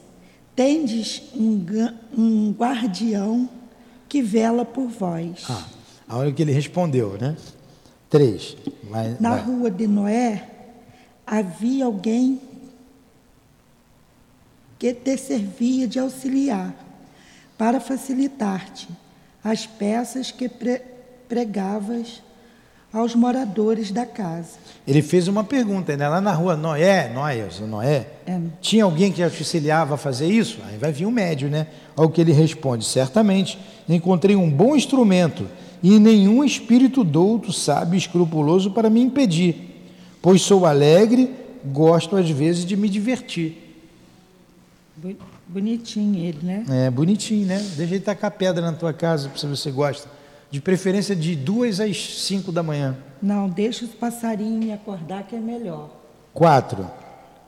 Tendes 0.55 1.21
um, 1.35 1.63
um 2.17 2.51
guardião 2.51 3.47
que 4.09 4.21
vela 4.23 4.65
por 4.65 4.87
vós. 4.87 5.43
Ah, 5.49 5.65
a 6.07 6.17
hora 6.17 6.31
que 6.31 6.41
ele 6.41 6.51
respondeu, 6.51 7.17
né? 7.19 7.35
Três. 8.09 8.55
Vai, 8.89 9.17
Na 9.19 9.31
vai. 9.31 9.41
rua 9.41 9.69
de 9.71 9.85
Noé 9.87 10.43
havia 11.25 11.85
alguém 11.85 12.39
que 14.79 14.93
te 14.93 15.17
servia 15.17 15.87
de 15.87 15.99
auxiliar 15.99 16.73
para 17.57 17.79
facilitar-te 17.79 18.87
as 19.43 19.65
peças 19.65 20.31
que 20.31 20.47
pre- 20.47 20.81
pregavas 21.27 22.21
aos 22.93 23.13
moradores 23.15 23.91
da 23.91 24.05
casa. 24.05 24.51
Ele 24.87 25.01
fez 25.01 25.27
uma 25.27 25.43
pergunta, 25.43 25.97
né? 25.97 26.07
Lá 26.07 26.21
na 26.21 26.31
rua 26.31 26.55
Noé, 26.55 27.09
Noé, 27.09 27.47
Noé, 27.67 28.07
É. 28.25 28.39
tinha 28.61 28.83
alguém 28.85 29.11
que 29.11 29.21
auxiliava 29.21 29.95
a 29.95 29.97
fazer 29.97 30.27
isso? 30.27 30.59
Aí 30.67 30.77
vai 30.77 30.91
vir 30.91 31.05
um 31.05 31.11
médio, 31.11 31.49
né? 31.49 31.67
Ao 31.95 32.09
que 32.09 32.21
ele 32.21 32.31
responde: 32.31 32.85
certamente 32.85 33.59
encontrei 33.89 34.35
um 34.35 34.49
bom 34.49 34.75
instrumento 34.75 35.47
e 35.81 35.99
nenhum 35.99 36.43
espírito 36.43 37.03
douto, 37.03 37.53
sábio 37.53 37.97
escrupuloso 37.97 38.71
para 38.71 38.89
me 38.89 39.01
impedir, 39.01 39.55
pois 40.21 40.41
sou 40.41 40.65
alegre, 40.65 41.31
gosto 41.65 42.15
às 42.15 42.29
vezes 42.29 42.65
de 42.65 42.75
me 42.75 42.89
divertir. 42.89 43.63
Bonitinho 45.47 46.19
ele, 46.19 46.39
né? 46.41 46.65
É 46.69 46.89
bonitinho, 46.89 47.45
né? 47.45 47.57
Deixa 47.75 47.95
ele 47.95 48.03
tacar 48.03 48.31
pedra 48.31 48.61
na 48.61 48.73
tua 48.73 48.91
casa 48.91 49.31
se 49.35 49.45
você 49.45 49.71
gosta. 49.71 50.09
De 50.49 50.59
preferência 50.59 51.15
de 51.15 51.35
duas 51.35 51.79
às 51.79 52.23
cinco 52.23 52.51
da 52.51 52.63
manhã. 52.63 52.97
Não, 53.21 53.49
deixa 53.49 53.85
os 53.85 53.91
passarinhos 53.91 54.63
me 54.63 54.71
acordar 54.71 55.23
que 55.23 55.35
é 55.35 55.39
melhor. 55.39 55.89
Quatro. 56.33 56.89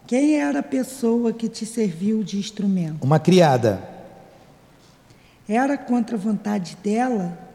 Quem 0.05 0.35
era 0.35 0.59
a 0.59 0.63
pessoa 0.63 1.31
que 1.31 1.47
te 1.47 1.65
serviu 1.65 2.23
de 2.23 2.37
instrumento? 2.37 3.03
Uma 3.03 3.19
criada. 3.19 3.81
Era 5.47 5.77
contra 5.77 6.15
a 6.15 6.19
vontade 6.19 6.77
dela 6.83 7.48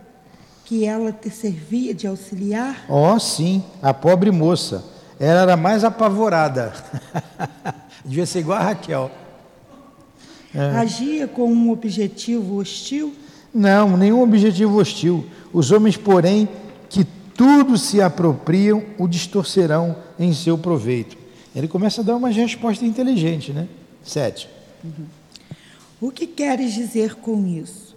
que 0.65 0.85
ela 0.85 1.13
te 1.13 1.31
servia 1.31 1.95
de 1.95 2.07
auxiliar? 2.07 2.85
Ó, 2.89 3.19
sim, 3.19 3.63
a 3.83 3.93
pobre 3.93 4.31
moça. 4.31 4.85
Ela 5.21 5.43
era 5.43 5.57
mais 5.57 5.85
apavorada. 5.85 6.73
Devia 8.05 8.27
ser 8.27 8.41
igual 8.41 8.59
a 8.59 8.63
Raquel. 8.63 9.11
Agia 10.79 11.27
com 11.27 11.53
um 11.53 11.71
objetivo 11.71 12.57
hostil? 12.57 13.15
Não, 13.53 13.97
nenhum 13.97 14.23
objetivo 14.23 14.79
hostil. 14.79 15.27
Os 15.53 15.71
homens, 15.71 15.97
porém, 15.97 16.49
que 16.89 17.05
tudo 17.37 17.77
se 17.77 18.01
apropriam, 18.01 18.83
o 18.99 19.09
distorcerão 19.09 19.97
em 20.19 20.33
seu 20.33 20.57
proveito. 20.57 21.17
Ele 21.55 21.69
começa 21.69 22.01
a 22.01 22.05
dar 22.05 22.17
uma 22.17 22.31
resposta 22.31 22.85
inteligente, 22.85 23.53
né? 23.53 23.69
Sete. 24.03 24.49
O 26.01 26.11
que 26.11 26.27
queres 26.27 26.73
dizer 26.73 27.15
com 27.17 27.47
isso? 27.47 27.97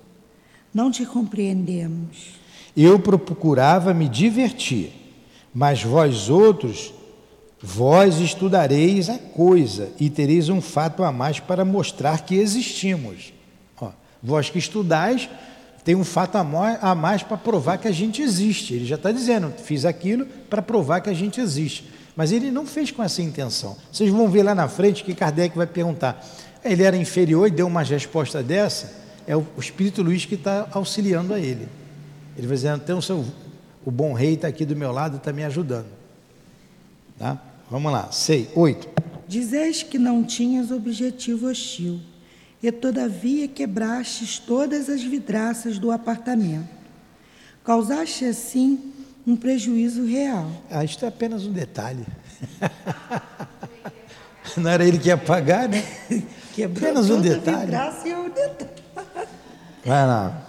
Não 0.74 0.92
te 0.92 1.06
compreendemos. 1.06 2.37
Eu 2.80 3.00
procurava 3.00 3.92
me 3.92 4.08
divertir, 4.08 4.92
mas 5.52 5.82
vós 5.82 6.30
outros, 6.30 6.94
vós 7.60 8.20
estudareis 8.20 9.10
a 9.10 9.18
coisa 9.18 9.90
e 10.00 10.12
tereis 10.12 10.48
um 10.48 10.62
fato 10.62 11.04
a 11.04 11.12
mais 11.12 11.40
para 11.40 11.66
mostrar 11.66 12.24
que 12.24 12.36
existimos. 12.36 13.34
Ó, 13.82 13.90
vós 14.22 14.52
que 14.52 14.60
estudais, 14.60 15.28
tem 15.84 15.96
um 15.96 16.04
fato 16.04 16.36
a 16.38 16.94
mais 16.94 17.24
para 17.24 17.36
provar 17.36 17.80
que 17.80 17.88
a 17.88 17.92
gente 17.92 18.22
existe. 18.22 18.76
Ele 18.76 18.86
já 18.86 18.96
está 18.96 19.12
dizendo, 19.12 19.52
fiz 19.58 19.84
aquilo 19.84 20.28
para 20.48 20.62
provar 20.62 21.02
que 21.02 21.10
a 21.10 21.16
gente 21.16 21.42
existe. 21.42 21.92
Mas 22.16 22.32
ele 22.32 22.52
não 22.52 22.68
fez 22.68 22.92
com 22.92 23.02
essa 23.02 23.24
intenção. 23.24 23.76
Vocês 23.92 24.12
vão 24.12 24.30
ver 24.30 24.44
lá 24.44 24.54
na 24.54 24.68
frente 24.68 25.04
que 25.04 25.16
Kardec 25.16 25.58
vai 25.58 25.66
perguntar. 25.66 26.24
Ele 26.64 26.84
era 26.84 26.96
inferior 26.96 27.48
e 27.48 27.52
deu 27.52 27.66
uma 27.66 27.82
resposta 27.82 28.44
dessa. 28.44 28.94
É 29.26 29.36
o 29.36 29.48
Espírito 29.58 30.04
Luiz 30.04 30.26
que 30.26 30.36
está 30.36 30.68
auxiliando 30.74 31.34
a 31.34 31.40
ele. 31.40 31.68
Ele 32.38 32.46
vai 32.48 32.56
dizendo, 32.56 32.82
então, 32.84 33.02
seu, 33.02 33.26
o 33.84 33.90
bom 33.90 34.14
rei 34.14 34.36
está 34.36 34.48
aqui 34.48 34.64
do 34.66 34.76
meu 34.76 34.92
lado, 34.92 35.18
está 35.18 35.34
me 35.34 35.44
ajudando. 35.44 35.88
Tá? 37.18 37.42
Vamos 37.70 37.92
lá, 37.92 38.12
sei, 38.12 38.50
oito. 38.56 38.88
Dizeis 39.28 39.82
que 39.84 39.98
não 39.98 40.24
tinhas 40.24 40.72
objetivo 40.72 41.48
hostil, 41.48 42.00
e 42.62 42.72
todavia 42.72 43.48
quebrastes 43.48 44.40
todas 44.40 44.90
as 44.90 45.02
vidraças 45.04 45.80
do 45.80 45.92
apartamento. 45.92 46.70
Causaste 47.64 48.24
assim 48.26 48.94
um 49.26 49.36
prejuízo 49.36 50.06
real. 50.06 50.50
Ah, 50.72 50.86
isto 50.86 51.04
é 51.04 51.08
apenas 51.10 51.46
um 51.46 51.52
detalhe. 51.52 52.06
Não 54.56 54.70
era 54.70 54.86
ele 54.86 54.98
que 54.98 55.10
ia 55.10 55.18
pagar, 55.18 55.68
né? 55.68 55.84
Quebrou 56.56 56.90
Apenas 56.90 57.10
um 57.10 57.20
detalhe. 57.22 57.66
vidraça 57.66 58.08
e 58.08 58.12
é 58.12 58.18
um 58.18 58.30
detalhe. 58.30 58.72
Vai 59.86 60.08
lá. 60.08 60.47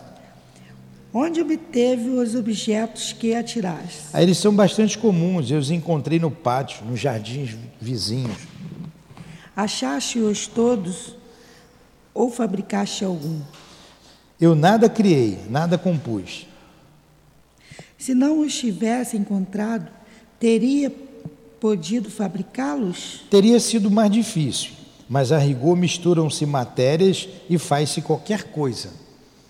Onde 1.13 1.41
obteve 1.41 2.11
os 2.11 2.35
objetos 2.35 3.15
que 3.15 3.35
atiraste? 3.35 4.01
Aí 4.13 4.25
eles 4.25 4.37
são 4.37 4.55
bastante 4.55 4.99
comuns, 4.99 5.51
eu 5.51 5.59
os 5.59 5.71
encontrei 5.71 6.19
no 6.19 6.31
pátio, 6.31 6.85
nos 6.85 7.01
jardins 7.01 7.57
vizinhos. 7.81 8.37
Achaste-os 9.57 10.47
todos 10.47 11.17
ou 12.13 12.31
fabricaste 12.31 13.05
algum? 13.05 13.41
Eu 14.39 14.55
nada 14.55 14.89
criei, 14.89 15.39
nada 15.49 15.79
compus. 15.79 16.47
Se 17.97 18.15
não 18.15 18.41
os 18.41 18.57
tivesse 18.57 19.17
encontrado, 19.17 19.91
teria 20.39 20.93
podido 21.59 22.11
fabricá-los? 22.11 23.25
Teria 23.31 23.59
sido 23.59 23.91
mais 23.91 24.11
difícil, 24.11 24.73
mas 25.09 25.33
a 25.33 25.39
rigor 25.39 25.75
misturam-se 25.75 26.45
matérias 26.45 27.29
e 27.49 27.59
faz-se 27.59 28.03
qualquer 28.03 28.45
coisa. 28.45 28.91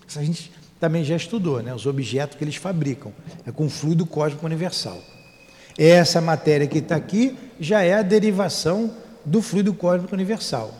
Gente 0.07 0.51
também 0.79 1.03
já 1.03 1.15
estudou, 1.15 1.61
né? 1.61 1.73
Os 1.73 1.85
objetos 1.85 2.37
que 2.37 2.43
eles 2.43 2.55
fabricam. 2.55 3.11
É 3.45 3.51
com 3.51 3.69
fluido 3.69 4.05
cósmico 4.05 4.45
universal. 4.45 4.97
Essa 5.77 6.21
matéria 6.21 6.67
que 6.67 6.79
está 6.79 6.95
aqui 6.95 7.37
já 7.59 7.81
é 7.81 7.93
a 7.93 8.01
derivação 8.01 8.93
do 9.25 9.41
fluido 9.41 9.73
cósmico 9.73 10.13
universal. 10.13 10.73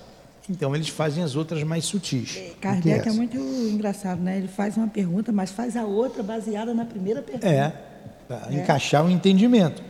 Então 0.49 0.75
eles 0.75 0.89
fazem 0.89 1.23
as 1.23 1.35
outras 1.35 1.61
mais 1.63 1.85
sutis. 1.85 2.37
É, 2.37 2.53
Kardec 2.59 3.07
é 3.07 3.11
muito 3.11 3.37
engraçado, 3.37 4.19
né? 4.21 4.37
Ele 4.37 4.47
faz 4.47 4.75
uma 4.77 4.87
pergunta, 4.87 5.31
mas 5.31 5.51
faz 5.51 5.77
a 5.77 5.83
outra 5.83 6.23
baseada 6.23 6.73
na 6.73 6.85
primeira 6.85 7.21
pergunta. 7.21 7.47
É, 7.47 7.71
para 8.27 8.47
é. 8.49 8.55
encaixar 8.55 9.05
o 9.05 9.09
entendimento. 9.09 9.83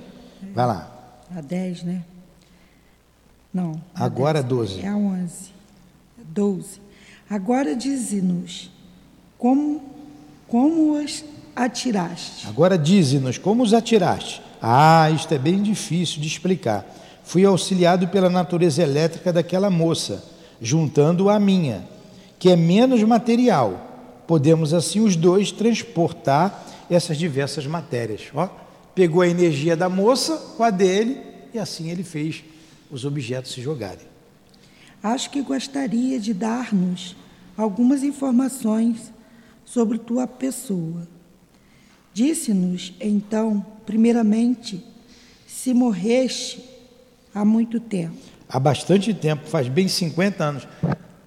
Vai 0.54 0.68
lá. 0.68 0.96
A 1.36 1.42
10, 1.42 1.84
né? 1.84 2.04
Não. 3.54 3.82
Agora 3.96 4.42
10, 4.42 4.50
12. 4.50 4.82
É 4.82 4.88
a 4.88 4.98
11. 4.98 5.52
12. 6.18 6.82
Agora 7.30 7.76
dize-nos 7.76 8.72
como, 9.38 9.82
como 10.50 11.02
os 11.02 11.24
atiraste. 11.56 12.48
Agora 12.48 12.78
dize-nos 12.78 13.38
como 13.38 13.64
os 13.64 13.74
atiraste. 13.74 14.42
Ah, 14.62 15.10
isto 15.12 15.34
é 15.34 15.38
bem 15.38 15.62
difícil 15.62 16.22
de 16.22 16.28
explicar. 16.28 16.86
Fui 17.24 17.46
auxiliado 17.46 18.08
pela 18.08 18.30
natureza 18.30 18.82
elétrica 18.82 19.32
daquela 19.32 19.70
moça, 19.70 20.24
juntando 20.62 21.30
à 21.30 21.40
minha, 21.40 21.88
que 22.38 22.50
é 22.50 22.56
menos 22.56 23.04
material. 23.04 24.24
Podemos 24.26 24.74
assim 24.74 25.00
os 25.00 25.16
dois 25.16 25.52
transportar 25.52 26.66
essas 26.90 27.18
diversas 27.18 27.66
matérias. 27.66 28.24
Ó, 28.34 28.50
pegou 28.96 29.22
a 29.22 29.28
energia 29.28 29.78
da 29.78 29.88
moça 29.88 30.38
com 30.58 30.64
a 30.64 30.70
dele 30.70 31.22
e 31.54 31.60
assim 31.60 31.90
ele 31.90 32.04
fez 32.04 32.44
os 32.92 33.06
objetos 33.06 33.52
se 33.52 33.62
jogarem. 33.62 34.08
Acho 35.02 35.30
que 35.30 35.42
gostaria 35.42 36.20
de 36.20 36.34
dar-nos 36.34 37.16
algumas 37.58 38.04
informações 38.04 39.12
sobre 39.72 40.00
tua 40.00 40.26
pessoa. 40.26 41.08
Disse-nos 42.14 42.94
então, 43.00 43.66
primeiramente, 43.86 44.84
se 45.48 45.74
morreste 45.74 46.68
há 47.34 47.46
muito 47.46 47.80
tempo. 47.80 48.18
Há 48.48 48.60
bastante 48.60 49.14
tempo, 49.14 49.48
faz 49.48 49.68
bem 49.68 49.88
50 49.88 50.44
anos. 50.44 50.68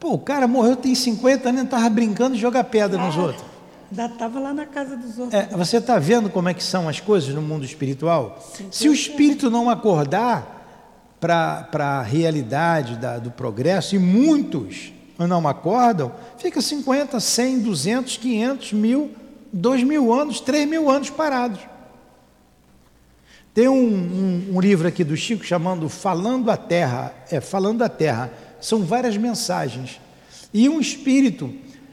Pô, 0.00 0.14
o 0.14 0.18
cara 0.18 0.48
morreu 0.48 0.74
tem 0.74 0.94
50 0.94 1.48
anos 1.48 1.62
e 1.62 1.64
estava 1.64 1.88
brincando 1.88 2.34
de 2.34 2.40
jogar 2.40 2.64
pedra 2.64 3.00
nos 3.00 3.16
outros. 3.16 3.44
Ainda 3.90 4.06
estava 4.06 4.40
lá 4.40 4.52
na 4.52 4.66
casa 4.66 4.96
dos 4.96 5.18
outros. 5.18 5.34
É, 5.34 5.46
você 5.56 5.76
está 5.76 5.98
vendo 5.98 6.28
como 6.28 6.48
é 6.48 6.54
que 6.54 6.64
são 6.64 6.88
as 6.88 6.98
coisas 6.98 7.32
no 7.32 7.42
mundo 7.42 7.64
espiritual? 7.64 8.42
Sim, 8.54 8.66
Se 8.72 8.88
o 8.88 8.92
espírito 8.92 9.50
não 9.50 9.70
acordar 9.70 10.60
para 11.20 11.68
a 11.72 12.02
realidade 12.02 12.96
da, 12.96 13.18
do 13.18 13.30
progresso, 13.30 13.94
e 13.94 13.98
muitos 14.00 14.92
não 15.26 15.46
acordam, 15.46 16.12
fica 16.38 16.60
50, 16.60 17.18
100, 17.18 17.60
200, 17.60 18.16
500, 18.16 18.72
mil, 18.72 19.10
2 19.52 19.84
mil 19.84 20.12
anos, 20.12 20.40
3 20.40 20.68
mil 20.68 20.90
anos 20.90 21.10
parados. 21.10 21.60
Tem 23.54 23.68
um, 23.68 23.74
um, 23.74 24.54
um, 24.54 24.60
livro 24.60 24.88
aqui 24.88 25.04
do 25.04 25.16
Chico 25.16 25.44
chamando 25.44 25.88
Falando 25.88 26.50
a 26.50 26.56
Terra, 26.56 27.14
é 27.30 27.40
Falando 27.40 27.82
a 27.82 27.88
Terra, 27.88 28.32
são 28.60 28.82
várias 28.82 29.16
mensagens. 29.16 30.00
E 30.54 30.68
um 30.68 30.80
espírito 30.80 31.52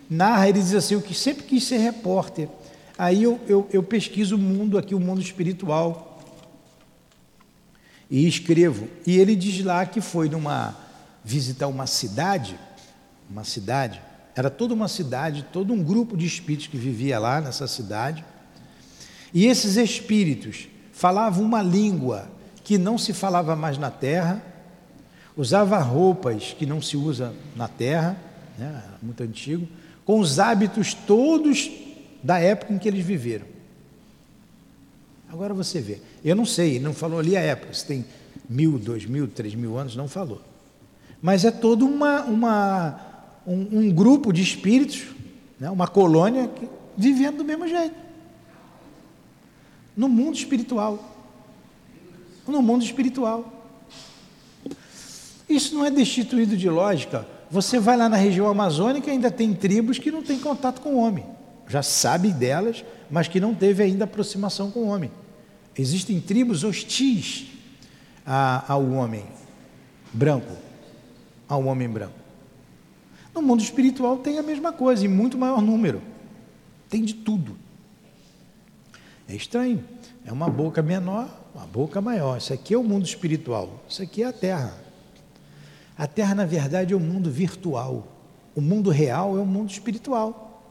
narra, 0.09 0.47
ele 0.47 0.59
diz 0.59 0.73
assim, 0.73 0.93
eu 0.93 1.01
que 1.01 1.13
sempre 1.13 1.43
quis 1.43 1.65
ser 1.65 1.77
repórter. 1.77 2.47
Aí 2.97 3.23
eu, 3.23 3.39
eu, 3.47 3.67
eu 3.71 3.83
pesquiso 3.83 4.35
o 4.35 4.39
mundo 4.39 4.77
aqui, 4.77 4.95
o 4.95 4.99
mundo 4.99 5.21
espiritual. 5.21 6.21
E 8.09 8.27
escrevo. 8.27 8.87
E 9.05 9.17
ele 9.17 9.35
diz 9.35 9.63
lá 9.63 9.85
que 9.85 10.01
foi 10.01 10.29
numa 10.29 10.75
visitar 11.23 11.67
uma 11.67 11.85
cidade, 11.85 12.57
uma 13.29 13.43
cidade, 13.43 14.01
era 14.35 14.49
toda 14.49 14.73
uma 14.73 14.87
cidade, 14.87 15.45
todo 15.51 15.73
um 15.73 15.83
grupo 15.83 16.17
de 16.17 16.25
espíritos 16.25 16.67
que 16.67 16.77
vivia 16.77 17.19
lá 17.19 17.41
nessa 17.41 17.67
cidade. 17.67 18.23
E 19.33 19.45
esses 19.45 19.75
espíritos 19.75 20.67
falavam 20.91 21.43
uma 21.43 21.61
língua 21.61 22.29
que 22.63 22.77
não 22.77 22.97
se 22.97 23.13
falava 23.13 23.55
mais 23.55 23.77
na 23.77 23.91
terra, 23.91 24.41
usava 25.35 25.77
roupas 25.79 26.55
que 26.57 26.65
não 26.65 26.81
se 26.81 26.97
usa 26.97 27.33
na 27.55 27.67
terra, 27.67 28.17
né, 28.57 28.83
muito 29.01 29.23
antigo, 29.23 29.67
com 30.03 30.19
os 30.19 30.39
hábitos 30.39 30.93
todos 30.93 31.69
da 32.23 32.39
época 32.39 32.73
em 32.73 32.77
que 32.77 32.87
eles 32.87 33.05
viveram. 33.05 33.45
Agora 35.31 35.53
você 35.53 35.79
vê, 35.79 36.01
eu 36.25 36.35
não 36.35 36.45
sei, 36.45 36.79
não 36.79 36.93
falou 36.93 37.19
ali 37.19 37.37
a 37.37 37.41
época, 37.41 37.73
se 37.73 37.85
tem 37.85 38.03
mil, 38.49 38.79
dois 38.79 39.05
mil, 39.05 39.27
três 39.27 39.53
mil 39.53 39.77
anos, 39.77 39.95
não 39.95 40.07
falou. 40.07 40.41
Mas 41.21 41.45
é 41.45 41.51
todo 41.51 41.85
uma, 41.85 42.23
uma, 42.23 42.99
um, 43.49 43.79
um 43.79 43.91
grupo 43.91 44.31
de 44.31 44.43
espíritos, 44.43 45.07
né, 45.59 45.71
uma 45.71 45.87
colônia 45.87 46.47
que, 46.47 46.69
vivendo 46.95 47.37
do 47.37 47.43
mesmo 47.43 47.67
jeito. 47.67 47.95
No 49.97 50.07
mundo 50.07 50.35
espiritual. 50.35 51.17
No 52.47 52.61
mundo 52.61 52.83
espiritual. 52.83 53.51
Isso 55.49 55.73
não 55.73 55.83
é 55.83 55.89
destituído 55.89 56.55
de 56.55 56.69
lógica. 56.69 57.27
Você 57.49 57.79
vai 57.79 57.97
lá 57.97 58.07
na 58.07 58.17
região 58.17 58.47
amazônica 58.47 59.09
ainda 59.09 59.31
tem 59.31 59.53
tribos 59.55 59.97
que 59.97 60.11
não 60.11 60.21
têm 60.21 60.37
contato 60.37 60.79
com 60.79 60.93
o 60.93 60.99
homem. 60.99 61.25
Já 61.67 61.81
sabe 61.81 62.31
delas, 62.31 62.85
mas 63.09 63.27
que 63.27 63.39
não 63.39 63.55
teve 63.55 63.81
ainda 63.81 64.03
aproximação 64.03 64.69
com 64.69 64.81
o 64.81 64.87
homem. 64.87 65.11
Existem 65.75 66.21
tribos 66.21 66.63
hostis 66.63 67.47
ao 68.67 68.85
homem 68.91 69.25
branco, 70.13 70.53
ao 71.47 71.63
homem 71.65 71.89
branco. 71.89 72.18
No 73.33 73.41
mundo 73.41 73.61
espiritual 73.61 74.17
tem 74.17 74.37
a 74.37 74.43
mesma 74.43 74.71
coisa, 74.71 75.05
em 75.05 75.07
muito 75.07 75.37
maior 75.37 75.61
número. 75.61 76.01
Tem 76.89 77.03
de 77.03 77.13
tudo. 77.13 77.55
É 79.27 79.35
estranho. 79.35 79.83
É 80.25 80.31
uma 80.31 80.49
boca 80.49 80.81
menor, 80.81 81.29
uma 81.53 81.65
boca 81.65 82.01
maior. 82.01 82.37
Isso 82.37 82.53
aqui 82.53 82.73
é 82.73 82.77
o 82.77 82.83
mundo 82.83 83.05
espiritual. 83.05 83.83
Isso 83.87 84.01
aqui 84.01 84.23
é 84.23 84.27
a 84.27 84.33
terra. 84.33 84.89
A 85.99 86.07
Terra, 86.07 86.33
na 86.33 86.45
verdade, 86.45 86.93
é 86.93 86.95
o 86.95 86.99
mundo 86.99 87.29
virtual. 87.29 88.07
O 88.55 88.61
mundo 88.61 88.89
real 88.89 89.37
é 89.37 89.41
o 89.41 89.45
mundo 89.45 89.69
espiritual. 89.69 90.63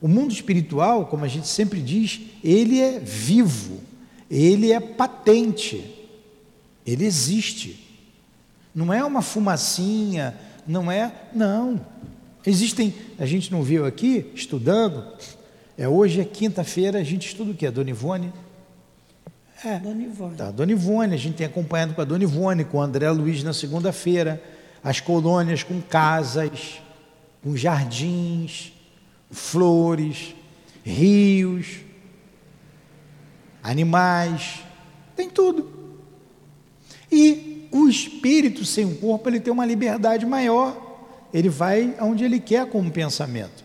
O 0.00 0.08
mundo 0.08 0.32
espiritual, 0.32 1.04
como 1.04 1.22
a 1.22 1.28
gente 1.28 1.46
sempre 1.46 1.82
diz, 1.82 2.20
ele 2.42 2.80
é 2.80 2.98
vivo, 2.98 3.80
ele 4.30 4.72
é 4.72 4.80
patente, 4.80 6.06
ele 6.86 7.04
existe. 7.04 7.86
Não 8.74 8.90
é 8.90 9.04
uma 9.04 9.20
fumacinha, 9.20 10.34
não 10.66 10.90
é. 10.90 11.12
Não. 11.32 11.80
Existem, 12.46 12.94
a 13.18 13.26
gente 13.26 13.50
não 13.50 13.62
viu 13.62 13.86
aqui, 13.86 14.30
estudando, 14.34 15.04
é, 15.78 15.88
hoje 15.88 16.20
é 16.20 16.24
quinta-feira, 16.24 16.98
a 16.98 17.04
gente 17.04 17.26
estuda 17.26 17.50
o 17.50 17.54
que? 17.54 17.66
A 17.66 17.70
Dona 17.70 17.90
Ivone? 17.90 18.32
É. 19.64 19.78
Dona 19.78 20.02
Ivone. 20.02 20.36
Tá, 20.36 20.50
Dona 20.50 20.72
Ivone, 20.72 21.14
a 21.14 21.18
gente 21.18 21.36
tem 21.36 21.46
acompanhado 21.46 21.94
com 21.94 22.02
a 22.02 22.04
Dona 22.04 22.24
Ivone, 22.24 22.64
com 22.64 22.78
o 22.78 22.82
André 22.82 23.10
Luiz 23.10 23.42
na 23.42 23.52
segunda-feira 23.52 24.42
as 24.84 25.00
colônias 25.00 25.62
com 25.62 25.80
casas, 25.80 26.82
com 27.42 27.56
jardins, 27.56 28.70
flores, 29.30 30.34
rios, 30.84 31.78
animais, 33.62 34.60
tem 35.16 35.30
tudo. 35.30 35.72
E 37.10 37.53
o 37.74 37.88
espírito 37.88 38.64
sem 38.64 38.84
o 38.84 38.94
corpo, 38.94 39.28
ele 39.28 39.40
tem 39.40 39.52
uma 39.52 39.66
liberdade 39.66 40.24
maior, 40.24 40.80
ele 41.34 41.48
vai 41.48 41.92
aonde 41.98 42.22
ele 42.22 42.38
quer 42.38 42.70
como 42.70 42.88
pensamento. 42.88 43.64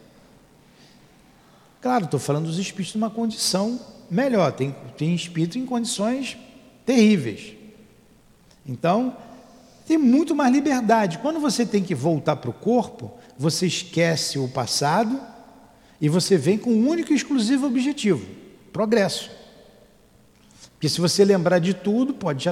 Claro, 1.80 2.06
estou 2.06 2.20
falando 2.20 2.48
dos 2.48 2.58
espíritos 2.58 2.96
numa 2.96 3.12
condição 3.12 3.80
melhor, 4.10 4.52
tem, 4.52 4.76
tem 4.98 5.14
espírito 5.14 5.60
em 5.60 5.66
condições 5.66 6.36
terríveis. 6.88 7.54
Então, 8.66 9.16
tem 9.86 9.96
muito 9.96 10.34
mais 10.34 10.52
liberdade. 10.52 11.20
Quando 11.20 11.40
você 11.40 11.64
tem 11.64 11.84
que 11.84 11.94
voltar 11.94 12.38
para 12.38 12.50
o 12.50 12.54
corpo, 12.54 13.12
você 13.38 13.68
esquece 13.68 14.40
o 14.40 14.48
passado 14.48 15.22
e 16.02 16.10
você 16.10 16.36
vem 16.36 16.58
com 16.58 16.72
um 16.72 16.90
único 16.90 17.14
e 17.14 17.16
exclusivo 17.16 17.68
objetivo: 17.68 18.26
progresso. 18.74 19.30
Porque 20.80 20.88
se 20.88 21.02
você 21.02 21.26
lembrar 21.26 21.60
de 21.60 21.74
tudo, 21.74 22.14
pode, 22.14 22.46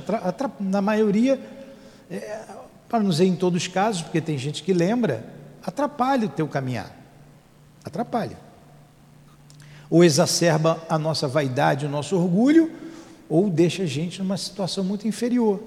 na 0.60 0.82
maioria, 0.82 1.40
é, 2.12 2.42
para 2.90 3.00
não 3.00 3.10
dizer 3.10 3.24
em 3.24 3.38
todos 3.38 3.62
os 3.62 3.70
casos, 3.70 4.02
porque 4.02 4.20
tem 4.20 4.38
gente 4.38 4.64
que 4.64 4.74
lembra, 4.74 5.26
atrapalha 5.64 6.26
o 6.26 6.30
teu 6.30 6.46
caminhar. 6.46 6.94
Atrapalha. 7.86 8.38
Ou 9.90 10.04
exacerba 10.04 10.84
a 10.90 11.00
nossa 11.00 11.26
vaidade, 11.26 11.86
o 11.86 11.90
nosso 11.90 12.18
orgulho, 12.18 12.70
ou 13.30 13.50
deixa 13.50 13.84
a 13.84 13.86
gente 13.86 14.22
numa 14.22 14.36
situação 14.36 14.84
muito 14.84 15.08
inferior. 15.08 15.64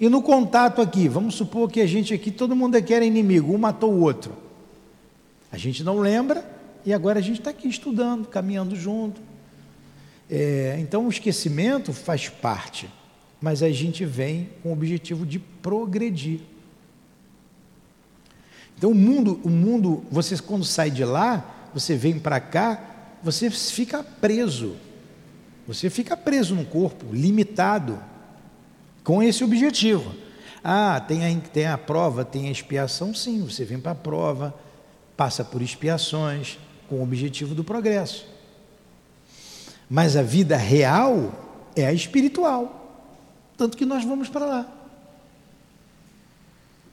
E 0.00 0.08
no 0.08 0.20
contato 0.20 0.82
aqui, 0.82 1.06
vamos 1.06 1.36
supor 1.36 1.70
que 1.70 1.80
a 1.80 1.86
gente 1.86 2.12
aqui, 2.12 2.32
todo 2.32 2.56
mundo 2.56 2.74
aqui 2.74 2.92
era 2.92 3.04
inimigo, 3.04 3.54
um 3.54 3.58
matou 3.58 3.92
o 3.92 4.00
outro. 4.00 4.32
A 5.52 5.56
gente 5.56 5.84
não 5.84 6.00
lembra 6.00 6.44
e 6.84 6.92
agora 6.92 7.20
a 7.20 7.22
gente 7.22 7.38
está 7.38 7.50
aqui 7.50 7.68
estudando, 7.68 8.26
caminhando 8.26 8.74
junto. 8.74 9.20
É, 10.30 10.76
então 10.80 11.06
o 11.06 11.10
esquecimento 11.10 11.92
faz 11.92 12.28
parte, 12.28 12.88
mas 13.40 13.62
a 13.62 13.70
gente 13.70 14.04
vem 14.04 14.50
com 14.62 14.70
o 14.70 14.72
objetivo 14.72 15.26
de 15.26 15.38
progredir. 15.38 16.40
Então 18.76 18.90
o 18.90 18.94
mundo, 18.94 19.40
o 19.44 19.50
mundo, 19.50 20.04
você 20.10 20.36
quando 20.38 20.64
sai 20.64 20.90
de 20.90 21.04
lá, 21.04 21.70
você 21.72 21.94
vem 21.96 22.18
para 22.18 22.40
cá, 22.40 23.16
você 23.22 23.50
fica 23.50 24.02
preso. 24.02 24.76
Você 25.66 25.88
fica 25.88 26.16
preso 26.16 26.54
no 26.54 26.64
corpo, 26.64 27.06
limitado, 27.12 27.98
com 29.02 29.22
esse 29.22 29.42
objetivo. 29.42 30.14
Ah, 30.62 31.00
tem 31.00 31.24
a, 31.24 31.40
tem 31.40 31.66
a 31.66 31.78
prova, 31.78 32.24
tem 32.24 32.48
a 32.48 32.50
expiação, 32.50 33.14
sim, 33.14 33.42
você 33.42 33.64
vem 33.64 33.78
para 33.78 33.92
a 33.92 33.94
prova, 33.94 34.54
passa 35.16 35.44
por 35.44 35.62
expiações, 35.62 36.58
com 36.88 36.96
o 36.96 37.02
objetivo 37.02 37.54
do 37.54 37.64
progresso. 37.64 38.33
Mas 39.88 40.16
a 40.16 40.22
vida 40.22 40.56
real 40.56 41.32
é 41.76 41.86
a 41.86 41.92
espiritual, 41.92 43.06
tanto 43.56 43.76
que 43.76 43.84
nós 43.84 44.04
vamos 44.04 44.28
para 44.28 44.46
lá. 44.46 44.66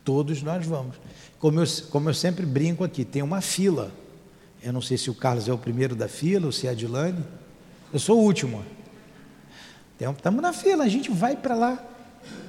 Todos 0.03 0.41
nós 0.41 0.65
vamos. 0.65 0.95
Como 1.39 1.59
eu, 1.59 1.65
como 1.89 2.09
eu 2.09 2.13
sempre 2.13 2.45
brinco 2.45 2.83
aqui, 2.83 3.05
tem 3.05 3.21
uma 3.21 3.41
fila. 3.41 3.91
Eu 4.61 4.73
não 4.73 4.81
sei 4.81 4.97
se 4.97 5.09
o 5.09 5.13
Carlos 5.13 5.47
é 5.47 5.53
o 5.53 5.57
primeiro 5.57 5.95
da 5.95 6.07
fila 6.07 6.47
ou 6.47 6.51
se 6.51 6.67
é 6.67 6.71
a 6.71 6.73
Dilane. 6.73 7.23
Eu 7.93 7.99
sou 7.99 8.19
o 8.19 8.23
último. 8.23 8.63
Estamos 9.99 10.41
na 10.41 10.51
fila, 10.51 10.83
a 10.83 10.87
gente 10.87 11.11
vai 11.11 11.35
para 11.35 11.53
lá. 11.53 11.83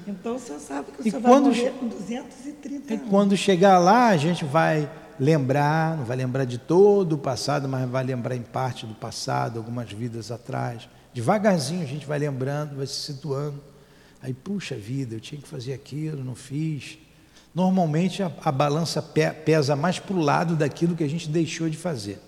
Então 0.06 0.36
o 0.36 0.38
senhor 0.38 0.58
sabe 0.58 0.92
que 0.92 1.02
o 1.02 1.06
e 1.06 1.10
senhor 1.10 1.22
quando, 1.22 1.50
vai 1.50 1.58
morrer 1.58 1.70
com 1.78 1.88
230 1.88 2.94
anos. 2.94 3.06
E 3.06 3.10
quando 3.10 3.36
chegar 3.36 3.78
lá, 3.78 4.08
a 4.08 4.16
gente 4.16 4.44
vai 4.44 4.90
lembrar, 5.22 5.96
não 5.96 6.04
vai 6.04 6.16
lembrar 6.16 6.44
de 6.44 6.58
todo 6.58 7.12
o 7.12 7.18
passado, 7.18 7.68
mas 7.68 7.88
vai 7.88 8.02
lembrar 8.02 8.34
em 8.34 8.42
parte 8.42 8.84
do 8.84 8.94
passado, 8.94 9.56
algumas 9.56 9.88
vidas 9.88 10.32
atrás. 10.32 10.88
Devagarzinho 11.14 11.80
a 11.80 11.86
gente 11.86 12.04
vai 12.04 12.18
lembrando, 12.18 12.74
vai 12.74 12.88
se 12.88 12.94
situando. 12.94 13.62
Aí, 14.20 14.34
puxa 14.34 14.74
vida, 14.74 15.14
eu 15.14 15.20
tinha 15.20 15.40
que 15.40 15.46
fazer 15.46 15.74
aquilo, 15.74 16.24
não 16.24 16.34
fiz. 16.34 16.98
Normalmente 17.54 18.20
a, 18.20 18.32
a 18.42 18.50
balança 18.50 19.00
pe, 19.00 19.30
pesa 19.30 19.76
mais 19.76 20.00
para 20.00 20.16
o 20.16 20.20
lado 20.20 20.56
daquilo 20.56 20.96
que 20.96 21.04
a 21.04 21.08
gente 21.08 21.28
deixou 21.28 21.70
de 21.70 21.76
fazer. 21.76 22.18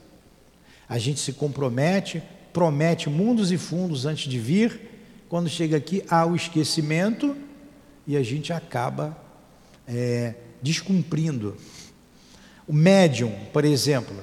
A 0.88 0.96
gente 0.96 1.18
se 1.18 1.32
compromete, 1.32 2.22
promete 2.52 3.10
mundos 3.10 3.50
e 3.50 3.58
fundos 3.58 4.06
antes 4.06 4.30
de 4.30 4.38
vir, 4.38 4.80
quando 5.28 5.48
chega 5.48 5.76
aqui 5.76 6.04
há 6.08 6.24
o 6.24 6.36
esquecimento 6.36 7.36
e 8.06 8.16
a 8.16 8.22
gente 8.22 8.52
acaba 8.52 9.18
é, 9.84 10.34
descumprindo. 10.62 11.56
O 12.66 12.72
médium, 12.72 13.32
por 13.52 13.64
exemplo, 13.64 14.16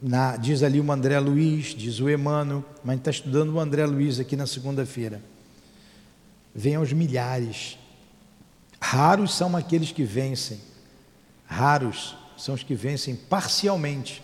na, 0.00 0.36
diz 0.36 0.62
ali 0.62 0.80
o 0.80 0.92
André 0.92 1.18
Luiz, 1.18 1.74
diz 1.74 1.98
o 1.98 2.10
Emmanuel, 2.10 2.64
mas 2.84 2.98
está 2.98 3.10
estudando 3.10 3.54
o 3.54 3.60
André 3.60 3.86
Luiz 3.86 4.20
aqui 4.20 4.36
na 4.36 4.46
segunda-feira. 4.46 5.22
Vem 6.54 6.76
aos 6.76 6.92
milhares. 6.92 7.78
Raros 8.80 9.34
são 9.34 9.56
aqueles 9.56 9.90
que 9.90 10.04
vencem. 10.04 10.60
Raros 11.46 12.16
são 12.36 12.54
os 12.54 12.62
que 12.62 12.74
vencem 12.74 13.16
parcialmente. 13.16 14.22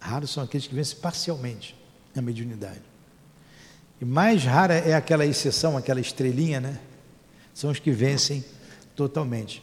Raros 0.00 0.30
são 0.30 0.42
aqueles 0.42 0.66
que 0.66 0.74
vencem 0.74 0.98
parcialmente 0.98 1.76
na 2.14 2.20
mediunidade. 2.20 2.82
E 4.00 4.04
mais 4.04 4.44
rara 4.44 4.74
é 4.74 4.94
aquela 4.94 5.24
exceção, 5.24 5.76
aquela 5.76 6.00
estrelinha, 6.00 6.60
né? 6.60 6.80
São 7.54 7.70
os 7.70 7.78
que 7.78 7.92
vencem 7.92 8.44
totalmente. 8.96 9.62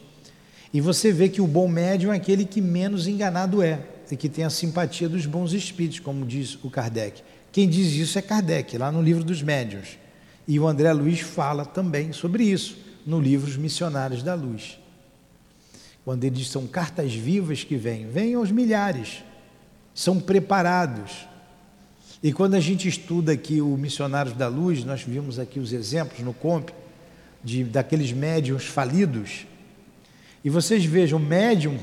E 0.72 0.80
você 0.80 1.12
vê 1.12 1.28
que 1.28 1.40
o 1.40 1.46
bom 1.46 1.66
médium 1.66 2.12
é 2.12 2.16
aquele 2.16 2.44
que 2.44 2.60
menos 2.60 3.08
enganado 3.08 3.62
é, 3.62 3.80
e 4.10 4.16
que 4.16 4.28
tem 4.28 4.44
a 4.44 4.50
simpatia 4.50 5.08
dos 5.08 5.26
bons 5.26 5.52
espíritos, 5.52 6.00
como 6.00 6.24
diz 6.24 6.58
o 6.62 6.70
Kardec. 6.70 7.22
Quem 7.52 7.68
diz 7.68 7.92
isso 7.92 8.18
é 8.18 8.22
Kardec, 8.22 8.78
lá 8.78 8.92
no 8.92 9.02
livro 9.02 9.24
dos 9.24 9.42
médiuns. 9.42 9.98
E 10.46 10.58
o 10.58 10.66
André 10.66 10.92
Luiz 10.92 11.20
fala 11.20 11.64
também 11.64 12.12
sobre 12.12 12.44
isso, 12.44 12.76
no 13.06 13.20
livro 13.20 13.48
Os 13.48 13.56
Missionários 13.56 14.22
da 14.22 14.34
Luz. 14.34 14.78
Quando 16.04 16.24
ele 16.24 16.36
diz 16.36 16.48
são 16.48 16.66
cartas 16.66 17.14
vivas 17.14 17.64
que 17.64 17.76
vêm, 17.76 18.08
vêm 18.08 18.34
aos 18.34 18.50
milhares, 18.50 19.22
são 19.94 20.18
preparados. 20.18 21.26
E 22.22 22.32
quando 22.32 22.54
a 22.54 22.60
gente 22.60 22.88
estuda 22.88 23.32
aqui 23.32 23.60
o 23.60 23.76
Missionários 23.76 24.36
da 24.36 24.48
Luz, 24.48 24.84
nós 24.84 25.02
vimos 25.02 25.38
aqui 25.38 25.58
os 25.58 25.72
exemplos 25.72 26.20
no 26.20 26.32
COMP, 26.32 26.72
de, 27.42 27.64
daqueles 27.64 28.12
médiums 28.12 28.64
falidos, 28.64 29.46
e 30.44 30.50
vocês 30.50 30.84
vejam, 30.84 31.18
o 31.18 31.22
médium 31.22 31.78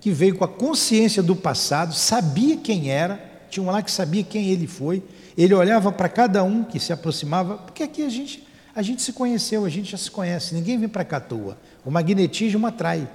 que 0.00 0.10
veio 0.10 0.36
com 0.36 0.44
a 0.44 0.48
consciência 0.48 1.22
do 1.22 1.36
passado, 1.36 1.94
sabia 1.94 2.56
quem 2.56 2.90
era, 2.90 3.20
tinha 3.50 3.62
um 3.62 3.70
lá 3.70 3.82
que 3.82 3.90
sabia 3.90 4.22
quem 4.22 4.48
ele 4.48 4.66
foi, 4.66 5.02
ele 5.36 5.54
olhava 5.54 5.92
para 5.92 6.08
cada 6.08 6.42
um 6.42 6.64
que 6.64 6.80
se 6.80 6.92
aproximava, 6.92 7.58
porque 7.58 7.82
aqui 7.82 8.02
a 8.02 8.08
gente, 8.08 8.46
a 8.74 8.82
gente 8.82 9.02
se 9.02 9.12
conheceu, 9.12 9.64
a 9.64 9.68
gente 9.68 9.90
já 9.90 9.98
se 9.98 10.10
conhece, 10.10 10.54
ninguém 10.54 10.78
vem 10.78 10.88
para 10.88 11.04
cá 11.04 11.18
à 11.18 11.20
toa. 11.20 11.58
O 11.84 11.90
magnetismo 11.90 12.66
atrai, 12.66 13.08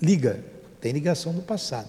liga, 0.00 0.44
tem 0.80 0.92
ligação 0.92 1.32
do 1.32 1.42
passado. 1.42 1.88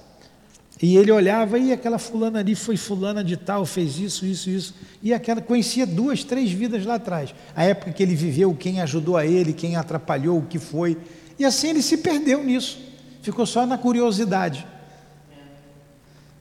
E 0.81 0.95
ele 0.95 1.11
olhava, 1.11 1.57
e 1.57 1.73
aquela 1.73 1.97
fulana 1.97 2.39
ali 2.39 2.53
foi 2.53 2.77
fulana 2.77 3.23
de 3.23 3.35
tal, 3.35 3.65
fez 3.65 3.97
isso, 3.97 4.25
isso, 4.25 4.49
isso. 4.49 4.75
E 5.01 5.11
aquela 5.11 5.41
conhecia 5.41 5.87
duas, 5.87 6.23
três 6.23 6.51
vidas 6.51 6.85
lá 6.85 6.95
atrás. 6.95 7.33
A 7.55 7.63
época 7.63 7.91
que 7.91 8.03
ele 8.03 8.13
viveu, 8.13 8.53
quem 8.53 8.79
ajudou 8.81 9.17
a 9.17 9.25
ele, 9.25 9.53
quem 9.53 9.75
atrapalhou, 9.75 10.37
o 10.37 10.45
que 10.45 10.59
foi. 10.59 10.95
E 11.39 11.45
assim 11.45 11.69
ele 11.69 11.81
se 11.81 11.97
perdeu 11.97 12.43
nisso, 12.43 12.79
ficou 13.21 13.45
só 13.45 13.65
na 13.65 13.77
curiosidade. 13.77 14.65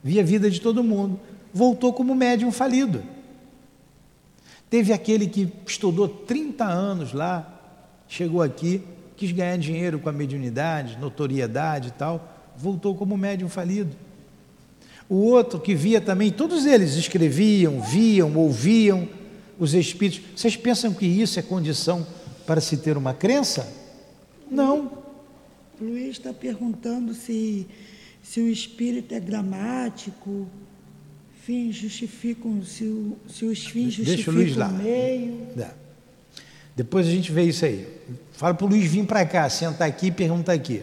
Via 0.02 0.22
a 0.22 0.24
vida 0.24 0.50
de 0.50 0.60
todo 0.60 0.84
mundo, 0.84 1.18
voltou 1.52 1.92
como 1.92 2.14
médium 2.14 2.52
falido. 2.52 3.02
Teve 4.70 4.92
aquele 4.92 5.26
que 5.26 5.52
estudou 5.66 6.08
30 6.08 6.64
anos 6.64 7.12
lá, 7.12 7.60
chegou 8.08 8.42
aqui, 8.42 8.82
quis 9.16 9.32
ganhar 9.32 9.56
dinheiro 9.56 9.98
com 9.98 10.08
a 10.08 10.12
mediunidade, 10.12 10.98
notoriedade 10.98 11.88
e 11.88 11.92
tal, 11.92 12.52
voltou 12.56 12.94
como 12.94 13.16
médium 13.16 13.48
falido. 13.48 13.94
O 15.08 15.16
outro 15.16 15.60
que 15.60 15.74
via 15.74 16.00
também, 16.00 16.32
todos 16.32 16.66
eles 16.66 16.94
escreviam, 16.94 17.80
viam, 17.80 18.34
ouviam 18.36 19.08
os 19.58 19.72
espíritos. 19.72 20.20
Vocês 20.34 20.56
pensam 20.56 20.92
que 20.92 21.06
isso 21.06 21.38
é 21.38 21.42
condição 21.42 22.04
para 22.44 22.60
se 22.60 22.76
ter 22.76 22.96
uma 22.96 23.14
crença? 23.14 23.85
Não. 24.50 25.04
Luiz 25.80 26.16
está 26.16 26.32
perguntando 26.32 27.14
se, 27.14 27.66
se 28.22 28.40
o 28.40 28.48
espírito 28.48 29.14
é 29.14 29.20
gramático, 29.20 30.46
fins 31.44 31.76
justificam, 31.76 32.62
se, 32.64 32.84
o, 32.84 33.16
se 33.28 33.44
os 33.44 33.66
fins 33.66 33.94
justificam 33.94 34.34
o, 34.34 34.36
Luiz 34.36 34.56
lá. 34.56 34.68
o 34.68 34.72
meio. 34.72 35.48
Dá. 35.54 35.70
Depois 36.74 37.06
a 37.06 37.10
gente 37.10 37.30
vê 37.30 37.44
isso 37.44 37.64
aí. 37.64 37.86
Fala 38.32 38.54
para 38.54 38.66
o 38.66 38.68
Luiz 38.68 38.90
vir 38.90 39.04
para 39.06 39.24
cá, 39.24 39.48
sentar 39.48 39.88
aqui 39.88 40.06
e 40.06 40.10
perguntar 40.10 40.52
aqui. 40.52 40.82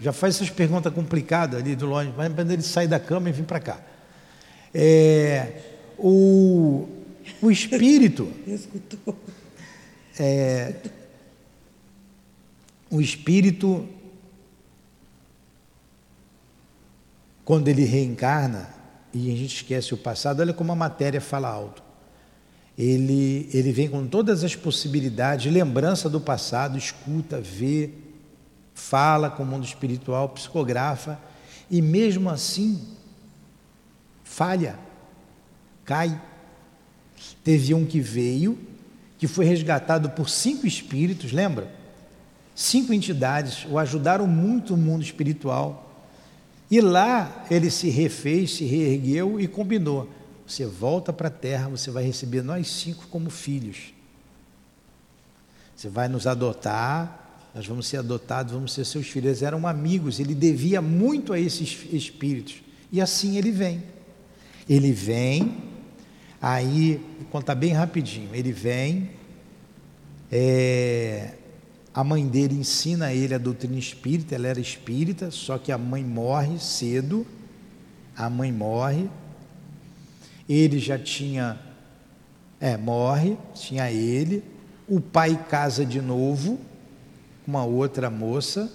Já 0.00 0.12
faz 0.12 0.36
essas 0.36 0.50
perguntas 0.50 0.92
complicadas 0.92 1.60
ali 1.60 1.76
do 1.76 1.86
longe, 1.86 2.12
mas 2.16 2.32
quando 2.32 2.50
ele 2.50 2.62
sai 2.62 2.88
da 2.88 2.98
cama 2.98 3.28
e 3.28 3.32
vir 3.32 3.44
para 3.44 3.60
cá. 3.60 3.80
É, 4.74 5.60
o, 5.98 6.88
o 7.40 7.50
espírito. 7.52 8.28
Escutou. 8.46 9.16
É, 10.18 10.74
o 12.92 13.00
espírito, 13.00 13.88
quando 17.42 17.68
ele 17.68 17.86
reencarna, 17.86 18.68
e 19.14 19.32
a 19.32 19.36
gente 19.36 19.56
esquece 19.56 19.94
o 19.94 19.96
passado, 19.96 20.40
olha 20.40 20.52
como 20.52 20.72
a 20.72 20.76
matéria 20.76 21.18
fala 21.18 21.48
alto. 21.48 21.82
Ele, 22.76 23.48
ele 23.50 23.72
vem 23.72 23.88
com 23.88 24.06
todas 24.06 24.44
as 24.44 24.54
possibilidades, 24.54 25.50
lembrança 25.50 26.06
do 26.10 26.20
passado, 26.20 26.76
escuta, 26.76 27.40
vê, 27.40 27.90
fala 28.74 29.30
com 29.30 29.42
o 29.42 29.46
mundo 29.46 29.64
espiritual, 29.64 30.28
psicografa, 30.28 31.18
e 31.70 31.80
mesmo 31.80 32.28
assim 32.28 32.78
falha, 34.22 34.78
cai. 35.82 36.20
Teve 37.42 37.72
um 37.72 37.86
que 37.86 38.00
veio, 38.00 38.58
que 39.16 39.26
foi 39.26 39.46
resgatado 39.46 40.10
por 40.10 40.28
cinco 40.28 40.66
espíritos, 40.66 41.32
lembra? 41.32 41.80
Cinco 42.54 42.92
entidades 42.92 43.66
o 43.68 43.78
ajudaram 43.78 44.26
muito 44.26 44.76
no 44.76 44.82
mundo 44.82 45.02
espiritual. 45.02 45.90
E 46.70 46.80
lá 46.80 47.44
ele 47.50 47.70
se 47.70 47.88
refez, 47.90 48.54
se 48.54 48.64
reergueu 48.64 49.40
e 49.40 49.46
combinou: 49.46 50.08
você 50.46 50.66
volta 50.66 51.12
para 51.12 51.28
a 51.28 51.30
terra, 51.30 51.68
você 51.68 51.90
vai 51.90 52.04
receber 52.04 52.42
nós 52.42 52.68
cinco 52.68 53.06
como 53.08 53.30
filhos. 53.30 53.94
Você 55.74 55.88
vai 55.88 56.08
nos 56.08 56.26
adotar, 56.26 57.40
nós 57.54 57.66
vamos 57.66 57.86
ser 57.86 57.96
adotados, 57.96 58.52
vamos 58.52 58.72
ser 58.72 58.84
seus 58.84 59.06
filhos. 59.06 59.26
Eles 59.28 59.42
eram 59.42 59.66
amigos, 59.66 60.20
ele 60.20 60.34
devia 60.34 60.80
muito 60.80 61.32
a 61.32 61.40
esses 61.40 61.86
espíritos. 61.90 62.62
E 62.90 63.00
assim 63.00 63.36
ele 63.36 63.50
vem. 63.50 63.82
Ele 64.68 64.92
vem, 64.92 65.56
aí, 66.40 67.00
vou 67.18 67.28
contar 67.30 67.54
bem 67.54 67.72
rapidinho, 67.72 68.28
ele 68.32 68.52
vem, 68.52 69.10
é, 70.30 71.34
a 71.94 72.02
mãe 72.02 72.26
dele 72.26 72.54
ensina 72.54 73.06
a 73.06 73.14
ele 73.14 73.34
a 73.34 73.38
doutrina 73.38 73.78
espírita, 73.78 74.34
ela 74.34 74.48
era 74.48 74.60
espírita, 74.60 75.30
só 75.30 75.58
que 75.58 75.70
a 75.70 75.78
mãe 75.78 76.04
morre 76.04 76.58
cedo. 76.58 77.26
A 78.16 78.28
mãe 78.30 78.50
morre. 78.52 79.08
Ele 80.48 80.78
já 80.78 80.98
tinha 80.98 81.58
É, 82.60 82.76
morre, 82.76 83.36
tinha 83.54 83.90
ele, 83.90 84.44
o 84.86 85.00
pai 85.00 85.36
casa 85.50 85.84
de 85.84 86.00
novo 86.00 86.60
com 87.44 87.50
uma 87.50 87.64
outra 87.64 88.08
moça. 88.08 88.70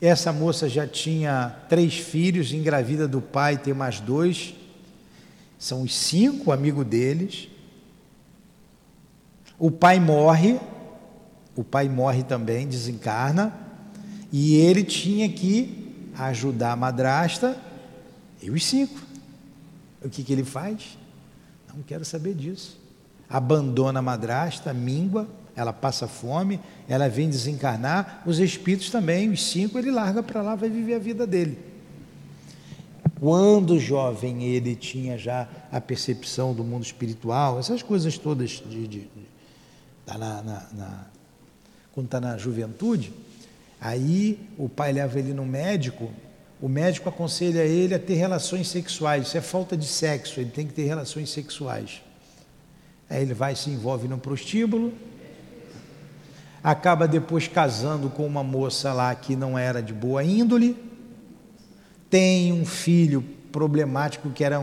Essa 0.00 0.32
moça 0.32 0.70
já 0.70 0.86
tinha 0.86 1.54
três 1.68 1.98
filhos, 1.98 2.50
engravida 2.50 3.06
do 3.06 3.20
pai, 3.20 3.58
tem 3.58 3.74
mais 3.74 4.00
dois. 4.00 4.54
São 5.58 5.82
os 5.82 5.94
cinco 5.94 6.50
amigos 6.50 6.86
deles. 6.86 7.48
O 9.58 9.70
pai 9.70 10.00
morre, 10.00 10.58
o 11.58 11.64
pai 11.64 11.88
morre 11.88 12.22
também, 12.22 12.68
desencarna, 12.68 13.52
e 14.30 14.54
ele 14.54 14.84
tinha 14.84 15.28
que 15.28 16.08
ajudar 16.16 16.70
a 16.70 16.76
madrasta 16.76 17.60
e 18.40 18.48
os 18.48 18.64
cinco. 18.64 18.96
O 20.00 20.08
que, 20.08 20.22
que 20.22 20.32
ele 20.32 20.44
faz? 20.44 20.96
Não 21.74 21.82
quero 21.82 22.04
saber 22.04 22.34
disso. 22.34 22.80
Abandona 23.28 23.98
a 23.98 24.02
madrasta, 24.02 24.72
míngua, 24.72 25.26
ela 25.56 25.72
passa 25.72 26.06
fome, 26.06 26.60
ela 26.88 27.08
vem 27.08 27.28
desencarnar, 27.28 28.22
os 28.24 28.38
espíritos 28.38 28.88
também, 28.88 29.28
os 29.28 29.42
cinco, 29.42 29.80
ele 29.80 29.90
larga 29.90 30.22
para 30.22 30.40
lá, 30.40 30.54
vai 30.54 30.70
viver 30.70 30.94
a 30.94 31.00
vida 31.00 31.26
dele. 31.26 31.58
Quando 33.18 33.80
jovem 33.80 34.44
ele 34.44 34.76
tinha 34.76 35.18
já 35.18 35.48
a 35.72 35.80
percepção 35.80 36.54
do 36.54 36.62
mundo 36.62 36.84
espiritual, 36.84 37.58
essas 37.58 37.82
coisas 37.82 38.16
todas 38.16 38.62
de, 38.64 38.86
de, 38.86 39.00
de 39.00 39.28
tá 40.06 40.16
na, 40.16 40.40
na, 40.40 40.66
na, 40.72 41.17
quando 41.98 42.06
está 42.06 42.20
na 42.20 42.38
juventude, 42.38 43.12
aí 43.80 44.38
o 44.56 44.68
pai 44.68 44.92
leva 44.92 45.18
ele 45.18 45.34
no 45.34 45.44
médico, 45.44 46.12
o 46.62 46.68
médico 46.68 47.08
aconselha 47.08 47.64
ele 47.64 47.92
a 47.92 47.98
ter 47.98 48.14
relações 48.14 48.68
sexuais, 48.68 49.26
isso 49.26 49.36
é 49.36 49.40
falta 49.40 49.76
de 49.76 49.84
sexo, 49.84 50.38
ele 50.38 50.50
tem 50.50 50.64
que 50.64 50.72
ter 50.72 50.84
relações 50.84 51.28
sexuais. 51.28 52.00
Aí 53.10 53.20
ele 53.20 53.34
vai 53.34 53.56
se 53.56 53.68
envolve 53.70 54.06
no 54.06 54.16
prostíbulo, 54.16 54.94
acaba 56.62 57.08
depois 57.08 57.48
casando 57.48 58.08
com 58.08 58.24
uma 58.24 58.44
moça 58.44 58.92
lá 58.92 59.12
que 59.12 59.34
não 59.34 59.58
era 59.58 59.82
de 59.82 59.92
boa 59.92 60.22
índole, 60.22 60.76
tem 62.08 62.52
um 62.52 62.64
filho 62.64 63.24
problemático 63.50 64.30
que 64.30 64.44
era 64.44 64.60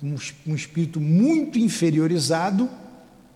um, 0.00 0.14
um 0.46 0.54
espírito 0.54 1.00
muito 1.00 1.58
inferiorizado, 1.58 2.70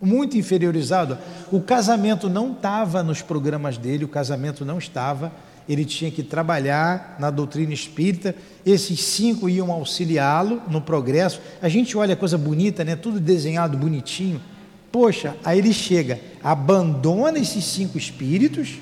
muito 0.03 0.37
inferiorizado. 0.37 1.17
O 1.51 1.61
casamento 1.61 2.29
não 2.29 2.51
estava 2.51 3.03
nos 3.03 3.23
programas 3.23 3.79
dele, 3.79 4.05
o 4.05 4.09
casamento 4.09 4.65
não 4.65 4.79
estava. 4.79 5.33
Ele 5.69 5.85
tinha 5.85 6.11
que 6.11 6.25
trabalhar 6.25 7.17
na 7.21 7.31
doutrina 7.31 7.73
espírita. 7.73 8.35
Esses 8.67 9.01
cinco 9.01 9.49
iam 9.49 9.71
auxiliá-lo 9.71 10.61
no 10.69 10.81
progresso. 10.81 11.41
A 11.63 11.69
gente 11.69 11.97
olha 11.97 12.17
coisa 12.17 12.37
bonita, 12.37 12.85
né? 12.85 12.97
Tudo 12.97 13.21
desenhado 13.21 13.79
bonitinho. 13.79 14.41
Poxa, 14.91 15.37
aí 15.43 15.59
ele 15.59 15.73
chega, 15.73 16.21
abandona 16.45 17.39
esses 17.39 17.65
cinco 17.65 17.97
espíritos, 17.97 18.79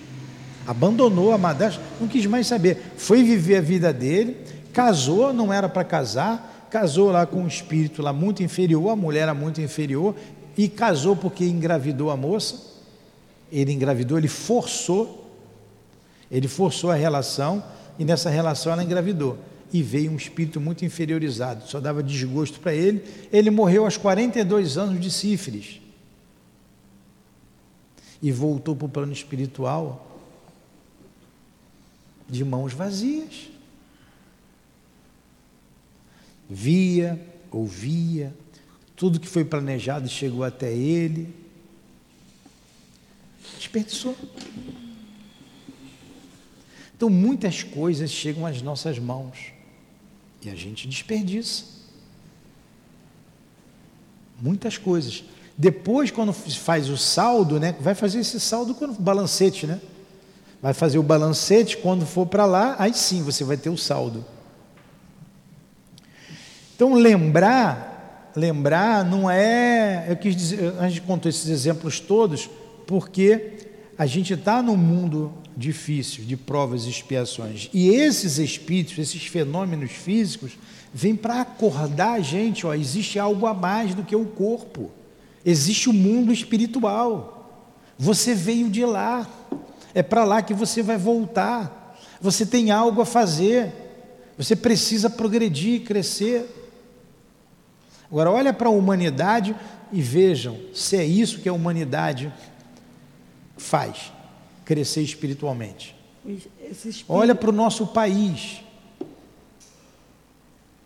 abandonou 0.66 1.32
a 1.32 1.38
madrasta, 1.38 1.80
não 2.00 2.08
quis 2.08 2.26
mais 2.26 2.48
saber. 2.48 2.94
Foi 2.96 3.22
viver 3.22 3.58
a 3.58 3.60
vida 3.60 3.92
dele, 3.92 4.38
casou, 4.72 5.32
não 5.32 5.52
era 5.52 5.68
para 5.68 5.84
casar, 5.84 6.66
casou 6.68 7.12
lá 7.12 7.26
com 7.26 7.42
um 7.42 7.46
espírito 7.46 8.02
lá 8.02 8.12
muito 8.12 8.42
inferior, 8.42 8.90
a 8.90 8.96
mulher 8.96 9.22
era 9.22 9.34
muito 9.34 9.60
inferior, 9.60 10.16
e 10.62 10.68
casou 10.68 11.16
porque 11.16 11.42
engravidou 11.42 12.11
a 12.11 12.16
moça. 12.18 12.54
Ele 13.50 13.72
engravidou, 13.72 14.18
ele 14.18 14.28
forçou, 14.28 15.34
ele 16.30 16.48
forçou 16.48 16.90
a 16.90 16.94
relação, 16.94 17.64
e 17.98 18.04
nessa 18.04 18.28
relação 18.28 18.70
ela 18.70 18.84
engravidou. 18.84 19.38
E 19.72 19.82
veio 19.82 20.11
um 20.12 20.16
espírito 20.16 20.61
muito 20.61 20.84
inferiorizado, 20.84 21.66
só 21.66 21.80
dava 21.80 22.02
desgosto 22.02 22.61
para 22.61 22.74
ele. 22.74 23.02
Ele 23.32 23.48
morreu 23.48 23.86
aos 23.86 23.96
42 23.96 24.76
anos 24.76 25.00
de 25.00 25.11
sífilis 25.11 25.80
e 28.20 28.30
voltou 28.30 28.76
para 28.76 28.84
o 28.84 28.90
plano 28.90 29.14
espiritual 29.14 30.20
de 32.28 32.44
mãos 32.44 32.74
vazias. 32.74 33.48
Via, 36.50 37.18
ouvia, 37.50 38.34
tudo 39.01 39.18
que 39.18 39.26
foi 39.26 39.46
planejado 39.46 40.11
chegou 40.11 40.44
até 40.44 40.70
ele. 40.70 41.34
Desperdiçou. 43.57 44.14
Então, 46.94 47.09
muitas 47.09 47.62
coisas 47.62 48.11
chegam 48.11 48.44
às 48.44 48.61
nossas 48.61 48.98
mãos 48.98 49.55
e 50.42 50.51
a 50.51 50.55
gente 50.55 50.86
desperdiça. 50.86 51.64
Muitas 54.38 54.76
coisas. 54.76 55.24
Depois, 55.57 56.11
quando 56.11 56.34
faz 56.34 56.90
o 56.90 56.98
saldo, 56.98 57.59
né, 57.59 57.74
vai 57.80 57.94
fazer 57.94 58.18
esse 58.20 58.38
saldo 58.38 58.74
quando 58.74 59.01
balancete, 59.01 59.66
né? 59.66 59.80
Vai 60.61 60.74
fazer 60.74 60.98
o 60.98 61.03
balancete 61.03 61.78
quando 61.78 62.05
for 62.05 62.26
para 62.26 62.44
lá, 62.44 62.76
aí 62.78 62.92
sim 62.92 63.22
você 63.22 63.44
vai 63.44 63.57
ter 63.57 63.70
o 63.70 63.78
saldo. 63.78 64.26
Então 66.76 66.92
lembrar, 66.92 67.89
lembrar 68.37 69.05
não 69.05 69.31
é, 69.31 70.07
eu 70.09 70.16
quis 70.16 70.37
dizer, 70.37 70.74
a 70.78 70.89
gente 70.89 71.03
contou 71.03 71.28
esses 71.28 71.49
exemplos 71.49 72.01
todos 72.01 72.49
porque 72.87 73.59
a 73.99 74.07
gente 74.07 74.35
está 74.35 74.62
num 74.62 74.76
mundo 74.76 75.33
difícil 75.57 76.24
de 76.24 76.37
provas 76.37 76.85
e 76.85 76.91
expiações 76.91 77.68
e 77.72 77.89
esses 77.89 78.39
espíritos, 78.39 78.99
esses 78.99 79.26
fenômenos 79.26 79.91
físicos, 79.91 80.53
vêm 80.93 81.14
para 81.14 81.41
acordar 81.41 82.12
a 82.12 82.20
gente, 82.20 82.66
ó, 82.66 82.74
existe 82.74 83.18
algo 83.18 83.47
a 83.47 83.55
mais 83.55 83.95
do 83.95 84.03
que 84.03 84.16
o 84.16 84.24
corpo. 84.24 84.91
Existe 85.45 85.89
o 85.89 85.93
mundo 85.93 86.33
espiritual. 86.33 87.64
Você 87.99 88.35
veio 88.35 88.68
de 88.68 88.85
lá. 88.85 89.28
É 89.95 90.03
para 90.03 90.24
lá 90.24 90.43
que 90.43 90.55
você 90.55 90.83
vai 90.83 90.99
voltar. 90.99 91.97
Você 92.20 92.45
tem 92.45 92.70
algo 92.70 93.01
a 93.01 93.07
fazer. 93.07 93.72
Você 94.37 94.55
precisa 94.55 95.09
progredir, 95.09 95.83
crescer. 95.83 96.59
Agora, 98.11 98.30
olha 98.30 98.52
para 98.52 98.68
a 98.68 98.72
humanidade 98.72 99.54
e 99.92 100.02
vejam 100.02 100.58
se 100.74 100.96
é 100.96 101.04
isso 101.04 101.40
que 101.40 101.48
a 101.48 101.52
humanidade 101.52 102.32
faz 103.56 104.12
crescer 104.64 105.02
espiritualmente. 105.02 105.94
Espírito... 106.26 107.04
Olha 107.08 107.34
para 107.34 107.50
o 107.50 107.52
nosso 107.52 107.86
país. 107.88 108.62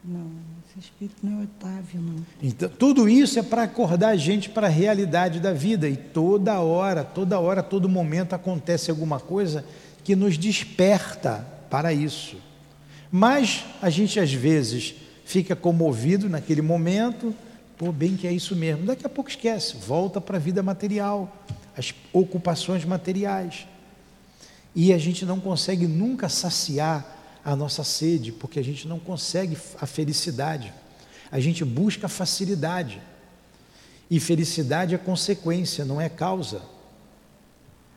Não. 0.04 0.30
Esse 0.68 0.86
espírito 0.86 1.16
não 1.22 1.40
é 1.40 1.44
Otávio, 1.44 2.00
não. 2.00 2.26
Então, 2.42 2.68
tudo 2.68 3.08
isso 3.08 3.38
é 3.38 3.42
para 3.42 3.62
acordar 3.62 4.08
a 4.08 4.16
gente 4.16 4.50
para 4.50 4.66
a 4.66 4.70
realidade 4.70 5.38
da 5.38 5.52
vida. 5.52 5.88
E 5.88 5.96
toda 5.96 6.58
hora, 6.60 7.04
toda 7.04 7.38
hora, 7.38 7.62
todo 7.62 7.88
momento 7.88 8.34
acontece 8.34 8.90
alguma 8.90 9.20
coisa 9.20 9.64
que 10.02 10.16
nos 10.16 10.36
desperta 10.36 11.46
para 11.70 11.92
isso. 11.92 12.36
Mas 13.10 13.64
a 13.80 13.88
gente 13.88 14.18
às 14.18 14.32
vezes 14.32 14.96
fica 15.24 15.56
comovido 15.56 16.28
naquele 16.28 16.62
momento, 16.62 17.34
pô, 17.76 17.90
bem 17.90 18.16
que 18.16 18.26
é 18.26 18.32
isso 18.32 18.54
mesmo. 18.54 18.86
Daqui 18.86 19.06
a 19.06 19.08
pouco 19.08 19.30
esquece, 19.30 19.76
volta 19.76 20.20
para 20.20 20.36
a 20.36 20.40
vida 20.40 20.62
material, 20.62 21.44
as 21.76 21.94
ocupações 22.12 22.84
materiais. 22.84 23.66
E 24.74 24.92
a 24.92 24.98
gente 24.98 25.24
não 25.24 25.40
consegue 25.40 25.86
nunca 25.86 26.28
saciar 26.28 27.40
a 27.44 27.54
nossa 27.54 27.84
sede, 27.84 28.32
porque 28.32 28.58
a 28.58 28.64
gente 28.64 28.88
não 28.88 28.98
consegue 28.98 29.56
a 29.80 29.86
felicidade. 29.86 30.72
A 31.30 31.38
gente 31.40 31.64
busca 31.64 32.08
facilidade. 32.08 33.00
E 34.10 34.18
felicidade 34.20 34.94
é 34.94 34.98
consequência, 34.98 35.84
não 35.84 36.00
é 36.00 36.08
causa. 36.08 36.62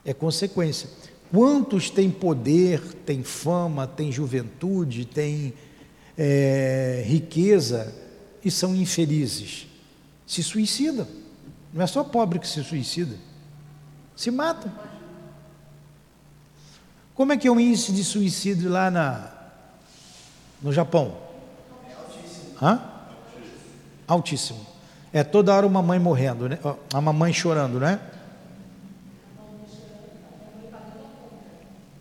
É 0.05 0.13
consequência. 0.13 0.89
Quantos 1.31 1.89
têm 1.89 2.09
poder, 2.09 2.81
têm 3.05 3.23
fama, 3.23 3.85
têm 3.85 4.11
juventude, 4.11 5.05
têm 5.05 5.53
é, 6.17 7.03
riqueza 7.05 7.93
e 8.43 8.49
são 8.49 8.75
infelizes? 8.75 9.67
Se 10.25 10.41
suicidam. 10.41 11.07
Não 11.71 11.83
é 11.83 11.87
só 11.87 12.03
pobre 12.03 12.39
que 12.39 12.47
se 12.47 12.63
suicida. 12.63 13.15
Se 14.15 14.31
matam. 14.31 14.71
Como 17.13 17.33
é 17.33 17.37
que 17.37 17.47
é 17.47 17.51
o 17.51 17.59
índice 17.59 17.91
de 17.91 18.03
suicídio 18.03 18.69
lá 18.69 18.91
na, 18.91 19.31
no 20.61 20.71
Japão? 20.71 21.17
É 21.87 21.93
altíssimo. 21.93 22.55
Hã? 22.61 22.81
Altíssimo. 24.07 24.67
É 25.13 25.23
toda 25.23 25.53
hora 25.53 25.65
uma 25.65 25.81
mãe 25.81 25.99
morrendo, 25.99 26.49
né? 26.49 26.59
A 26.93 27.01
mamãe 27.01 27.33
chorando, 27.33 27.79
né? 27.79 27.99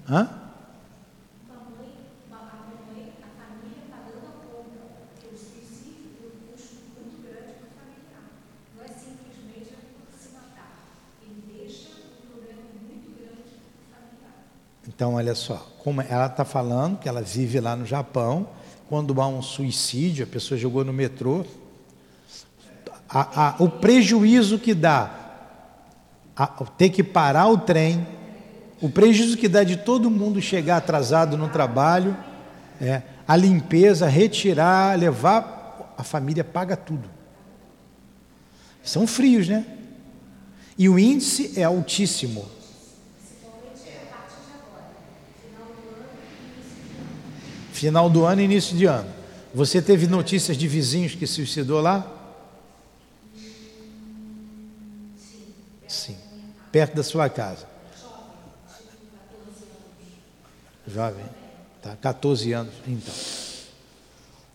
Hã? 0.09 0.46
Então, 14.97 15.13
olha 15.17 15.35
só, 15.35 15.57
como 15.85 16.01
ela 16.01 16.25
está 16.25 16.43
falando 16.43 16.99
que 16.99 17.07
ela 17.07 17.21
vive 17.21 17.61
lá 17.61 17.77
no 17.77 17.85
Japão, 17.85 18.49
quando 18.89 19.21
há 19.21 19.29
um 19.29 19.43
suicídio, 19.43 20.25
a 20.25 20.27
pessoa 20.27 20.57
jogou 20.57 20.83
no 20.87 20.93
metrô, 20.93 21.45
a, 23.07 23.49
a, 23.49 23.57
o 23.59 23.69
prejuízo 23.69 24.59
que 24.59 24.73
dá 24.73 25.11
a, 26.35 26.47
ter 26.47 26.89
que 26.89 27.03
parar 27.03 27.47
o 27.49 27.59
trem, 27.59 28.07
o 28.81 28.89
prejuízo 28.89 29.37
que 29.37 29.51
dá 29.51 29.63
de 29.63 29.77
todo 29.77 30.11
mundo 30.11 30.41
chegar 30.41 30.79
atrasado 30.79 31.37
no 31.37 31.51
trabalho, 31.51 32.17
é, 32.81 33.03
a 33.29 33.37
limpeza, 33.37 34.09
retirar, 34.09 34.99
levar, 34.99 35.95
a 35.99 36.03
família 36.03 36.43
paga 36.43 36.75
tudo. 36.75 37.11
São 38.83 39.07
frios, 39.07 39.47
né? 39.47 39.67
E 40.79 40.89
o 40.89 40.99
índice 40.99 41.53
é 41.61 41.65
altíssimo. 41.65 42.56
Final 47.77 48.09
do 48.09 48.25
ano 48.25 48.41
e 48.41 48.45
início 48.45 48.75
de 48.75 48.87
ano. 48.87 49.13
Você 49.53 49.83
teve 49.83 50.07
notícias 50.07 50.57
de 50.57 50.67
vizinhos 50.67 51.15
que 51.15 51.27
se 51.27 51.35
suicidou 51.35 51.83
lá? 51.83 52.11
Sim. 55.87 56.17
Perto 56.73 56.97
da 56.97 57.03
sua 57.03 57.29
casa. 57.29 57.67
Jovem. 60.89 61.27
Tá, 61.83 61.95
14 61.97 62.51
anos. 62.55 62.73
Então. 62.89 63.15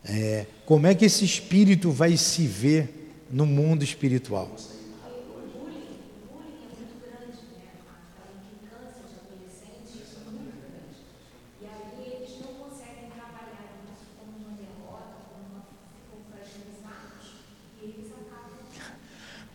É, 0.04 0.48
como 0.66 0.88
é 0.88 0.96
que 0.96 1.06
esse 1.06 1.24
espírito 1.24 1.92
vai 1.92 2.18
se 2.18 2.48
ver 2.48 3.14
no 3.30 3.46
mundo 3.46 3.84
espiritual? 3.84 4.50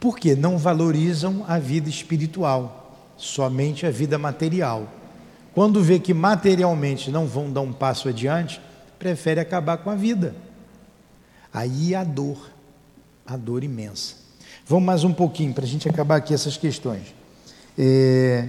Porque 0.07 0.37
não 0.37 0.57
valorizam 0.57 1.45
a 1.49 1.59
vida 1.59 1.89
espiritual, 1.89 2.97
somente 3.17 3.85
a 3.85 3.91
vida 3.91 4.17
material. 4.17 4.89
Quando 5.53 5.83
vê 5.83 5.99
que 5.99 6.15
materialmente 6.15 7.11
não 7.11 7.27
vão 7.27 7.51
dar 7.51 7.63
um 7.63 7.73
passo 7.73 8.09
adiante, 8.09 8.61
prefere 9.01 9.41
acabar 9.41 9.79
com 9.79 9.91
a 9.91 9.97
vida. 9.97 10.37
Aí 11.53 11.93
a 11.93 12.05
dor, 12.05 12.39
a 13.27 13.37
dor 13.37 13.65
imensa. 13.65 14.15
Vamos 14.65 14.85
mais 14.85 15.03
um 15.03 15.13
pouquinho 15.13 15.53
para 15.53 15.65
a 15.65 15.67
gente 15.67 15.89
acabar 15.89 16.19
aqui 16.19 16.33
essas 16.33 16.57
questões. 16.57 17.13
É... 17.77 18.49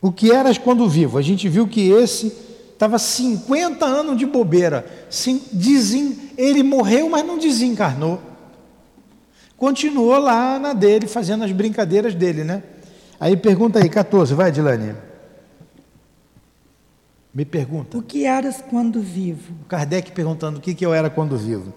O 0.00 0.12
que 0.12 0.30
eras 0.30 0.56
quando 0.56 0.88
vivo? 0.88 1.18
A 1.18 1.22
gente 1.22 1.48
viu 1.48 1.66
que 1.66 1.90
esse 1.90 2.32
estava 2.74 2.96
50 2.96 3.84
anos 3.84 4.16
de 4.16 4.24
bobeira. 4.24 4.86
Desen... 5.50 6.16
Ele 6.38 6.62
morreu, 6.62 7.10
mas 7.10 7.26
não 7.26 7.36
desencarnou 7.36 8.28
continuou 9.58 10.18
lá 10.18 10.58
na 10.58 10.72
dele, 10.72 11.06
fazendo 11.06 11.44
as 11.44 11.52
brincadeiras 11.52 12.14
dele, 12.14 12.44
né? 12.44 12.62
Aí 13.20 13.36
pergunta 13.36 13.80
aí, 13.80 13.88
14, 13.88 14.32
vai, 14.32 14.52
Dilane. 14.52 14.94
Me 17.34 17.44
pergunta. 17.44 17.98
O 17.98 18.02
que 18.02 18.24
eras 18.24 18.62
quando 18.70 19.00
vivo? 19.00 19.52
Kardec 19.68 20.12
perguntando 20.12 20.58
o 20.58 20.60
que, 20.60 20.74
que 20.74 20.86
eu 20.86 20.94
era 20.94 21.10
quando 21.10 21.36
vivo. 21.36 21.74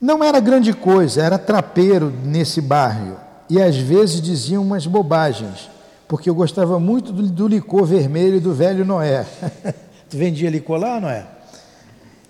Não 0.00 0.22
era 0.24 0.40
grande 0.40 0.72
coisa, 0.72 1.22
era 1.22 1.38
trapeiro 1.38 2.12
nesse 2.24 2.60
bairro. 2.60 3.16
E 3.48 3.60
às 3.60 3.76
vezes 3.76 4.20
diziam 4.20 4.62
umas 4.62 4.86
bobagens, 4.86 5.68
porque 6.06 6.28
eu 6.28 6.34
gostava 6.34 6.78
muito 6.78 7.12
do, 7.12 7.22
do 7.28 7.48
licor 7.48 7.84
vermelho 7.84 8.40
do 8.40 8.52
velho 8.52 8.84
Noé. 8.84 9.24
tu 10.08 10.16
vendia 10.16 10.50
licor 10.50 10.78
lá, 10.78 11.00
Noé? 11.00 11.26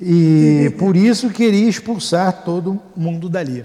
E 0.01 0.75
por 0.79 0.97
isso 0.97 1.29
queria 1.31 1.69
expulsar 1.69 2.43
todo 2.43 2.81
mundo 2.97 3.29
dali. 3.29 3.65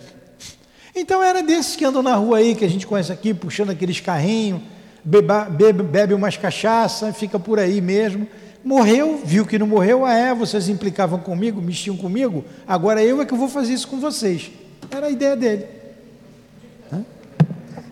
Então 0.96 1.22
era 1.22 1.43
desses 1.43 1.76
que 1.76 1.84
andam 1.84 2.02
na 2.02 2.16
rua 2.16 2.38
aí, 2.38 2.56
que 2.56 2.64
a 2.64 2.70
gente 2.70 2.88
conhece 2.88 3.12
aqui, 3.12 3.34
puxando 3.34 3.70
aqueles 3.70 4.00
carrinhos, 4.00 4.62
beba, 5.04 5.43
bebe, 5.43 5.84
bebe 5.84 6.14
umas 6.14 6.38
cachaça, 6.38 7.12
fica 7.12 7.38
por 7.38 7.60
aí 7.60 7.82
mesmo. 7.82 8.26
Morreu, 8.64 9.22
viu 9.24 9.46
que 9.46 9.60
não 9.60 9.68
morreu, 9.68 10.06
ah 10.06 10.14
é, 10.14 10.34
vocês 10.34 10.70
implicavam 10.70 11.20
comigo, 11.20 11.62
mexiam 11.62 11.98
comigo, 11.98 12.43
agora 12.66 13.04
eu 13.04 13.22
é 13.22 13.26
que 13.26 13.36
vou 13.36 13.50
fazer 13.50 13.74
isso 13.74 13.88
com 13.88 14.00
vocês. 14.00 14.50
Era 14.89 15.08
a 15.08 15.10
ideia 15.10 15.36
dele. 15.36 15.68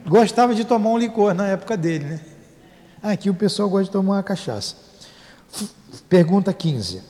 Gostava 0.05 0.55
de 0.55 0.65
tomar 0.65 0.89
um 0.89 0.97
licor 0.97 1.33
na 1.33 1.47
época 1.47 1.77
dele, 1.77 2.05
né? 2.05 2.21
Aqui 3.01 3.29
o 3.29 3.33
pessoal 3.33 3.69
gosta 3.69 3.85
de 3.85 3.91
tomar 3.91 4.15
uma 4.15 4.23
cachaça. 4.23 4.75
Pergunta 6.09 6.53
15. 6.53 7.01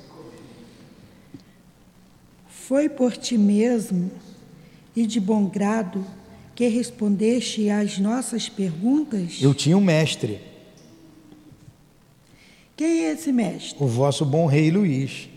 Foi 2.48 2.90
por 2.90 3.16
ti 3.16 3.38
mesmo 3.38 4.12
e 4.96 5.06
de 5.06 5.20
bom 5.20 5.46
grado 5.46 6.06
que 6.56 6.68
respondeste 6.68 7.70
às 7.70 7.98
nossas 7.98 8.48
perguntas? 8.48 9.42
Eu 9.42 9.54
tinha 9.54 9.78
um 9.78 9.82
mestre. 9.82 10.40
Quem 12.76 13.06
é 13.06 13.12
esse 13.12 13.32
mestre? 13.32 13.84
O 13.84 13.88
vosso 13.88 14.26
bom 14.26 14.46
rei 14.46 14.72
Luiz. 14.72 15.30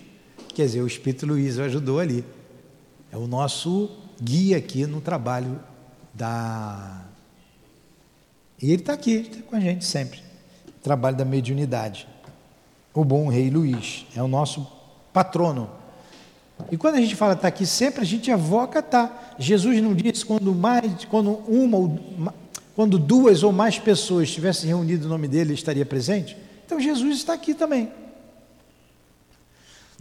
Quer 0.54 0.66
dizer, 0.66 0.82
o 0.82 0.86
Espírito 0.86 1.26
Luiz 1.26 1.58
ajudou 1.58 2.00
ali. 2.00 2.24
É 3.12 3.16
o 3.16 3.26
nosso 3.26 3.90
guia 4.22 4.56
aqui 4.56 4.86
no 4.86 5.00
trabalho 5.00 5.60
da. 6.12 7.04
E 8.60 8.70
ele 8.70 8.80
está 8.80 8.94
aqui 8.94 9.24
tá 9.24 9.42
com 9.42 9.56
a 9.56 9.60
gente 9.60 9.84
sempre. 9.84 10.20
Trabalho 10.82 11.16
da 11.16 11.24
mediunidade. 11.24 12.08
O 12.94 13.04
bom 13.04 13.28
rei 13.28 13.50
Luiz 13.50 14.06
é 14.16 14.22
o 14.22 14.28
nosso 14.28 14.66
patrono 15.12 15.70
e 16.70 16.76
quando 16.76 16.96
a 16.96 17.00
gente 17.00 17.14
fala 17.14 17.34
está 17.34 17.48
aqui 17.48 17.66
sempre, 17.66 18.00
a 18.00 18.04
gente 18.04 18.30
evoca 18.30 18.82
tá. 18.82 19.34
Jesus 19.38 19.80
não 19.82 19.94
disse 19.94 20.24
quando 20.24 20.54
mais, 20.54 21.04
quando 21.04 21.30
uma 21.46 22.34
quando 22.74 22.98
duas 22.98 23.42
ou 23.42 23.52
mais 23.52 23.78
pessoas 23.78 24.28
estivessem 24.28 24.68
reunidas 24.68 25.04
no 25.04 25.10
nome 25.10 25.28
dele, 25.28 25.50
ele 25.50 25.54
estaria 25.54 25.86
presente? 25.86 26.36
Então 26.64 26.80
Jesus 26.80 27.16
está 27.16 27.32
aqui 27.32 27.54
também. 27.54 27.90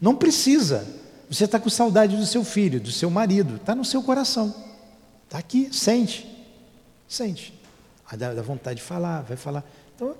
Não 0.01 0.15
precisa. 0.15 0.85
Você 1.29 1.45
está 1.45 1.59
com 1.59 1.69
saudade 1.69 2.17
do 2.17 2.25
seu 2.25 2.43
filho, 2.43 2.79
do 2.79 2.91
seu 2.91 3.09
marido, 3.09 3.55
está 3.55 3.73
no 3.73 3.85
seu 3.85 4.03
coração. 4.03 4.53
Está 5.23 5.37
aqui, 5.37 5.69
sente. 5.71 6.29
Sente. 7.07 7.53
Vai 8.09 8.17
dar 8.17 8.41
vontade 8.41 8.79
de 8.79 8.85
falar, 8.85 9.21
vai 9.21 9.37
falar. 9.37 9.63
Então, 9.95 10.15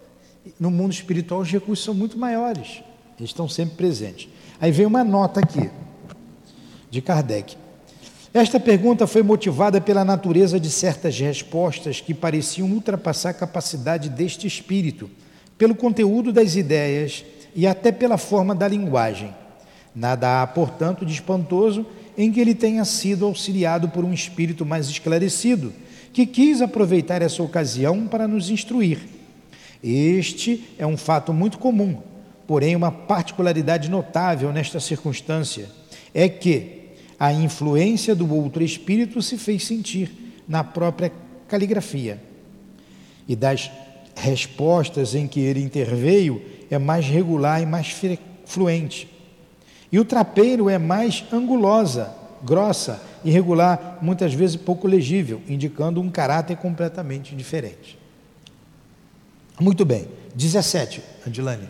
no 0.60 0.72
mundo 0.72 0.94
espiritual, 0.94 1.42
os 1.42 1.52
recursos 1.52 1.84
são 1.84 1.94
muito 1.94 2.18
maiores. 2.18 2.82
Eles 3.18 3.32
estão 3.32 3.50
sempre 3.50 3.76
presentes. 3.76 4.30
Aí 4.60 4.72
vem 4.72 4.86
uma 4.86 5.04
nota 5.04 5.42
aqui 5.42 5.70
de 6.96 7.02
Kardec. 7.02 7.58
Esta 8.34 8.58
pergunta 8.58 9.06
foi 9.06 9.22
motivada 9.22 9.82
pela 9.82 10.06
natureza 10.06 10.60
de 10.60 10.70
certas 10.70 11.20
respostas 11.20 12.00
que 12.00 12.14
pareciam 12.14 12.70
ultrapassar 12.72 13.30
a 13.30 13.34
capacidade 13.34 14.10
deste 14.10 14.48
espírito, 14.48 15.10
pelo 15.58 15.76
conteúdo 15.76 16.32
das 16.32 16.56
ideias 16.56 17.26
e 17.54 17.68
até 17.68 17.92
pela 17.92 18.18
forma 18.18 18.56
da 18.56 18.68
linguagem. 18.68 19.34
Nada 19.94 20.42
há, 20.42 20.48
portanto, 20.48 21.06
de 21.06 21.14
espantoso 21.14 21.86
em 22.18 22.32
que 22.32 22.40
ele 22.40 22.56
tenha 22.56 22.84
sido 22.86 23.26
auxiliado 23.26 23.90
por 23.90 24.04
um 24.04 24.14
espírito 24.14 24.66
mais 24.66 24.88
esclarecido, 24.88 25.74
que 26.14 26.26
quis 26.26 26.62
aproveitar 26.62 27.22
essa 27.22 27.44
ocasião 27.44 28.08
para 28.08 28.28
nos 28.28 28.50
instruir. 28.50 29.00
Este 29.84 30.64
é 30.78 30.88
um 30.88 30.96
fato 30.96 31.34
muito 31.34 31.58
comum, 31.58 31.98
porém, 32.48 32.76
uma 32.76 32.92
particularidade 32.92 33.90
notável 33.90 34.52
nesta 34.54 34.80
circunstância 34.80 35.68
é 36.16 36.30
que 36.30 36.85
a 37.20 37.32
influência 37.32 38.16
do 38.16 38.32
outro 38.34 38.64
espírito 38.64 39.22
se 39.22 39.38
fez 39.38 39.66
sentir 39.66 40.12
na 40.48 40.64
própria 40.64 41.12
caligrafia. 41.48 42.22
E 43.28 43.36
das 43.36 43.72
respostas 44.16 45.16
em 45.16 45.28
que 45.28 45.40
ele 45.40 45.62
interveio 45.62 46.42
é 46.70 46.78
mais 46.78 47.06
regular 47.06 47.62
e 47.62 47.66
mais 47.66 47.96
fluente. 48.46 49.10
E 49.92 50.00
o 50.00 50.06
trapeiro 50.06 50.70
é 50.70 50.78
mais 50.78 51.24
angulosa, 51.32 52.14
grossa, 52.44 53.02
irregular, 53.24 54.00
muitas 54.02 54.34
vezes 54.34 54.56
pouco 54.56 54.88
legível, 54.88 55.42
indicando 55.48 56.02
um 56.02 56.10
caráter 56.10 56.58
completamente 56.58 57.36
diferente. 57.36 57.98
Muito 59.60 59.86
bem. 59.86 60.08
17, 60.36 61.02
Adilane. 61.26 61.70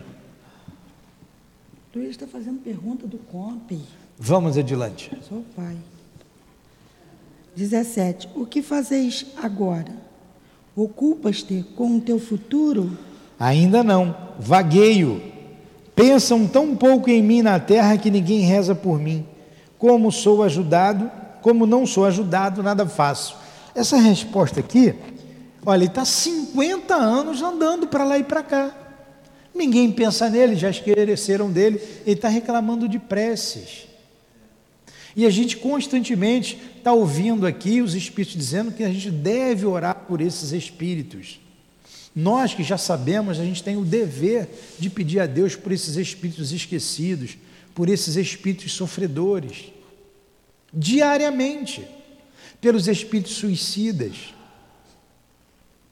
Luiz 1.94 2.10
está 2.10 2.26
fazendo 2.26 2.60
pergunta 2.60 3.06
do 3.06 3.16
COMP. 3.16 3.80
Vamos 4.18 4.56
adiante. 4.56 5.10
Sou 5.28 5.44
pai. 5.54 5.76
17. 7.54 8.28
O 8.34 8.46
que 8.46 8.62
fazeis 8.62 9.26
agora? 9.42 9.92
Ocupas-te 10.74 11.64
com 11.74 11.96
o 11.96 12.00
teu 12.00 12.18
futuro? 12.18 12.96
Ainda 13.38 13.82
não. 13.82 14.16
Vagueio. 14.38 15.22
Pensam 15.94 16.46
tão 16.46 16.76
pouco 16.76 17.08
em 17.08 17.22
mim 17.22 17.40
na 17.40 17.58
terra 17.58 17.96
que 17.96 18.10
ninguém 18.10 18.40
reza 18.40 18.74
por 18.74 18.98
mim. 18.98 19.26
Como 19.78 20.12
sou 20.12 20.42
ajudado, 20.42 21.10
como 21.40 21.66
não 21.66 21.86
sou 21.86 22.04
ajudado, 22.04 22.62
nada 22.62 22.86
faço. 22.86 23.36
Essa 23.74 23.96
resposta 23.96 24.60
aqui, 24.60 24.94
olha, 25.64 25.78
ele 25.78 25.86
está 25.86 26.04
50 26.04 26.94
anos 26.94 27.42
andando 27.42 27.86
para 27.86 28.04
lá 28.04 28.18
e 28.18 28.24
para 28.24 28.42
cá. 28.42 28.74
Ninguém 29.54 29.90
pensa 29.90 30.28
nele, 30.28 30.54
já 30.56 30.68
esqueceram 30.68 31.50
dele. 31.50 31.80
Ele 32.04 32.16
está 32.16 32.28
reclamando 32.28 32.86
de 32.86 32.98
preces. 32.98 33.85
E 35.16 35.24
a 35.24 35.30
gente 35.30 35.56
constantemente 35.56 36.58
está 36.76 36.92
ouvindo 36.92 37.46
aqui 37.46 37.80
os 37.80 37.94
Espíritos 37.94 38.36
dizendo 38.36 38.70
que 38.70 38.84
a 38.84 38.90
gente 38.90 39.10
deve 39.10 39.64
orar 39.64 40.04
por 40.06 40.20
esses 40.20 40.52
Espíritos. 40.52 41.40
Nós 42.14 42.52
que 42.52 42.62
já 42.62 42.76
sabemos, 42.76 43.40
a 43.40 43.44
gente 43.44 43.64
tem 43.64 43.78
o 43.78 43.84
dever 43.84 44.46
de 44.78 44.90
pedir 44.90 45.20
a 45.20 45.26
Deus 45.26 45.56
por 45.56 45.72
esses 45.72 45.96
Espíritos 45.96 46.52
esquecidos, 46.52 47.38
por 47.74 47.88
esses 47.88 48.16
Espíritos 48.16 48.72
sofredores, 48.72 49.72
diariamente, 50.72 51.86
pelos 52.60 52.86
Espíritos 52.86 53.36
suicidas. 53.36 54.34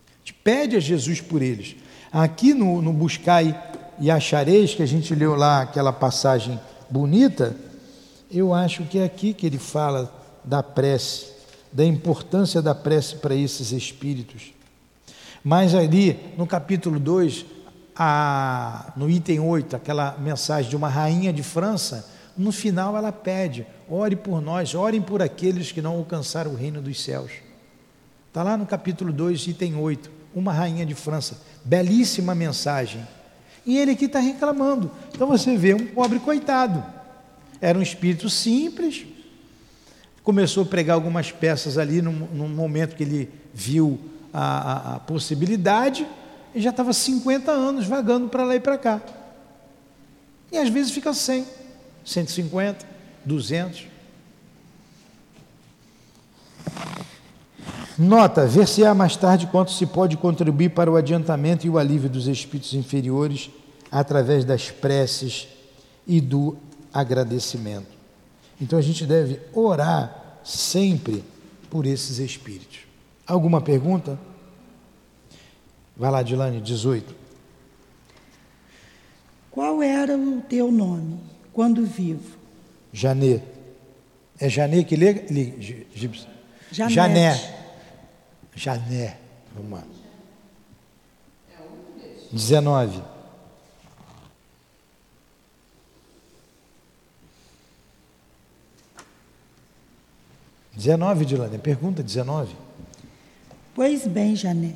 A 0.07 0.19
gente 0.19 0.35
pede 0.35 0.77
a 0.77 0.81
Jesus 0.81 1.23
por 1.23 1.41
eles. 1.41 1.77
Aqui 2.13 2.53
no, 2.53 2.83
no 2.83 2.93
Buscai 2.93 3.59
e 3.99 4.11
Achareis, 4.11 4.75
que 4.75 4.83
a 4.83 4.87
gente 4.87 5.15
leu 5.15 5.35
lá 5.35 5.63
aquela 5.63 5.95
passagem 5.95 6.61
bonita, 6.91 7.57
eu 8.35 8.53
acho 8.53 8.83
que 8.85 8.99
é 8.99 9.05
aqui 9.05 9.33
que 9.33 9.47
ele 9.47 9.59
fala 9.59 10.13
da 10.43 10.61
prece, 10.61 11.33
da 11.73 11.85
importância 11.85 12.61
da 12.61 12.75
prece 12.75 13.17
para 13.17 13.35
esses 13.35 13.71
espíritos. 13.71 14.53
Mas 15.43 15.73
ali, 15.73 16.19
no 16.37 16.45
capítulo 16.45 16.99
2, 16.99 17.47
a, 17.95 18.93
no 18.97 19.09
item 19.09 19.39
8, 19.39 19.77
aquela 19.77 20.17
mensagem 20.19 20.69
de 20.69 20.75
uma 20.75 20.89
rainha 20.89 21.33
de 21.33 21.45
França, 21.45 22.11
no 22.37 22.51
final 22.51 22.97
ela 22.97 23.13
pede: 23.13 23.65
ore 23.89 24.17
por 24.17 24.43
nós, 24.43 24.75
orem 24.75 25.01
por 25.01 25.23
aqueles 25.23 25.71
que 25.71 25.81
não 25.81 25.93
alcançaram 25.93 26.51
o 26.51 26.57
reino 26.57 26.83
dos 26.83 27.01
céus. 27.01 27.31
Está 28.27 28.43
lá 28.43 28.57
no 28.57 28.67
capítulo 28.67 29.13
2, 29.13 29.47
item 29.47 29.77
8, 29.77 30.11
uma 30.35 30.53
rainha 30.53 30.85
de 30.85 30.95
França, 30.95 31.39
belíssima 31.65 32.35
mensagem. 32.35 33.07
E 33.65 33.79
ele 33.79 33.93
aqui 33.93 34.07
está 34.07 34.19
reclamando. 34.19 34.91
Então 35.15 35.29
você 35.29 35.57
vê 35.57 35.73
um 35.73 35.87
pobre 35.87 36.19
coitado 36.19 36.85
era 37.65 37.79
um 37.79 37.83
espírito 37.83 38.29
simples, 38.29 39.07
começou 40.23 40.65
a 40.65 40.67
pregar 40.67 40.97
algumas 40.97 41.33
peças 41.33 41.79
ali 41.79 42.03
num, 42.03 42.13
num 42.13 42.49
momento 42.49 42.95
que 42.95 43.03
ele 43.03 43.31
viu 43.55 43.99
a, 44.35 44.43
a, 44.43 44.95
a 44.97 45.01
possibilidade 45.01 46.07
e 46.55 46.61
já 46.61 46.69
estava 46.69 46.93
50 46.93 47.51
anos 47.51 47.87
vagando 47.87 48.29
para 48.29 48.45
lá 48.45 48.55
e 48.55 48.61
para 48.61 48.77
cá. 48.77 49.01
E 50.53 50.59
às 50.59 50.69
vezes 50.69 50.93
fica 50.93 51.15
100, 51.15 51.47
150, 52.05 52.85
200. 53.25 53.87
Nota, 57.97 58.47
ver-se-á 58.47 58.95
mais 58.95 59.17
tarde 59.17 59.47
quanto 59.47 59.73
se 59.73 59.87
pode 59.87 60.19
contribuir 60.19 60.69
para 60.69 60.93
o 60.93 60.97
adiantamento 60.97 61.67
e 61.67 61.71
o 61.71 61.79
alívio 61.79 62.11
dos 62.11 62.27
espíritos 62.27 62.75
inferiores 62.75 63.49
através 63.91 64.45
das 64.45 64.71
preces 64.71 65.49
e 66.07 66.21
do 66.21 66.57
agradecimento. 66.95 67.89
Então 68.61 68.79
a 68.79 68.83
gente 68.83 69.05
deve 69.05 69.41
orar 69.53 70.39
sempre 70.45 71.25
por 71.69 71.85
esses 71.85 72.19
espíritos. 72.19 72.81
Alguma 73.27 73.61
pergunta? 73.61 74.19
Vai 75.97 76.11
lá, 76.11 76.23
Dilane, 76.23 76.61
18. 76.61 77.15
Qual 79.51 79.83
era 79.83 80.17
o 80.17 80.41
teu 80.43 80.71
nome 80.71 81.19
quando 81.53 81.85
vivo? 81.85 82.39
Janê. 82.93 83.41
É 84.39 84.49
Janê 84.49 84.85
que 84.85 84.97
lê? 84.97 85.25
Janete. 85.93 86.29
Jané. 86.71 87.55
Jané. 88.55 89.19
Vamos 89.55 89.73
lá. 89.73 89.85
19. 92.33 93.14
19, 100.77 101.25
Dilane, 101.25 101.59
pergunta 101.59 102.03
19. 102.03 102.55
Pois 103.75 104.07
bem, 104.07 104.35
Jané, 104.37 104.75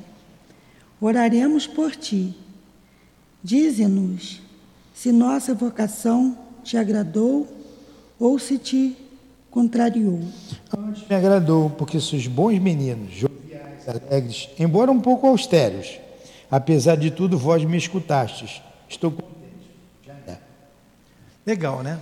oraremos 0.99 1.67
por 1.67 1.95
ti. 1.95 2.35
Dize-nos 3.43 4.41
se 4.93 5.11
nossa 5.11 5.53
vocação 5.53 6.37
te 6.63 6.77
agradou 6.77 7.47
ou 8.19 8.37
se 8.37 8.57
te 8.57 8.97
contrariou. 9.49 10.19
Me 11.09 11.15
agradou, 11.15 11.69
porque 11.69 11.99
sois 11.99 12.27
bons 12.27 12.59
meninos, 12.59 13.13
joviais, 13.13 13.87
alegres, 13.87 14.49
embora 14.59 14.91
um 14.91 14.99
pouco 14.99 15.27
austeros. 15.27 15.99
Apesar 16.51 16.95
de 16.95 17.11
tudo, 17.11 17.37
vós 17.37 17.63
me 17.63 17.77
escutastes. 17.77 18.61
Estou 18.89 19.11
contente. 19.11 19.69
Jané. 20.05 20.39
Legal, 21.45 21.81
né? 21.81 21.99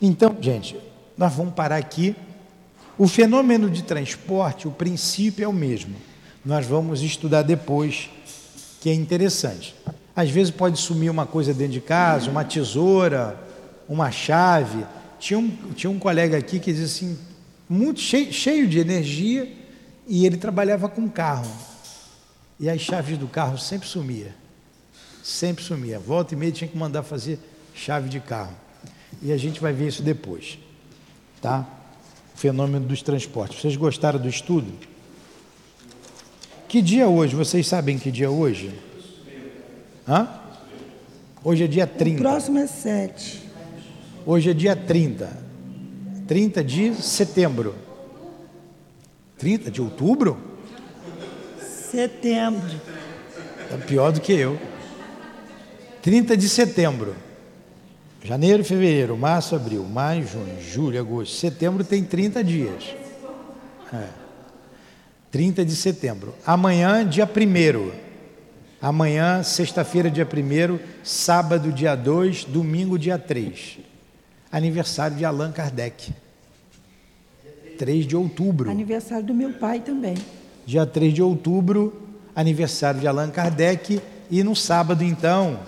Então, 0.00 0.36
gente, 0.40 0.76
nós 1.16 1.32
vamos 1.32 1.54
parar 1.54 1.76
aqui. 1.76 2.14
O 2.98 3.08
fenômeno 3.08 3.70
de 3.70 3.82
transporte, 3.82 4.68
o 4.68 4.70
princípio 4.70 5.44
é 5.44 5.48
o 5.48 5.52
mesmo. 5.52 5.94
Nós 6.44 6.66
vamos 6.66 7.02
estudar 7.02 7.42
depois, 7.42 8.10
que 8.80 8.88
é 8.88 8.94
interessante. 8.94 9.74
Às 10.14 10.30
vezes 10.30 10.50
pode 10.50 10.78
sumir 10.78 11.10
uma 11.10 11.26
coisa 11.26 11.52
dentro 11.52 11.74
de 11.74 11.80
casa, 11.80 12.30
uma 12.30 12.44
tesoura, 12.44 13.38
uma 13.88 14.10
chave. 14.10 14.84
Tinha 15.18 15.38
um, 15.38 15.50
tinha 15.74 15.90
um 15.90 15.98
colega 15.98 16.36
aqui 16.36 16.58
que 16.58 16.72
dizia 16.72 16.86
assim, 16.86 17.18
muito 17.68 18.00
cheio, 18.00 18.32
cheio 18.32 18.68
de 18.68 18.78
energia, 18.78 19.50
e 20.06 20.24
ele 20.24 20.36
trabalhava 20.36 20.88
com 20.88 21.08
carro. 21.08 21.50
E 22.58 22.70
as 22.70 22.80
chaves 22.80 23.18
do 23.18 23.26
carro 23.26 23.58
sempre 23.58 23.88
sumia. 23.88 24.34
Sempre 25.22 25.64
sumia. 25.64 25.98
Volta 25.98 26.34
e 26.34 26.36
meia 26.36 26.52
tinha 26.52 26.68
que 26.68 26.78
mandar 26.78 27.02
fazer 27.02 27.38
chave 27.74 28.08
de 28.08 28.20
carro. 28.20 28.54
E 29.20 29.32
a 29.32 29.36
gente 29.36 29.60
vai 29.60 29.72
ver 29.72 29.88
isso 29.88 30.02
depois 30.02 30.58
tá? 31.40 31.66
O 32.34 32.38
fenômeno 32.38 32.86
dos 32.86 33.02
transportes. 33.02 33.60
Vocês 33.60 33.76
gostaram 33.76 34.18
do 34.18 34.28
estudo? 34.28 34.72
Que 36.68 36.82
dia 36.82 37.08
hoje? 37.08 37.34
Vocês 37.34 37.66
sabem 37.66 37.98
que 37.98 38.10
dia 38.10 38.26
é 38.26 38.28
hoje? 38.28 38.72
Hã? 40.08 40.28
Hoje 41.42 41.64
é 41.64 41.66
dia 41.66 41.86
30. 41.86 42.18
O 42.18 42.22
próximo 42.22 42.58
é 42.58 42.66
7. 42.66 43.42
Hoje 44.24 44.50
é 44.50 44.54
dia 44.54 44.74
30. 44.74 45.46
30 46.26 46.64
de 46.64 46.94
setembro. 46.94 47.74
30 49.38 49.70
de 49.70 49.80
outubro? 49.80 50.36
Setembro. 51.60 52.80
É 53.72 53.76
pior 53.76 54.12
do 54.12 54.20
que 54.20 54.32
eu. 54.32 54.58
30 56.02 56.36
de 56.36 56.48
setembro. 56.48 57.14
Janeiro, 58.26 58.64
fevereiro, 58.64 59.16
março, 59.16 59.54
abril, 59.54 59.84
maio, 59.84 60.26
junho, 60.26 60.60
julho, 60.60 60.98
agosto, 60.98 61.36
setembro 61.36 61.84
tem 61.84 62.02
30 62.02 62.42
dias. 62.42 62.96
É. 63.92 64.08
30 65.30 65.64
de 65.64 65.76
setembro. 65.76 66.34
Amanhã, 66.44 67.06
dia 67.06 67.24
1 67.24 67.92
Amanhã, 68.82 69.44
sexta-feira, 69.44 70.10
dia 70.10 70.26
1 70.26 70.78
sábado, 71.04 71.70
dia 71.70 71.94
2, 71.94 72.46
domingo, 72.46 72.98
dia 72.98 73.16
3. 73.16 73.78
Aniversário 74.50 75.16
de 75.16 75.24
Allan 75.24 75.52
Kardec. 75.52 76.12
3 77.78 78.06
de 78.08 78.16
outubro. 78.16 78.68
Aniversário 78.68 79.24
do 79.24 79.34
meu 79.34 79.52
pai 79.52 79.78
também. 79.78 80.16
Dia 80.66 80.84
3 80.84 81.14
de 81.14 81.22
outubro, 81.22 81.96
aniversário 82.34 82.98
de 82.98 83.06
Allan 83.06 83.30
Kardec. 83.30 84.02
E 84.28 84.42
no 84.42 84.56
sábado, 84.56 85.04
então, 85.04 85.60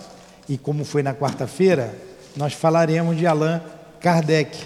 e 0.48 0.58
como 0.58 0.84
foi 0.84 1.04
na 1.04 1.14
quarta-feira, 1.14 2.07
nós 2.38 2.52
falaremos 2.52 3.16
de 3.16 3.26
Allan 3.26 3.60
Kardec. 4.00 4.56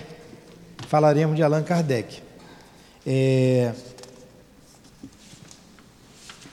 Falaremos 0.88 1.34
de 1.34 1.42
Allan 1.42 1.62
Kardec. 1.62 2.20
É... 3.06 3.72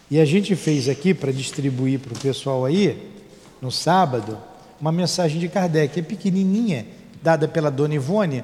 E 0.09 0.17
a 0.17 0.23
gente 0.23 0.55
fez 0.55 0.87
aqui 0.87 1.13
para 1.13 1.33
distribuir 1.33 1.99
para 1.99 2.13
o 2.13 2.19
pessoal 2.19 2.63
aí, 2.63 3.11
no 3.61 3.69
sábado, 3.69 4.37
uma 4.79 4.93
mensagem 4.93 5.41
de 5.41 5.49
Kardec, 5.49 5.99
é 5.99 6.01
pequenininha, 6.01 6.87
dada 7.21 7.49
pela 7.49 7.69
Dona 7.69 7.95
Ivone, 7.95 8.41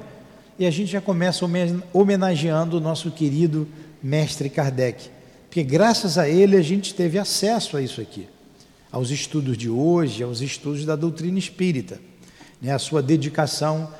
e 0.58 0.66
a 0.66 0.70
gente 0.70 0.92
já 0.92 1.00
começa 1.00 1.46
homenageando 1.94 2.76
o 2.76 2.80
nosso 2.80 3.10
querido 3.10 3.66
mestre 4.02 4.50
Kardec, 4.50 5.08
porque 5.48 5.62
graças 5.62 6.18
a 6.18 6.28
ele 6.28 6.56
a 6.56 6.62
gente 6.62 6.94
teve 6.94 7.18
acesso 7.18 7.78
a 7.78 7.82
isso 7.82 8.02
aqui, 8.02 8.28
aos 8.92 9.10
estudos 9.10 9.56
de 9.56 9.70
hoje, 9.70 10.22
aos 10.22 10.42
estudos 10.42 10.84
da 10.84 10.94
doutrina 10.94 11.38
espírita 11.38 11.98
né, 12.60 12.72
a 12.72 12.78
sua 12.78 13.02
dedicação, 13.02 13.92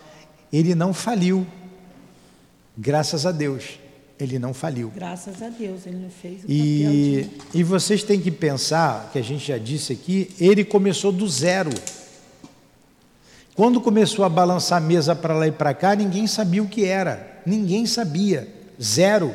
ele 0.52 0.74
não 0.74 0.92
faliu. 0.92 1.46
Graças 2.76 3.26
a 3.26 3.32
Deus, 3.32 3.78
ele 4.18 4.38
não 4.38 4.54
faliu. 4.54 4.92
Graças 4.94 5.42
a 5.42 5.48
Deus, 5.48 5.86
ele 5.86 5.96
não 5.96 6.10
fez 6.10 6.44
o 6.44 6.46
e, 6.50 7.26
papel 7.28 7.50
de... 7.52 7.58
E 7.58 7.62
vocês 7.62 8.02
têm 8.02 8.20
que 8.20 8.30
pensar, 8.30 9.10
que 9.12 9.18
a 9.18 9.22
gente 9.22 9.46
já 9.46 9.58
disse 9.58 9.92
aqui, 9.92 10.34
ele 10.40 10.64
começou 10.64 11.12
do 11.12 11.28
zero. 11.28 11.70
Quando 13.54 13.80
começou 13.80 14.24
a 14.24 14.28
balançar 14.28 14.78
a 14.78 14.80
mesa 14.80 15.14
para 15.14 15.34
lá 15.34 15.46
e 15.46 15.52
para 15.52 15.72
cá, 15.72 15.94
ninguém 15.94 16.26
sabia 16.26 16.62
o 16.62 16.68
que 16.68 16.84
era. 16.84 17.40
Ninguém 17.46 17.86
sabia. 17.86 18.48
Zero. 18.80 19.34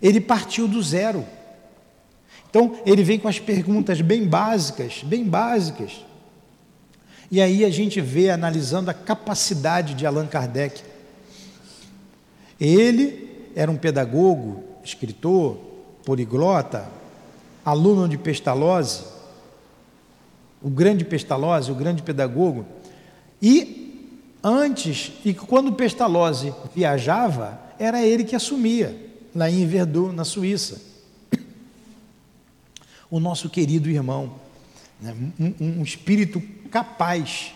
Ele 0.00 0.20
partiu 0.20 0.68
do 0.68 0.80
zero. 0.80 1.24
Então, 2.48 2.78
ele 2.86 3.02
vem 3.02 3.18
com 3.18 3.28
as 3.28 3.38
perguntas 3.38 4.00
bem 4.00 4.24
básicas, 4.26 5.02
bem 5.02 5.24
básicas. 5.24 6.04
E 7.30 7.40
aí 7.40 7.64
a 7.64 7.70
gente 7.70 8.00
vê, 8.00 8.30
analisando 8.30 8.90
a 8.90 8.94
capacidade 8.94 9.94
de 9.94 10.06
Allan 10.06 10.26
Kardec. 10.26 10.82
Ele 12.58 13.50
era 13.54 13.70
um 13.70 13.76
pedagogo, 13.76 14.64
escritor, 14.82 15.56
poliglota, 16.04 16.88
aluno 17.64 18.08
de 18.08 18.16
Pestalozzi, 18.16 19.04
o 20.62 20.70
grande 20.70 21.04
Pestalozzi, 21.04 21.70
o 21.70 21.74
grande 21.74 22.02
pedagogo. 22.02 22.64
E 23.42 24.10
antes, 24.42 25.12
e 25.24 25.34
quando 25.34 25.72
Pestalozzi 25.72 26.52
viajava, 26.74 27.60
era 27.78 28.04
ele 28.04 28.24
que 28.24 28.34
assumia, 28.34 28.96
lá 29.34 29.50
em 29.50 29.66
Verdun, 29.66 30.12
na 30.12 30.24
Suíça. 30.24 30.80
O 33.10 33.20
nosso 33.20 33.48
querido 33.48 33.88
irmão, 33.88 34.34
né? 35.00 35.14
um, 35.38 35.80
um 35.80 35.82
espírito 35.82 36.42
capaz, 36.70 37.52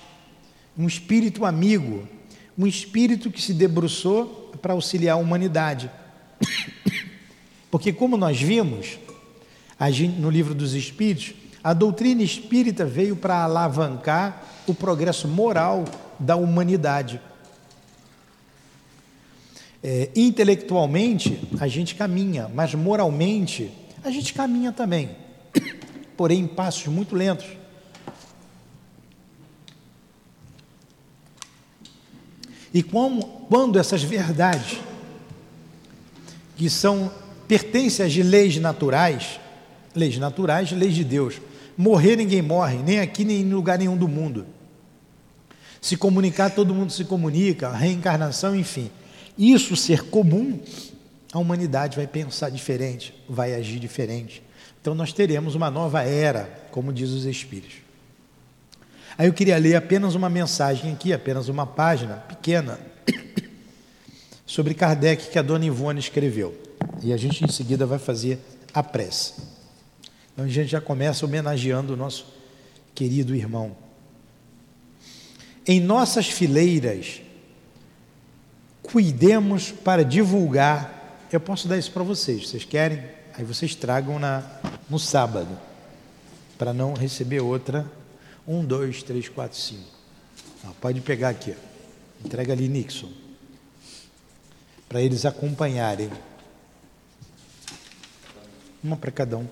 um 0.77 0.87
espírito 0.87 1.45
amigo, 1.45 2.09
um 2.57 2.67
espírito 2.67 3.31
que 3.31 3.41
se 3.41 3.55
debruçou 3.55 4.53
para 4.61 4.73
auxiliar 4.73 5.17
a 5.17 5.21
humanidade. 5.21 5.91
Porque, 7.71 7.93
como 7.93 8.17
nós 8.17 8.41
vimos 8.41 8.99
no 10.19 10.31
livro 10.31 10.55
dos 10.55 10.75
Espíritos, 10.75 11.35
a 11.65 11.73
doutrina 11.73 12.23
espírita 12.23 12.85
veio 12.85 13.17
para 13.17 13.45
alavancar 13.45 14.43
o 14.67 14.75
progresso 14.75 15.29
moral 15.29 15.85
da 16.19 16.37
humanidade. 16.37 17.21
É, 19.83 20.11
intelectualmente, 20.15 21.41
a 21.59 21.67
gente 21.67 21.95
caminha, 21.95 22.49
mas 22.55 22.75
moralmente, 22.75 23.73
a 24.05 24.11
gente 24.11 24.33
caminha 24.33 24.71
também, 24.71 25.11
porém 26.17 26.41
em 26.41 26.47
passos 26.47 26.87
muito 26.87 27.17
lentos. 27.17 27.47
E 32.73 32.83
como, 32.83 33.47
quando 33.49 33.79
essas 33.79 34.03
verdades, 34.03 34.79
que 36.57 36.71
são 36.71 37.11
pertencem 37.47 38.07
às 38.07 38.17
leis 38.17 38.57
naturais, 38.57 39.41
leis 39.95 40.17
naturais, 40.17 40.73
leis 40.73 40.95
de 40.95 41.05
Deus, 41.05 41.41
morrer 41.77 42.17
ninguém 42.17 42.41
morre, 42.41 42.79
nem 42.79 43.01
aqui 43.01 43.25
nem 43.25 43.41
em 43.41 43.53
lugar 43.53 43.79
nenhum 43.79 43.97
do 43.97 44.09
mundo. 44.09 44.47
Se 45.81 45.97
comunicar, 45.97 46.51
todo 46.51 46.75
mundo 46.75 46.93
se 46.93 47.05
comunica, 47.05 47.71
reencarnação, 47.71 48.55
enfim. 48.55 48.91
Isso 49.37 49.75
ser 49.75 50.05
comum, 50.05 50.61
a 51.33 51.39
humanidade 51.39 51.97
vai 51.97 52.07
pensar 52.07 52.51
diferente, 52.51 53.13
vai 53.29 53.55
agir 53.55 53.79
diferente. 53.79 54.43
Então 54.81 54.95
nós 54.95 55.13
teremos 55.13 55.55
uma 55.55 55.71
nova 55.71 56.03
era, 56.03 56.69
como 56.71 56.93
diz 56.93 57.11
os 57.11 57.25
Espíritos. 57.25 57.77
Aí 59.17 59.27
eu 59.27 59.33
queria 59.33 59.59
ler 59.59 59.77
apenas 59.77 60.15
uma 60.15 60.31
mensagem 60.31 60.93
aqui, 60.93 61.13
apenas 61.13 61.49
uma 61.49 61.67
página 61.67 62.17
pequena, 62.17 62.81
sobre 64.47 64.75
Kardec 64.75 65.29
que 65.31 65.39
a 65.39 65.43
dona 65.43 65.65
Ivone 65.65 66.01
escreveu. 66.01 66.59
E 67.03 67.13
a 67.13 67.17
gente 67.17 67.45
em 67.45 67.49
seguida 67.49 67.85
vai 67.85 67.99
fazer 67.99 68.39
a 68.73 68.83
prece. 68.83 69.35
Então 70.33 70.45
a 70.45 70.49
gente 70.49 70.69
já 70.69 70.81
começa 70.81 71.27
homenageando 71.27 71.93
o 71.93 71.97
nosso 71.97 72.27
querido 72.95 73.35
irmão. 73.35 73.77
Em 75.67 75.81
nossas 75.81 76.27
fileiras, 76.27 77.21
cuidemos 78.83 79.71
para 79.71 80.05
divulgar. 80.05 81.27
Eu 81.31 81.41
posso 81.41 81.69
dar 81.69 81.79
isso 81.79 81.93
para 81.93 82.03
vocês, 82.03 82.49
vocês 82.49 82.65
querem? 82.65 83.03
Aí 83.35 83.45
vocês 83.45 83.75
tragam 83.75 84.19
na, 84.19 84.43
no 84.89 84.99
sábado, 84.99 85.59
para 86.59 86.73
não 86.73 86.95
receber 86.95 87.41
outra 87.41 87.87
um, 88.47 88.65
dois, 88.65 89.03
três, 89.03 89.29
quatro, 89.29 89.57
cinco. 89.57 89.89
pode 90.81 91.01
pegar 91.01 91.31
aqui. 91.31 91.55
Entrega 92.25 92.53
ali, 92.53 92.69
Nixon. 92.69 93.11
Para 94.89 95.01
eles 95.01 95.25
acompanharem. 95.25 96.11
Uma 98.83 98.97
para 98.97 99.11
cada 99.11 99.39
um. 99.39 99.47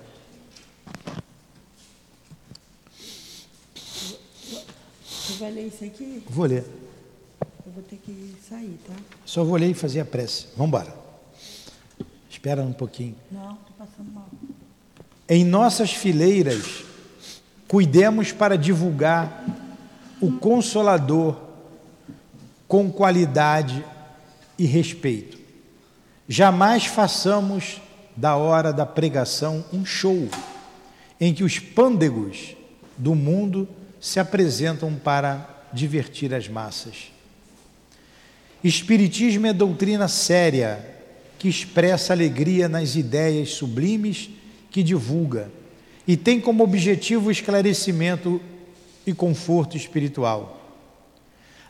Você 5.04 5.32
vai 5.38 5.52
ler 5.52 5.68
isso 5.68 5.84
aqui? 5.84 6.22
Vou 6.28 6.46
ler. 6.46 6.64
Eu 7.64 7.72
vou 7.72 7.82
ter 7.84 7.96
que 7.96 8.36
sair, 8.48 8.78
tá? 8.86 8.94
Só 9.24 9.44
vou 9.44 9.56
ler 9.56 9.70
e 9.70 9.74
fazer 9.74 10.00
a 10.00 10.04
prece. 10.04 10.46
Vamos 10.56 10.68
embora. 10.68 10.94
Espera 12.28 12.62
um 12.62 12.72
pouquinho. 12.72 13.14
Não, 13.30 13.52
estou 13.52 13.72
passando 13.78 14.12
mal. 14.12 14.28
Em 15.28 15.44
nossas 15.44 15.92
fileiras 15.92 16.89
Cuidemos 17.70 18.32
para 18.32 18.58
divulgar 18.58 19.44
o 20.20 20.32
Consolador 20.32 21.40
com 22.66 22.90
qualidade 22.90 23.84
e 24.58 24.66
respeito. 24.66 25.38
Jamais 26.28 26.86
façamos 26.86 27.80
da 28.16 28.34
hora 28.34 28.72
da 28.72 28.84
pregação 28.84 29.64
um 29.72 29.84
show 29.84 30.28
em 31.20 31.32
que 31.32 31.44
os 31.44 31.60
pândegos 31.60 32.56
do 32.98 33.14
mundo 33.14 33.68
se 34.00 34.18
apresentam 34.18 34.96
para 34.96 35.48
divertir 35.72 36.34
as 36.34 36.48
massas. 36.48 37.12
Espiritismo 38.64 39.46
é 39.46 39.52
doutrina 39.52 40.08
séria 40.08 40.84
que 41.38 41.48
expressa 41.48 42.12
alegria 42.12 42.68
nas 42.68 42.96
ideias 42.96 43.50
sublimes 43.50 44.28
que 44.72 44.82
divulga 44.82 45.59
e 46.10 46.16
tem 46.16 46.40
como 46.40 46.64
objetivo 46.64 47.30
esclarecimento 47.30 48.40
e 49.06 49.14
conforto 49.14 49.76
espiritual. 49.76 50.60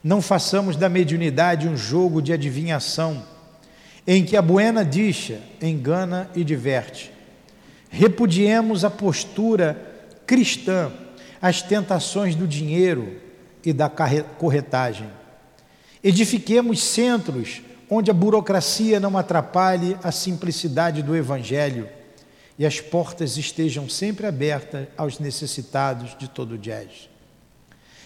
Não 0.02 0.22
façamos 0.22 0.76
da 0.76 0.88
mediunidade 0.88 1.68
um 1.68 1.76
jogo 1.76 2.22
de 2.22 2.32
adivinhação 2.32 3.22
em 4.06 4.24
que 4.24 4.38
a 4.38 4.40
buena 4.40 4.82
dicha 4.82 5.42
engana 5.60 6.30
e 6.34 6.42
diverte. 6.42 7.12
Repudiemos 7.90 8.82
a 8.82 8.88
postura 8.88 10.08
cristã, 10.26 10.90
as 11.42 11.60
tentações 11.60 12.34
do 12.34 12.48
dinheiro 12.48 13.20
e 13.62 13.74
da 13.74 13.90
corretagem. 13.90 15.10
Edifiquemos 16.02 16.82
centros 16.82 17.60
onde 17.90 18.10
a 18.10 18.14
burocracia 18.14 18.98
não 18.98 19.18
atrapalhe 19.18 19.98
a 20.02 20.10
simplicidade 20.10 21.02
do 21.02 21.14
Evangelho 21.14 21.99
e 22.60 22.66
as 22.66 22.78
portas 22.78 23.38
estejam 23.38 23.88
sempre 23.88 24.26
abertas 24.26 24.86
aos 24.94 25.18
necessitados 25.18 26.14
de 26.18 26.28
todo 26.28 26.52
o 26.52 26.58
jazz. 26.58 27.08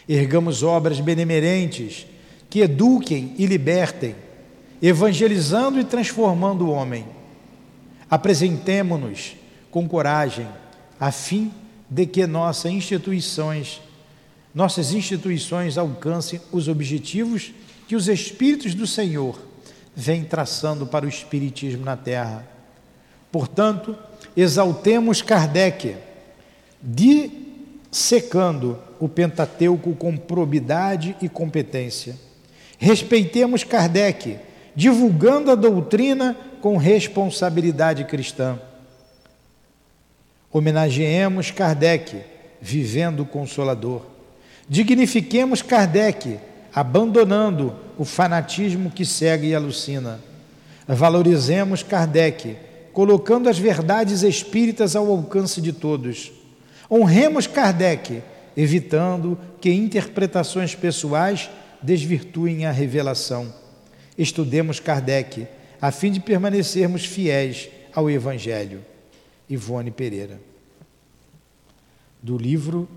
Ergamos 0.09 0.63
obras 0.63 1.01
benemerentes 1.01 2.07
que 2.49 2.61
eduquem 2.61 3.35
e 3.37 3.47
libertem, 3.47 4.15
evangelizando 4.81 5.81
e 5.81 5.85
transformando 5.85 6.67
o 6.67 6.71
homem. 6.71 7.05
Apresentemo-nos 8.09 9.35
com 9.73 9.89
coragem, 9.89 10.47
a 11.01 11.11
fim 11.11 11.53
de 11.91 12.07
que 12.07 12.25
nossas 12.25 12.71
instituições, 12.71 13.81
nossas 14.55 14.93
instituições 14.93 15.77
alcancem 15.77 16.41
os 16.53 16.69
objetivos 16.69 17.53
que 17.89 17.97
os 17.97 18.07
Espíritos 18.07 18.73
do 18.73 18.87
Senhor 18.87 19.37
vêm 19.97 20.23
traçando 20.23 20.87
para 20.87 21.07
o 21.07 21.09
Espiritismo 21.09 21.85
na 21.85 21.97
Terra. 21.97 22.47
Portanto, 23.33 23.99
exaltemos 24.37 25.23
Kardec, 25.23 25.97
dissecando 26.83 28.79
o 28.99 29.09
Pentateuco 29.09 29.95
com 29.95 30.17
probidade 30.17 31.17
e 31.21 31.29
competência. 31.29 32.17
Respeitemos 32.79 33.65
Kardec, 33.65 34.39
divulgando 34.75 35.51
a 35.51 35.55
doutrina 35.55 36.37
com 36.61 36.77
responsabilidade 36.77 38.05
cristã. 38.05 38.59
Homenageemos 40.53 41.51
Kardec, 41.51 42.21
vivendo 42.61 43.21
o 43.21 43.27
Consolador. 43.27 44.07
Dignifiquemos 44.69 45.63
Kardec, 45.63 46.39
abandonando 46.75 47.77
o 47.99 48.05
fanatismo 48.05 48.91
que 48.91 49.05
segue 49.05 49.49
e 49.49 49.55
alucina. 49.55 50.21
Valorizemos 50.87 51.83
Kardec, 51.83 52.57
colocando 52.95 53.49
as 53.49 53.59
verdades 53.59 54.23
espíritas 54.23 54.95
ao 54.95 55.11
alcance 55.11 55.61
de 55.61 55.73
todos. 55.73 56.33
Honremos 56.91 57.49
Kardec, 57.49 58.23
evitando 58.57 59.37
que 59.61 59.71
interpretações 59.73 60.77
pessoais 60.77 61.51
desvirtuem 61.83 62.67
a 62.67 62.71
revelação. 62.71 63.53
Estudemos 64.17 64.79
Kardec, 64.79 65.47
a 65.83 65.91
fim 65.91 66.13
de 66.13 66.21
permanecermos 66.21 67.05
fiéis 67.05 67.69
ao 67.93 68.09
Evangelho. 68.09 68.81
Ivone 69.51 69.91
Pereira. 69.91 70.41
Do 72.23 72.39
livro 72.39 72.89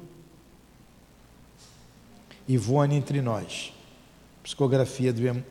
Ivone 2.47 2.95
Entre 2.95 3.21
Nós, 3.21 3.73
psicografia 4.41 5.11
do 5.11 5.43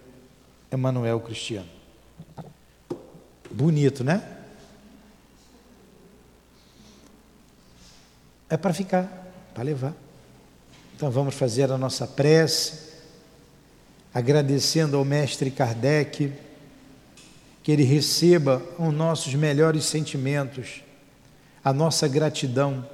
Emanuel 0.70 1.20
Cristiano. 1.20 1.68
Bonito, 3.50 4.02
né? 4.02 4.35
É 8.48 8.56
para 8.56 8.72
ficar, 8.72 9.32
para 9.54 9.64
levar. 9.64 9.94
Então 10.94 11.10
vamos 11.10 11.34
fazer 11.34 11.70
a 11.70 11.76
nossa 11.76 12.06
prece, 12.06 12.86
agradecendo 14.14 14.96
ao 14.96 15.04
Mestre 15.04 15.50
Kardec 15.50 16.32
que 17.62 17.72
ele 17.72 17.82
receba 17.82 18.62
os 18.78 18.94
nossos 18.94 19.34
melhores 19.34 19.84
sentimentos, 19.84 20.82
a 21.64 21.72
nossa 21.72 22.06
gratidão 22.06 22.86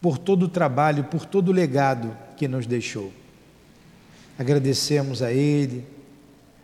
por 0.00 0.16
todo 0.16 0.44
o 0.44 0.48
trabalho, 0.48 1.04
por 1.04 1.26
todo 1.26 1.50
o 1.50 1.52
legado 1.52 2.16
que 2.36 2.48
nos 2.48 2.66
deixou. 2.66 3.12
Agradecemos 4.38 5.20
a 5.20 5.32
ele, 5.32 5.84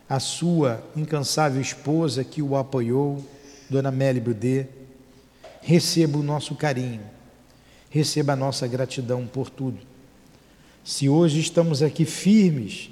a 0.09 0.19
sua 0.19 0.83
incansável 0.95 1.61
esposa 1.61 2.23
que 2.23 2.41
o 2.41 2.55
apoiou, 2.55 3.23
Dona 3.69 3.91
Mélie 3.91 4.21
Boudet. 4.21 4.67
Receba 5.61 6.17
o 6.17 6.23
nosso 6.23 6.55
carinho, 6.55 7.01
receba 7.95 8.33
a 8.33 8.35
nossa 8.35 8.67
gratidão 8.67 9.25
por 9.25 9.49
tudo 9.49 9.79
se 10.85 11.09
hoje 11.09 11.39
estamos 11.39 11.81
aqui 11.81 12.05
firmes, 12.05 12.91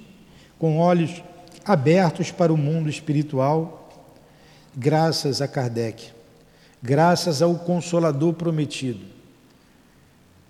com 0.58 0.80
olhos 0.80 1.22
abertos 1.64 2.32
para 2.32 2.52
o 2.52 2.58
mundo 2.58 2.90
espiritual, 2.90 4.10
graças 4.76 5.44
a 5.44 5.48
Kardec, 5.48 6.10
graças 6.82 7.40
ao 7.40 7.54
Consolador 7.54 8.34
prometido, 8.34 9.06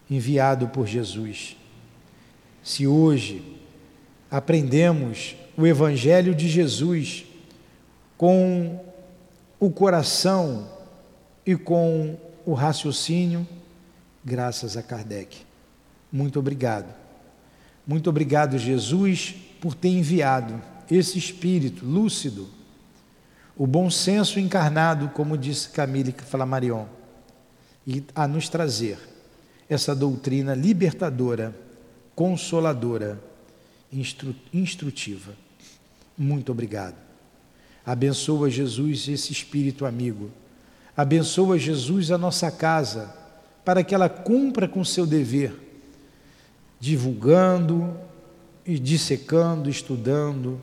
enviado 0.10 0.70
por 0.70 0.88
Jesus. 0.88 1.58
Se 2.64 2.88
hoje 2.88 3.44
aprendemos 4.32 5.36
o 5.58 5.68
Evangelho 5.68 6.34
de 6.34 6.48
Jesus 6.48 7.26
com 8.18 8.80
o 9.60 9.70
coração 9.70 10.70
e 11.46 11.58
com 11.58 12.18
o 12.46 12.54
raciocínio, 12.54 13.46
graças 14.24 14.78
a 14.78 14.84
Kardec. 14.84 15.38
Muito 16.12 16.40
obrigado. 16.40 16.94
Muito 17.86 18.10
obrigado, 18.10 18.58
Jesus, 18.58 19.36
por 19.60 19.76
ter 19.76 19.90
enviado 19.90 20.62
esse 20.90 21.18
espírito 21.18 21.86
lúcido, 21.86 22.48
o 23.56 23.68
bom 23.68 23.90
senso 23.90 24.40
encarnado, 24.40 25.10
como 25.10 25.38
disse 25.38 25.70
Camille 25.70 26.14
Flammarion, 26.14 26.86
e 27.86 28.04
a 28.16 28.28
nos 28.28 28.48
trazer 28.48 28.98
essa 29.70 29.96
doutrina 29.96 30.54
libertadora, 30.54 31.54
consoladora, 32.16 33.22
instru 33.92 34.36
instrutiva. 34.54 35.34
Muito 36.18 36.52
obrigado. 36.52 36.96
Abençoa 37.86 38.50
Jesus 38.50 39.08
esse 39.08 39.32
espírito 39.32 39.86
amigo. 39.86 40.32
Abençoa 40.96 41.58
Jesus 41.58 42.12
a 42.12 42.18
nossa 42.18 42.50
casa, 42.50 43.14
para 43.64 43.84
que 43.84 43.96
ela 43.96 44.10
cumpra 44.10 44.68
com 44.68 44.84
seu 44.84 45.06
dever 45.06 45.64
divulgando 46.84 47.98
e 48.66 48.78
dissecando, 48.78 49.70
estudando 49.70 50.62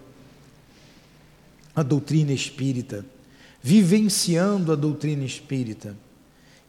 a 1.75 1.83
doutrina 1.83 2.31
espírita, 2.31 3.07
vivenciando 3.63 4.71
a 4.71 4.77
doutrina 4.77 5.25
espírita 5.25 5.97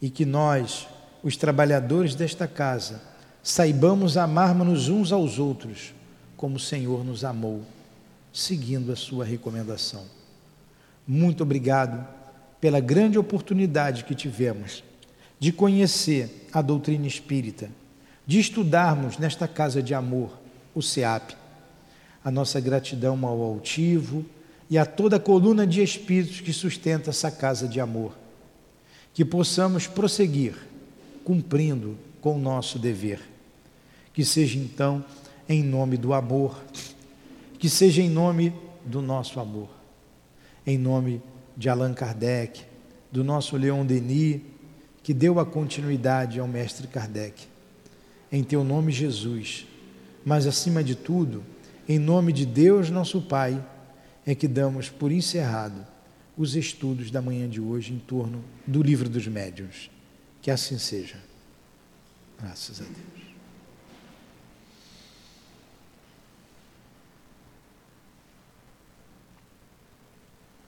e 0.02 0.10
que 0.10 0.24
nós, 0.24 0.88
os 1.22 1.36
trabalhadores 1.36 2.16
desta 2.16 2.48
casa, 2.48 3.02
saibamos 3.44 4.16
amarmos 4.16 4.88
uns 4.88 5.12
aos 5.12 5.38
outros 5.38 5.94
como 6.38 6.56
o 6.56 6.60
Senhor 6.60 7.04
nos 7.04 7.26
amou, 7.26 7.62
seguindo 8.32 8.90
a 8.90 8.96
sua 8.96 9.26
recomendação. 9.26 10.06
Muito 11.06 11.44
obrigado 11.44 12.08
pela 12.62 12.80
grande 12.80 13.20
oportunidade 13.20 14.06
que 14.06 14.16
tivemos 14.16 14.82
de 15.42 15.52
conhecer 15.52 16.48
a 16.54 16.62
doutrina 16.62 17.08
espírita 17.08 17.68
de 18.28 18.40
estudarmos 18.40 19.18
nesta 19.18 19.48
casa 19.48 19.82
de 19.82 19.96
amor, 19.96 20.40
o 20.76 20.84
SEAP. 20.84 21.36
A 22.24 22.30
nossa 22.30 22.60
gratidão 22.60 23.26
ao 23.26 23.42
altivo 23.42 24.24
e 24.70 24.78
a 24.78 24.86
toda 24.86 25.16
a 25.16 25.20
coluna 25.20 25.66
de 25.66 25.82
espíritos 25.82 26.42
que 26.42 26.54
sustenta 26.54 27.10
essa 27.10 27.32
casa 27.32 27.68
de 27.68 27.80
amor. 27.80 28.16
Que 29.16 29.26
possamos 29.26 29.88
prosseguir 29.88 30.56
cumprindo 31.26 31.98
com 32.22 32.36
o 32.36 32.40
nosso 32.40 32.78
dever. 32.78 33.20
Que 34.14 34.24
seja 34.24 34.60
então 34.60 35.04
em 35.50 35.64
nome 35.64 35.98
do 35.98 36.14
amor, 36.14 36.64
que 37.58 37.68
seja 37.68 38.04
em 38.04 38.10
nome 38.10 38.54
do 38.86 39.02
nosso 39.02 39.40
amor, 39.40 39.70
em 40.68 40.78
nome 40.78 41.20
de 41.58 41.68
Allan 41.68 41.96
Kardec, 41.96 42.62
do 43.12 43.24
nosso 43.24 43.58
Leon 43.58 43.84
Denis, 43.84 44.40
que 45.04 45.14
deu 45.14 45.40
a 45.40 45.46
continuidade 45.46 46.40
ao 46.40 46.48
mestre 46.48 46.88
Kardec 46.88 47.52
em 48.32 48.44
teu 48.44 48.64
nome, 48.64 48.92
Jesus, 48.94 49.68
mas 50.24 50.48
acima 50.48 50.82
de 50.82 50.96
tudo, 50.96 51.44
em 51.88 52.00
nome 52.00 52.32
de 52.32 52.46
Deus, 52.46 52.90
nosso 52.90 53.22
Pai, 53.22 53.62
é 54.26 54.34
que 54.34 54.48
damos 54.48 54.90
por 54.90 55.12
encerrado 55.12 55.86
os 56.38 56.56
estudos 56.56 57.12
da 57.12 57.22
manhã 57.22 57.50
de 57.50 57.60
hoje 57.60 57.92
em 57.92 58.00
torno 58.00 58.42
do 58.66 58.82
livro 58.82 59.10
dos 59.10 59.28
médiuns. 59.28 59.92
Que 60.42 60.50
assim 60.50 60.78
seja. 60.78 61.18
Graças 62.40 62.80
a 62.80 62.86
Deus. 62.86 63.21